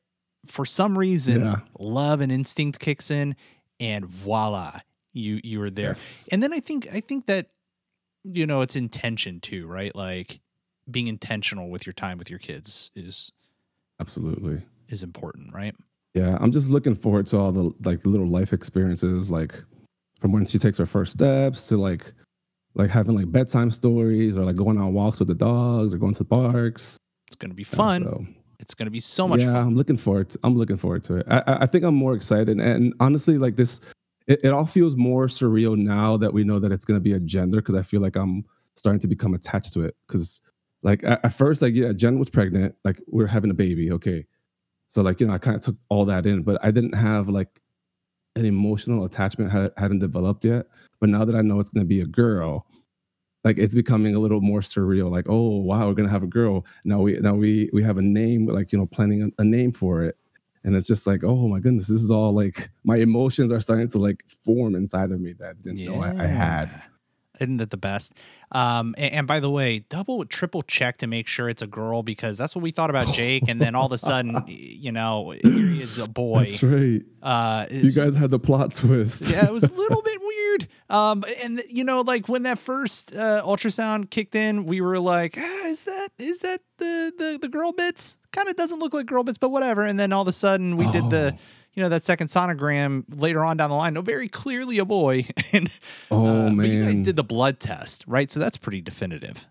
for 0.47 0.65
some 0.65 0.99
reason, 0.99 1.45
yeah. 1.45 1.61
love 1.79 2.21
and 2.21 2.33
instinct 2.33 2.79
kicks 2.79 3.11
in, 3.11 3.37
and 3.81 4.05
voila, 4.05 4.81
you 5.13 5.41
you 5.43 5.63
are 5.63 5.71
there. 5.71 5.89
Yes. 5.89 6.29
And 6.33 6.43
then 6.43 6.53
I 6.53 6.61
think 6.61 6.89
I 6.93 7.01
think 7.01 7.27
that 7.27 7.49
you 8.25 8.47
know 8.47 8.61
it's 8.61 8.77
intention 8.77 9.41
too, 9.41 9.67
right? 9.67 9.95
Like 9.95 10.41
being 10.91 11.07
intentional 11.07 11.71
with 11.71 11.87
your 11.87 11.93
time 11.93 12.19
with 12.19 12.29
your 12.29 12.39
kids 12.39 12.91
is 12.95 13.33
absolutely 14.01 14.63
is 14.89 15.03
important, 15.03 15.55
right? 15.55 15.75
Yeah, 16.15 16.37
I'm 16.41 16.53
just 16.53 16.69
looking 16.69 16.95
forward 16.95 17.27
to 17.29 17.39
all 17.39 17.53
the 17.53 17.73
like 17.85 18.05
little 18.05 18.27
life 18.27 18.53
experiences, 18.53 19.31
like 19.31 19.55
from 20.21 20.33
when 20.33 20.47
she 20.47 20.59
takes 20.59 20.79
her 20.79 20.87
first 20.87 21.13
steps 21.13 21.69
to 21.69 21.77
like 21.77 22.13
like 22.75 22.91
having 22.91 23.17
like 23.17 23.31
bedtime 23.31 23.71
stories 23.71 24.37
or 24.37 24.45
like 24.45 24.57
going 24.57 24.79
on 24.79 24.93
walks 24.93 25.19
with 25.19 25.29
the 25.29 25.35
dogs 25.35 25.95
or 25.95 25.99
going 25.99 26.15
to 26.15 26.25
parks. 26.25 26.97
It's 27.27 27.37
gonna 27.37 27.55
be 27.55 27.65
fun. 27.65 28.05
So, 28.05 28.27
it's 28.63 28.75
gonna 28.75 28.91
be 28.91 29.01
so 29.01 29.29
much 29.29 29.41
yeah, 29.41 29.53
fun. 29.53 29.67
I'm 29.67 29.77
looking 29.77 29.99
forward. 29.99 30.31
To, 30.31 30.39
I'm 30.45 30.57
looking 30.57 30.79
forward 30.79 31.03
to 31.05 31.17
it. 31.17 31.27
I, 31.29 31.43
I 31.47 31.67
think 31.67 31.85
I'm 31.85 31.95
more 31.95 32.15
excited, 32.15 32.59
and 32.59 32.95
honestly, 33.01 33.37
like 33.37 33.57
this, 33.57 33.83
it, 34.27 34.41
it 34.45 34.49
all 34.49 34.67
feels 34.67 34.97
more 34.97 35.27
surreal 35.27 35.77
now 35.77 36.17
that 36.17 36.33
we 36.33 36.45
know 36.45 36.59
that 36.61 36.73
it's 36.73 36.85
gonna 36.85 37.01
be 37.01 37.13
a 37.13 37.21
gender 37.21 37.59
because 37.59 37.75
I 37.75 37.83
feel 37.83 38.01
like 38.01 38.17
I'm 38.17 38.45
starting 38.75 39.01
to 39.01 39.09
become 39.09 39.35
attached 39.35 39.75
to 39.75 39.83
it. 39.83 39.97
Because 40.07 40.41
like 40.83 41.05
at, 41.05 41.23
at 41.25 41.35
first, 41.35 41.61
like 41.61 41.75
yeah, 41.75 41.93
Jen 41.93 42.19
was 42.19 42.31
pregnant, 42.31 42.75
like 42.85 43.01
we 43.11 43.23
are 43.23 43.29
having 43.29 43.51
a 43.51 43.55
baby, 43.55 43.91
okay. 43.93 44.25
So 44.89 45.03
like 45.03 45.21
you 45.21 45.27
know, 45.27 45.35
I 45.35 45.39
kind 45.39 45.57
of 45.57 45.63
took 45.63 45.77
all 45.89 46.05
that 46.07 46.25
in, 46.25 46.43
but 46.43 46.59
I 46.65 46.71
didn't 46.71 46.95
have 46.95 47.29
like 47.29 47.61
an 48.37 48.45
emotional 48.45 49.05
attachment 49.05 49.51
ha- 49.51 49.71
hadn't 49.77 49.99
developed 49.99 50.45
yet. 50.45 50.67
But 51.01 51.09
now 51.09 51.25
that 51.25 51.35
I 51.35 51.43
know 51.43 51.61
it's 51.61 51.71
going 51.71 51.85
to 51.85 51.89
be 51.89 52.01
a 52.01 52.07
girl, 52.07 52.67
like 53.45 53.59
it's 53.59 53.75
becoming 53.75 54.15
a 54.15 54.19
little 54.19 54.41
more 54.41 54.61
surreal. 54.61 55.11
Like, 55.11 55.27
oh 55.29 55.59
wow, 55.59 55.89
we're 55.89 55.95
to 55.95 56.09
have 56.09 56.23
a 56.23 56.29
girl. 56.29 56.65
Now 56.85 57.01
we 57.01 57.15
now 57.19 57.35
we 57.35 57.71
we 57.73 57.83
have 57.83 57.99
a 57.99 58.03
name, 58.03 58.47
like 58.47 58.73
you 58.73 58.79
know, 58.79 58.87
planning 58.87 59.33
a, 59.39 59.43
a 59.43 59.45
name 59.45 59.73
for 59.73 60.03
it. 60.03 60.17
And 60.65 60.77
it's 60.77 60.87
just 60.87 61.09
like, 61.09 61.25
oh 61.25 61.49
my 61.49 61.59
goodness, 61.59 61.89
this 61.89 62.01
is 62.01 62.11
all 62.11 62.33
like 62.33 62.71
my 62.85 62.97
emotions 62.97 63.51
are 63.51 63.61
starting 63.61 63.89
to 63.89 63.99
like 63.99 64.25
form 64.45 64.77
inside 64.77 65.11
of 65.11 65.21
me 65.21 65.33
that 65.35 65.51
I 65.51 65.53
didn't 65.55 65.79
yeah. 65.79 65.91
know 65.91 66.03
I, 66.03 66.23
I 66.23 66.27
had. 66.27 66.83
Isn't 67.43 67.57
that 67.59 67.71
the 67.71 67.77
best? 67.77 68.15
Um, 68.53 68.95
and, 68.99 69.13
and, 69.13 69.27
by 69.27 69.41
the 69.41 69.51
way, 69.51 69.81
double, 69.89 70.25
triple 70.25 70.63
check 70.63 70.99
to 70.99 71.07
make 71.07 71.27
sure 71.27 71.49
it's 71.49 71.63
a 71.63 71.67
girl 71.67 72.03
because 72.03 72.39
that's 72.39 72.55
what 72.55 72.63
we 72.63 72.71
thought 72.71 72.91
about 72.91 73.09
Jake, 73.09 73.49
and 73.49 73.61
then 73.61 73.75
all 73.75 73.87
of 73.87 73.93
a 73.93 73.99
sudden, 73.99 74.43
you 74.47 74.93
know, 74.93 75.31
here 75.31 75.51
he 75.51 75.83
is 75.83 75.99
a 75.99 76.07
boy. 76.07 76.51
That's 76.51 76.63
right. 76.63 77.03
Uh, 77.23 77.67
you 77.71 77.93
guys 77.93 78.15
had 78.15 78.31
the 78.31 78.39
plot 78.39 78.75
twist. 78.75 79.23
yeah, 79.31 79.47
it 79.47 79.53
was 79.53 79.65
a 79.65 79.73
little 79.73 80.03
bit 80.05 80.21
weird. 80.21 80.69
Um, 80.91 81.25
and 81.43 81.63
you 81.69 81.85
know, 81.85 82.03
like 82.03 82.29
when 82.29 82.45
that 82.45 82.59
first 82.59 83.17
uh, 83.17 83.43
ultrasound 83.45 84.11
kicked 84.11 84.35
in, 84.35 84.65
we 84.65 84.81
were 84.81 84.99
like, 84.99 85.37
ah, 85.39 85.67
"Is 85.67 85.85
that 85.85 86.11
is 86.19 86.41
that 86.41 86.61
the 86.79 87.13
the 87.17 87.39
the 87.41 87.49
girl 87.49 87.73
bits?" 87.73 88.17
Kind 88.33 88.49
of 88.49 88.57
doesn't 88.57 88.79
look 88.79 88.95
like 88.95 89.07
girl 89.07 89.25
bits, 89.25 89.39
but 89.39 89.51
whatever. 89.51 89.83
And 89.83 89.99
then 89.99 90.13
all 90.13 90.23
of 90.23 90.29
a 90.29 90.33
sudden, 90.33 90.77
we 90.77 90.87
oh. 90.87 90.93
did 90.93 91.11
the 91.11 91.35
oh 91.35 91.39
you 91.75 91.83
know 91.83 91.89
that 91.89 92.03
second 92.03 92.29
sonogram 92.29 93.05
later 93.21 93.45
on 93.45 93.57
down 93.57 93.71
the 93.71 93.77
line. 93.77 93.95
No, 93.95 94.01
very 94.03 94.29
clearly 94.29 94.79
a 94.79 94.85
boy. 94.85 95.27
and 95.53 95.71
oh 96.11 96.47
uh, 96.47 96.51
man, 96.51 96.71
you 96.71 96.85
guys 96.85 97.03
did 97.03 97.17
the 97.17 97.25
blood 97.25 97.61
test, 97.61 98.05
right? 98.07 98.31
So 98.31 98.41
that's 98.41 98.57
pretty 98.57 98.81
definitive. 98.81 99.47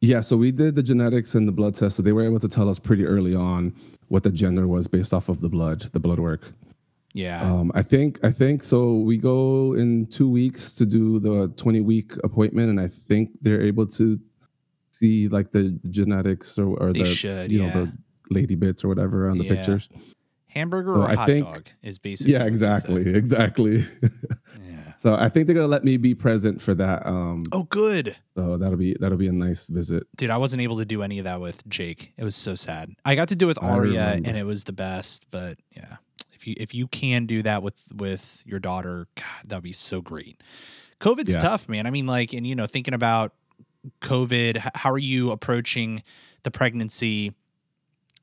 Yeah, 0.00 0.20
so 0.20 0.36
we 0.36 0.52
did 0.52 0.74
the 0.74 0.82
genetics 0.82 1.34
and 1.34 1.48
the 1.48 1.52
blood 1.52 1.74
test, 1.74 1.96
so 1.96 2.02
they 2.02 2.12
were 2.12 2.24
able 2.24 2.40
to 2.40 2.48
tell 2.48 2.68
us 2.68 2.78
pretty 2.78 3.06
early 3.06 3.34
on 3.34 3.74
what 4.08 4.22
the 4.22 4.30
gender 4.30 4.66
was 4.66 4.86
based 4.86 5.14
off 5.14 5.30
of 5.30 5.40
the 5.40 5.48
blood, 5.48 5.88
the 5.92 6.00
blood 6.00 6.18
work. 6.18 6.52
Yeah. 7.14 7.42
Um, 7.42 7.72
I 7.74 7.82
think 7.82 8.18
I 8.22 8.30
think 8.30 8.64
so. 8.64 8.96
We 8.96 9.16
go 9.16 9.74
in 9.74 10.06
two 10.08 10.28
weeks 10.28 10.72
to 10.72 10.84
do 10.84 11.20
the 11.20 11.48
20 11.56 11.80
week 11.80 12.12
appointment, 12.24 12.70
and 12.70 12.80
I 12.80 12.88
think 12.88 13.30
they're 13.40 13.62
able 13.62 13.86
to 13.86 14.20
see 14.90 15.28
like 15.28 15.52
the 15.52 15.78
genetics 15.88 16.58
or, 16.58 16.76
or 16.76 16.92
the 16.92 17.04
should, 17.04 17.50
you 17.50 17.62
yeah. 17.62 17.74
know 17.74 17.84
the 17.84 17.92
lady 18.30 18.54
bits 18.56 18.84
or 18.84 18.88
whatever 18.88 19.30
on 19.30 19.38
the 19.38 19.44
yeah. 19.44 19.54
pictures. 19.54 19.88
Hamburger 20.54 20.90
so 20.90 21.02
or 21.02 21.10
I 21.10 21.14
hot 21.14 21.26
think, 21.26 21.46
dog 21.46 21.68
is 21.82 21.98
basically. 21.98 22.32
Yeah, 22.32 22.44
exactly, 22.44 23.14
exactly. 23.14 23.86
yeah. 24.64 24.92
So 24.98 25.14
I 25.14 25.28
think 25.28 25.46
they're 25.46 25.54
gonna 25.54 25.66
let 25.66 25.84
me 25.84 25.96
be 25.96 26.14
present 26.14 26.62
for 26.62 26.74
that. 26.74 27.04
Um, 27.06 27.44
oh, 27.52 27.64
good. 27.64 28.16
So 28.36 28.56
that'll 28.56 28.78
be 28.78 28.96
that'll 29.00 29.18
be 29.18 29.28
a 29.28 29.32
nice 29.32 29.66
visit. 29.66 30.04
Dude, 30.16 30.30
I 30.30 30.36
wasn't 30.36 30.62
able 30.62 30.78
to 30.78 30.84
do 30.84 31.02
any 31.02 31.18
of 31.18 31.24
that 31.24 31.40
with 31.40 31.66
Jake. 31.68 32.12
It 32.16 32.24
was 32.24 32.36
so 32.36 32.54
sad. 32.54 32.90
I 33.04 33.16
got 33.16 33.28
to 33.28 33.36
do 33.36 33.46
it 33.46 33.48
with 33.48 33.62
Aria, 33.62 34.20
and 34.24 34.36
it 34.36 34.44
was 34.44 34.64
the 34.64 34.72
best. 34.72 35.26
But 35.30 35.58
yeah, 35.72 35.96
if 36.32 36.46
you 36.46 36.54
if 36.56 36.74
you 36.74 36.86
can 36.86 37.26
do 37.26 37.42
that 37.42 37.62
with 37.62 37.82
with 37.94 38.42
your 38.46 38.60
daughter, 38.60 39.08
God, 39.16 39.26
that'd 39.44 39.64
be 39.64 39.72
so 39.72 40.00
great. 40.00 40.40
COVID's 41.00 41.34
yeah. 41.34 41.42
tough, 41.42 41.68
man. 41.68 41.86
I 41.86 41.90
mean, 41.90 42.06
like, 42.06 42.32
and 42.32 42.46
you 42.46 42.54
know, 42.54 42.66
thinking 42.66 42.94
about 42.94 43.34
COVID, 44.00 44.70
how 44.74 44.92
are 44.92 44.98
you 44.98 45.32
approaching 45.32 46.02
the 46.44 46.50
pregnancy? 46.50 47.32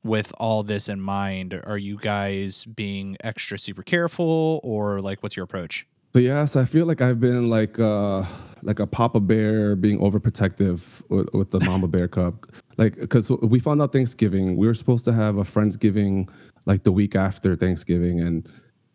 With 0.04 0.32
all 0.38 0.62
this 0.62 0.88
in 0.88 1.00
mind, 1.00 1.60
are 1.64 1.78
you 1.78 1.96
guys 1.96 2.64
being 2.64 3.16
extra 3.22 3.58
super 3.58 3.82
careful 3.82 4.60
or 4.62 5.00
like 5.00 5.22
what's 5.22 5.36
your 5.36 5.44
approach? 5.44 5.86
So 6.12 6.18
yes, 6.18 6.56
I 6.56 6.64
feel 6.64 6.86
like 6.86 7.00
I've 7.00 7.20
been 7.20 7.48
like 7.48 7.78
uh 7.78 8.24
like 8.62 8.78
a 8.78 8.86
papa 8.86 9.20
bear 9.20 9.74
being 9.74 9.98
overprotective 9.98 10.82
with, 11.08 11.28
with 11.32 11.50
the 11.50 11.60
mama 11.60 11.88
bear 11.88 12.08
cub. 12.08 12.48
Like 12.76 12.96
because 12.98 13.30
we 13.30 13.58
found 13.58 13.82
out 13.82 13.92
Thanksgiving, 13.92 14.56
we 14.56 14.66
were 14.66 14.74
supposed 14.74 15.04
to 15.06 15.12
have 15.12 15.36
a 15.36 15.44
friendsgiving 15.44 16.28
like 16.66 16.84
the 16.84 16.92
week 16.92 17.16
after 17.16 17.56
Thanksgiving, 17.56 18.20
and 18.20 18.48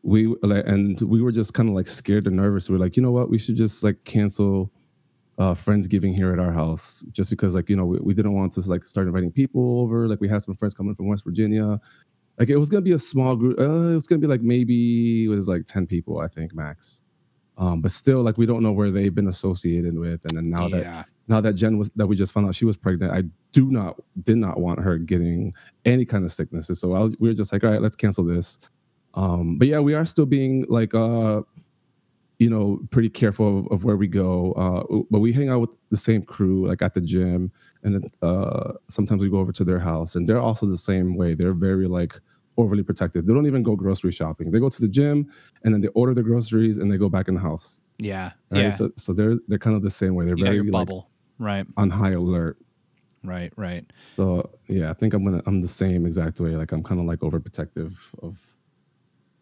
we 0.03 0.33
and 0.43 0.99
we 1.01 1.21
were 1.21 1.31
just 1.31 1.53
kind 1.53 1.69
of 1.69 1.75
like 1.75 1.87
scared 1.87 2.27
and 2.27 2.35
nervous. 2.35 2.69
We 2.69 2.75
are 2.75 2.79
like, 2.79 2.95
you 2.95 3.03
know 3.03 3.11
what, 3.11 3.29
we 3.29 3.37
should 3.37 3.55
just 3.55 3.83
like 3.83 4.03
cancel 4.05 4.71
uh, 5.37 5.53
friendsgiving 5.53 6.15
here 6.15 6.33
at 6.33 6.39
our 6.39 6.51
house 6.51 7.05
just 7.11 7.29
because 7.29 7.53
like 7.53 7.69
you 7.69 7.75
know 7.75 7.85
we, 7.85 7.99
we 7.99 8.13
didn't 8.13 8.33
want 8.33 8.53
to 8.53 8.61
like 8.61 8.83
start 8.83 9.07
inviting 9.07 9.31
people 9.31 9.81
over. 9.81 10.07
Like 10.07 10.19
we 10.19 10.27
had 10.27 10.41
some 10.41 10.55
friends 10.55 10.73
coming 10.73 10.95
from 10.95 11.07
west 11.07 11.23
virginia. 11.23 11.79
Like 12.39 12.49
it 12.49 12.57
was 12.57 12.69
gonna 12.69 12.81
be 12.81 12.93
a 12.93 12.99
small 12.99 13.35
group 13.35 13.59
uh, 13.59 13.91
it 13.91 13.95
was 13.95 14.07
gonna 14.07 14.19
be 14.19 14.27
like 14.27 14.41
maybe 14.41 15.25
it 15.25 15.27
was 15.27 15.47
like 15.47 15.65
10 15.65 15.87
people 15.87 16.19
i 16.19 16.27
think 16.27 16.53
max. 16.53 17.01
Um, 17.57 17.81
but 17.81 17.91
still 17.91 18.21
like 18.21 18.37
we 18.37 18.45
don't 18.45 18.61
know 18.61 18.71
where 18.71 18.91
they've 18.91 19.13
been 19.13 19.27
associated 19.27 19.97
with. 19.97 20.23
And 20.25 20.37
then 20.37 20.49
now 20.49 20.67
yeah. 20.67 20.77
that 20.77 21.05
now 21.27 21.41
that 21.41 21.53
jen 21.53 21.77
was 21.77 21.91
that 21.95 22.07
we 22.07 22.15
just 22.15 22.31
found 22.31 22.47
out 22.47 22.55
she 22.55 22.65
was 22.65 22.77
pregnant 22.77 23.11
i 23.11 23.23
do 23.51 23.69
not 23.69 23.99
did 24.23 24.37
not 24.37 24.59
want 24.59 24.79
her 24.79 24.97
getting 24.97 25.51
any 25.85 26.05
kind 26.05 26.25
of 26.25 26.31
sicknesses. 26.31 26.79
So 26.79 26.93
I 26.93 26.99
was, 26.99 27.19
we 27.19 27.29
were 27.29 27.35
just 27.35 27.53
like 27.53 27.63
all 27.63 27.71
right 27.71 27.81
let's 27.81 27.95
cancel 27.95 28.23
this. 28.23 28.57
Um, 29.13 29.57
but 29.57 29.67
yeah 29.67 29.79
we 29.79 29.93
are 29.93 30.05
still 30.05 30.27
being 30.27 30.65
like 30.67 30.95
uh 30.95 31.41
you 32.39 32.49
know, 32.49 32.79
pretty 32.91 33.09
careful 33.09 33.59
of, 33.59 33.67
of 33.71 33.83
where 33.83 33.97
we 33.97 34.07
go. 34.07 34.51
Uh, 34.53 35.03
but 35.09 35.19
we 35.19 35.33
hang 35.33 35.49
out 35.49 35.59
with 35.59 35.71
the 35.89 35.97
same 35.97 36.21
crew, 36.21 36.67
like 36.67 36.81
at 36.81 36.93
the 36.93 37.01
gym, 37.01 37.51
and 37.83 37.95
then, 37.95 38.11
uh, 38.21 38.73
sometimes 38.89 39.21
we 39.21 39.29
go 39.29 39.37
over 39.39 39.51
to 39.51 39.63
their 39.63 39.79
house, 39.79 40.15
and 40.15 40.27
they're 40.27 40.39
also 40.39 40.65
the 40.65 40.77
same 40.77 41.15
way. 41.15 41.33
They're 41.33 41.53
very 41.53 41.87
like 41.87 42.19
overly 42.57 42.83
protective. 42.83 43.25
They 43.25 43.33
don't 43.33 43.47
even 43.47 43.63
go 43.63 43.75
grocery 43.75 44.11
shopping. 44.11 44.51
They 44.51 44.59
go 44.59 44.69
to 44.69 44.81
the 44.81 44.87
gym, 44.87 45.31
and 45.63 45.73
then 45.73 45.81
they 45.81 45.89
order 45.89 46.13
the 46.13 46.23
groceries, 46.23 46.77
and 46.77 46.91
they 46.91 46.97
go 46.97 47.09
back 47.09 47.27
in 47.27 47.35
the 47.35 47.41
house. 47.41 47.79
Yeah, 47.97 48.31
right? 48.51 48.61
yeah. 48.61 48.71
So, 48.71 48.91
so 48.95 49.13
they're 49.13 49.37
they're 49.47 49.59
kind 49.59 49.75
of 49.75 49.81
the 49.81 49.89
same 49.89 50.15
way. 50.15 50.25
They're 50.25 50.37
you 50.37 50.45
very 50.45 50.61
bubble, 50.69 51.09
like, 51.39 51.47
right, 51.47 51.67
on 51.77 51.89
high 51.89 52.11
alert. 52.11 52.57
Right, 53.23 53.51
right. 53.57 53.85
So 54.15 54.49
yeah, 54.67 54.89
I 54.89 54.93
think 54.93 55.13
I'm 55.13 55.23
gonna 55.25 55.41
I'm 55.45 55.61
the 55.61 55.67
same 55.67 56.05
exact 56.05 56.39
way. 56.39 56.55
Like 56.55 56.71
I'm 56.71 56.83
kind 56.83 56.99
of 56.99 57.07
like 57.07 57.19
overprotective 57.19 57.95
of 58.21 58.37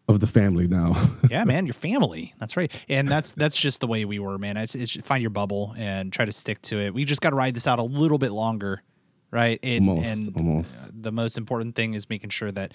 of 0.08 0.20
the 0.20 0.26
family 0.26 0.66
now. 0.66 1.10
yeah, 1.30 1.44
man, 1.44 1.66
your 1.66 1.74
family. 1.74 2.34
That's 2.38 2.56
right, 2.56 2.72
and 2.88 3.08
that's 3.08 3.32
that's 3.32 3.56
just 3.56 3.80
the 3.80 3.86
way 3.86 4.04
we 4.04 4.18
were, 4.18 4.38
man. 4.38 4.56
It's, 4.56 4.74
it's 4.74 4.96
find 4.96 5.20
your 5.20 5.30
bubble 5.30 5.74
and 5.76 6.12
try 6.12 6.24
to 6.24 6.32
stick 6.32 6.62
to 6.62 6.78
it. 6.78 6.94
We 6.94 7.04
just 7.04 7.20
got 7.20 7.30
to 7.30 7.36
ride 7.36 7.54
this 7.54 7.66
out 7.66 7.78
a 7.78 7.84
little 7.84 8.18
bit 8.18 8.32
longer, 8.32 8.82
right? 9.30 9.58
And, 9.62 9.88
almost, 9.88 10.08
and 10.08 10.36
almost. 10.36 11.02
the 11.02 11.12
most 11.12 11.38
important 11.38 11.74
thing 11.74 11.94
is 11.94 12.08
making 12.08 12.30
sure 12.30 12.52
that 12.52 12.74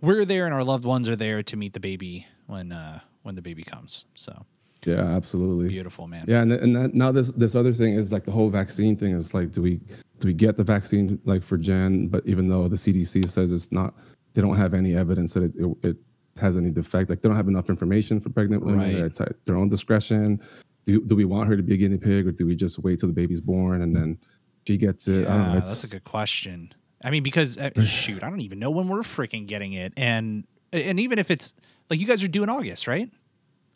we're 0.00 0.24
there 0.24 0.46
and 0.46 0.54
our 0.54 0.64
loved 0.64 0.84
ones 0.84 1.08
are 1.08 1.16
there 1.16 1.42
to 1.42 1.56
meet 1.56 1.72
the 1.72 1.80
baby 1.80 2.26
when 2.46 2.72
uh, 2.72 3.00
when 3.22 3.34
the 3.34 3.42
baby 3.42 3.62
comes. 3.62 4.04
So. 4.14 4.46
Yeah, 4.86 5.02
absolutely. 5.02 5.68
Beautiful, 5.68 6.06
man. 6.06 6.24
Yeah, 6.26 6.40
and 6.40 6.52
and 6.52 6.74
that, 6.74 6.94
now 6.94 7.12
this 7.12 7.30
this 7.32 7.54
other 7.54 7.74
thing 7.74 7.94
is 7.94 8.12
like 8.12 8.24
the 8.24 8.32
whole 8.32 8.48
vaccine 8.48 8.96
thing 8.96 9.12
is 9.12 9.34
like, 9.34 9.52
do 9.52 9.60
we 9.60 9.76
do 10.20 10.28
we 10.28 10.32
get 10.32 10.56
the 10.56 10.64
vaccine 10.64 11.20
like 11.26 11.42
for 11.42 11.58
Jen? 11.58 12.08
But 12.08 12.26
even 12.26 12.48
though 12.48 12.66
the 12.66 12.76
CDC 12.76 13.28
says 13.28 13.52
it's 13.52 13.70
not, 13.72 13.94
they 14.32 14.40
don't 14.40 14.56
have 14.56 14.72
any 14.72 14.96
evidence 14.96 15.34
that 15.34 15.42
it 15.42 15.52
it, 15.56 15.84
it 15.84 15.96
has 16.38 16.56
any 16.56 16.70
defect. 16.70 17.10
Like 17.10 17.22
they 17.22 17.28
don't 17.28 17.36
have 17.36 17.48
enough 17.48 17.68
information 17.68 18.20
for 18.20 18.30
pregnant 18.30 18.64
women. 18.64 18.80
Right. 18.80 18.94
It's 18.94 19.20
at 19.20 19.44
their 19.44 19.56
own 19.56 19.68
discretion. 19.68 20.40
Do 20.84 21.02
do 21.02 21.14
we 21.14 21.24
want 21.24 21.48
her 21.48 21.56
to 21.56 21.62
be 21.62 21.74
a 21.74 21.76
guinea 21.76 21.98
pig, 21.98 22.26
or 22.26 22.32
do 22.32 22.46
we 22.46 22.54
just 22.56 22.78
wait 22.78 23.00
till 23.00 23.08
the 23.08 23.14
baby's 23.14 23.40
born 23.40 23.82
and 23.82 23.94
then 23.94 24.18
she 24.66 24.76
gets 24.76 25.08
it? 25.08 25.26
I 25.28 25.36
don't 25.36 25.46
know. 25.48 25.54
Yeah, 25.54 25.60
that's 25.60 25.84
a 25.84 25.88
good 25.88 26.04
question. 26.04 26.72
I 27.04 27.10
mean, 27.10 27.22
because 27.22 27.58
uh, 27.58 27.70
shoot, 27.82 28.22
I 28.22 28.30
don't 28.30 28.40
even 28.40 28.58
know 28.58 28.70
when 28.70 28.88
we're 28.88 29.02
freaking 29.02 29.46
getting 29.46 29.72
it, 29.74 29.92
and 29.96 30.44
and 30.72 30.98
even 31.00 31.18
if 31.18 31.30
it's 31.30 31.54
like 31.90 32.00
you 32.00 32.06
guys 32.06 32.22
are 32.22 32.28
due 32.28 32.42
in 32.42 32.48
August, 32.48 32.86
right? 32.86 33.10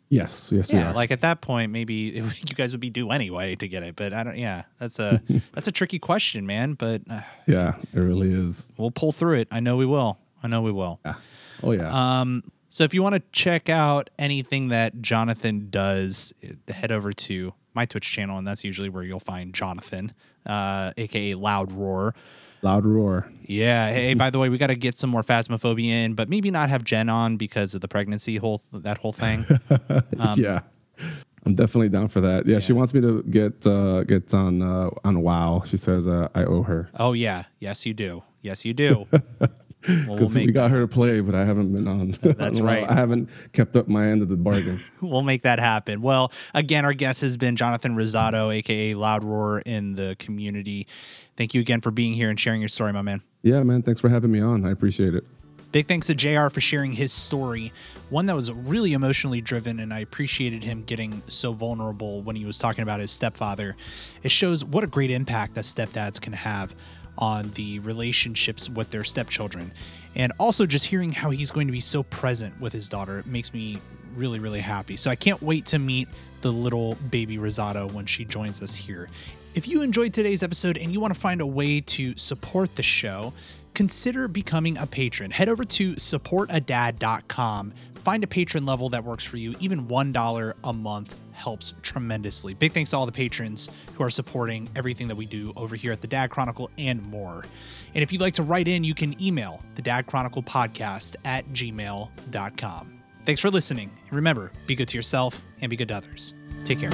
Yes, 0.09 0.51
yes, 0.51 0.69
Yeah, 0.71 0.91
like 0.91 1.09
at 1.09 1.21
that 1.21 1.41
point, 1.41 1.71
maybe 1.71 1.93
you 1.93 2.55
guys 2.55 2.71
would 2.73 2.79
be 2.79 2.91
due 2.91 3.09
anyway 3.09 3.55
to 3.55 3.67
get 3.67 3.83
it. 3.83 3.95
But 3.95 4.13
I 4.13 4.23
don't. 4.23 4.37
Yeah, 4.37 4.63
that's 4.79 4.99
a 4.99 5.21
that's 5.53 5.67
a 5.67 5.71
tricky 5.71 5.99
question, 5.99 6.45
man. 6.45 6.73
But 6.73 7.01
uh, 7.09 7.21
yeah, 7.47 7.75
it 7.93 7.99
really 7.99 8.31
is. 8.31 8.71
we'll 8.77 8.91
pull 8.91 9.11
through 9.11 9.39
it. 9.39 9.47
I 9.51 9.59
know 9.59 9.77
we 9.77 9.85
will. 9.85 10.17
I 10.43 10.47
know 10.47 10.61
we 10.61 10.71
will. 10.71 10.99
Oh 11.63 11.71
yeah. 11.71 11.89
Um, 12.21 12.43
so 12.69 12.83
if 12.83 12.93
you 12.93 13.01
want 13.01 13.15
to 13.15 13.21
check 13.31 13.69
out 13.69 14.09
anything 14.19 14.69
that 14.69 15.01
Jonathan 15.01 15.67
does, 15.69 16.33
uh, 16.43 16.73
head 16.73 16.91
over 16.91 17.13
to 17.13 17.53
my 17.73 17.85
Twitch 17.85 18.09
channel, 18.11 18.37
and 18.37 18.47
that's 18.47 18.63
usually 18.63 18.89
where 18.89 19.03
you'll 19.03 19.19
find 19.19 19.53
Jonathan, 19.53 20.13
uh, 20.45 20.91
aka 20.97 21.33
LoudRoar. 21.33 22.13
Loud 22.61 22.85
roar. 22.85 23.29
Yeah. 23.43 23.91
Hey, 23.91 24.15
by 24.15 24.31
the 24.31 24.39
way, 24.39 24.49
we 24.49 24.57
got 24.57 24.67
to 24.67 24.75
get 24.75 24.97
some 24.97 25.11
more 25.11 25.21
phasmophobia 25.21 25.87
in, 26.05 26.13
but 26.15 26.29
maybe 26.29 26.49
not 26.49 26.69
have 26.69 26.83
Jen 26.83 27.09
on 27.09 27.37
because 27.37 27.75
of 27.75 27.81
the 27.81 27.87
pregnancy 27.87 28.37
whole 28.37 28.61
that 28.73 28.97
whole 28.97 29.11
thing. 29.13 29.45
Um, 30.19 30.39
yeah. 30.39 30.61
I'm 31.45 31.53
definitely 31.53 31.89
down 31.89 32.07
for 32.07 32.21
that. 32.21 32.47
Yeah, 32.47 32.57
she 32.57 32.73
wants 32.73 32.91
me 32.93 33.01
to 33.01 33.21
get 33.23 33.67
uh 33.67 34.03
get 34.03 34.33
on 34.33 34.63
uh 34.63 34.89
on 35.03 35.21
WoW. 35.21 35.63
She 35.67 35.77
says 35.77 36.07
uh, 36.07 36.29
I 36.33 36.43
owe 36.45 36.63
her. 36.63 36.89
oh 36.97 37.13
yeah. 37.13 37.43
Yes, 37.59 37.85
you 37.85 37.93
do. 37.93 38.23
Yes, 38.41 38.65
you 38.65 38.73
do. 38.73 39.05
Well, 39.87 40.05
we'll 40.07 40.15
Because 40.17 40.35
we 40.35 40.51
got 40.51 40.71
her 40.71 40.81
to 40.81 40.87
play, 40.87 41.19
but 41.19 41.35
I 41.35 41.45
haven't 41.45 41.71
been 41.73 41.87
on. 41.87 42.17
That's 42.21 42.59
WoW. 42.59 42.65
right. 42.65 42.89
I 42.89 42.93
haven't 42.93 43.29
kept 43.53 43.75
up 43.75 43.87
my 43.87 44.07
end 44.07 44.21
of 44.21 44.29
the 44.29 44.35
bargain. 44.35 44.79
we'll 45.01 45.21
make 45.21 45.43
that 45.43 45.59
happen. 45.59 46.01
Well, 46.01 46.31
again, 46.53 46.85
our 46.85 46.93
guest 46.93 47.21
has 47.21 47.37
been 47.37 47.55
Jonathan 47.55 47.95
Rosado, 47.95 48.53
aka 48.53 48.93
LoudRoar 48.93 49.61
in 49.65 49.95
the 49.95 50.15
community. 50.19 50.87
Thank 51.37 51.53
you 51.53 51.61
again 51.61 51.81
for 51.81 51.91
being 51.91 52.13
here 52.13 52.29
and 52.29 52.39
sharing 52.39 52.61
your 52.61 52.69
story, 52.69 52.93
my 52.93 53.01
man. 53.01 53.21
yeah, 53.43 53.61
man. 53.63 53.81
Thanks 53.83 53.99
for 53.99 54.09
having 54.09 54.31
me 54.31 54.39
on. 54.41 54.65
I 54.65 54.71
appreciate 54.71 55.13
it. 55.15 55.23
Big 55.71 55.87
thanks 55.89 56.07
to 56.07 56.15
JR 56.15 56.47
for 56.47 56.61
sharing 56.61 56.93
his 56.93 57.11
story, 57.11 57.73
one 58.09 58.27
that 58.27 58.35
was 58.35 58.49
really 58.49 58.93
emotionally 58.93 59.41
driven, 59.41 59.81
and 59.81 59.93
I 59.93 59.99
appreciated 59.99 60.63
him 60.63 60.83
getting 60.83 61.21
so 61.27 61.51
vulnerable 61.51 62.21
when 62.21 62.37
he 62.37 62.45
was 62.45 62.57
talking 62.57 62.83
about 62.83 63.01
his 63.01 63.11
stepfather. 63.11 63.75
It 64.23 64.31
shows 64.31 64.63
what 64.63 64.85
a 64.85 64.87
great 64.87 65.11
impact 65.11 65.55
that 65.55 65.65
stepdads 65.65 66.21
can 66.21 66.31
have 66.31 66.73
on 67.17 67.51
the 67.51 67.79
relationships 67.79 68.69
with 68.69 68.89
their 68.91 69.03
stepchildren. 69.03 69.71
And 70.15 70.31
also 70.39 70.65
just 70.65 70.85
hearing 70.85 71.11
how 71.11 71.29
he's 71.29 71.51
going 71.51 71.67
to 71.67 71.73
be 71.73 71.81
so 71.81 72.03
present 72.03 72.59
with 72.61 72.73
his 72.73 72.87
daughter 72.87 73.19
it 73.19 73.25
makes 73.25 73.53
me 73.53 73.79
really, 74.15 74.39
really 74.39 74.61
happy. 74.61 74.97
So 74.97 75.11
I 75.11 75.15
can't 75.15 75.41
wait 75.41 75.65
to 75.67 75.79
meet 75.79 76.07
the 76.41 76.51
little 76.51 76.95
baby 77.09 77.37
Rosado 77.37 77.91
when 77.91 78.05
she 78.05 78.23
joins 78.23 78.61
us 78.61 78.75
here. 78.75 79.09
If 79.55 79.67
you 79.67 79.81
enjoyed 79.81 80.13
today's 80.13 80.43
episode 80.43 80.77
and 80.77 80.91
you 80.91 80.99
want 80.99 81.13
to 81.13 81.19
find 81.19 81.41
a 81.41 81.45
way 81.45 81.81
to 81.81 82.15
support 82.17 82.75
the 82.75 82.83
show, 82.83 83.33
consider 83.73 84.27
becoming 84.27 84.77
a 84.77 84.85
patron. 84.87 85.31
Head 85.31 85.49
over 85.49 85.65
to 85.65 85.95
supportadad.com. 85.95 87.73
Find 87.95 88.23
a 88.23 88.27
patron 88.27 88.65
level 88.65 88.89
that 88.89 89.03
works 89.03 89.23
for 89.23 89.37
you. 89.37 89.55
Even 89.59 89.87
$1 89.87 90.53
a 90.63 90.73
month 90.73 91.15
helps 91.35 91.73
tremendously. 91.81 92.53
Big 92.53 92.73
thanks 92.73 92.91
to 92.91 92.97
all 92.97 93.05
the 93.05 93.11
patrons 93.11 93.69
who 93.93 94.03
are 94.03 94.09
supporting 94.09 94.69
everything 94.75 95.07
that 95.07 95.15
we 95.15 95.25
do 95.25 95.53
over 95.55 95.75
here 95.75 95.91
at 95.91 96.01
the 96.01 96.07
Dad 96.07 96.31
Chronicle 96.31 96.69
and 96.77 97.03
more. 97.03 97.45
And 97.93 98.01
if 98.01 98.11
you'd 98.11 98.21
like 98.21 98.33
to 98.35 98.43
write 98.43 98.67
in, 98.67 98.83
you 98.83 98.93
can 98.93 99.21
email 99.21 99.61
the 99.75 99.81
Dad 99.81 100.07
Chronicle 100.07 100.41
podcast 100.41 101.15
at 101.25 101.47
gmail.com. 101.49 103.01
Thanks 103.25 103.41
for 103.41 103.49
listening. 103.49 103.91
And 104.07 104.13
remember, 104.13 104.51
be 104.65 104.75
good 104.75 104.87
to 104.89 104.97
yourself 104.97 105.41
and 105.61 105.69
be 105.69 105.75
good 105.75 105.89
to 105.89 105.95
others. 105.95 106.33
Take 106.63 106.79
care. 106.79 106.91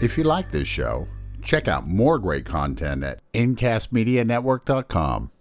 If 0.00 0.18
you 0.18 0.24
like 0.24 0.50
this 0.50 0.68
show, 0.68 1.08
check 1.42 1.68
out 1.68 1.86
more 1.86 2.18
great 2.18 2.44
content 2.44 3.04
at 3.04 3.20
incastmedianetwork.com. 3.32 5.31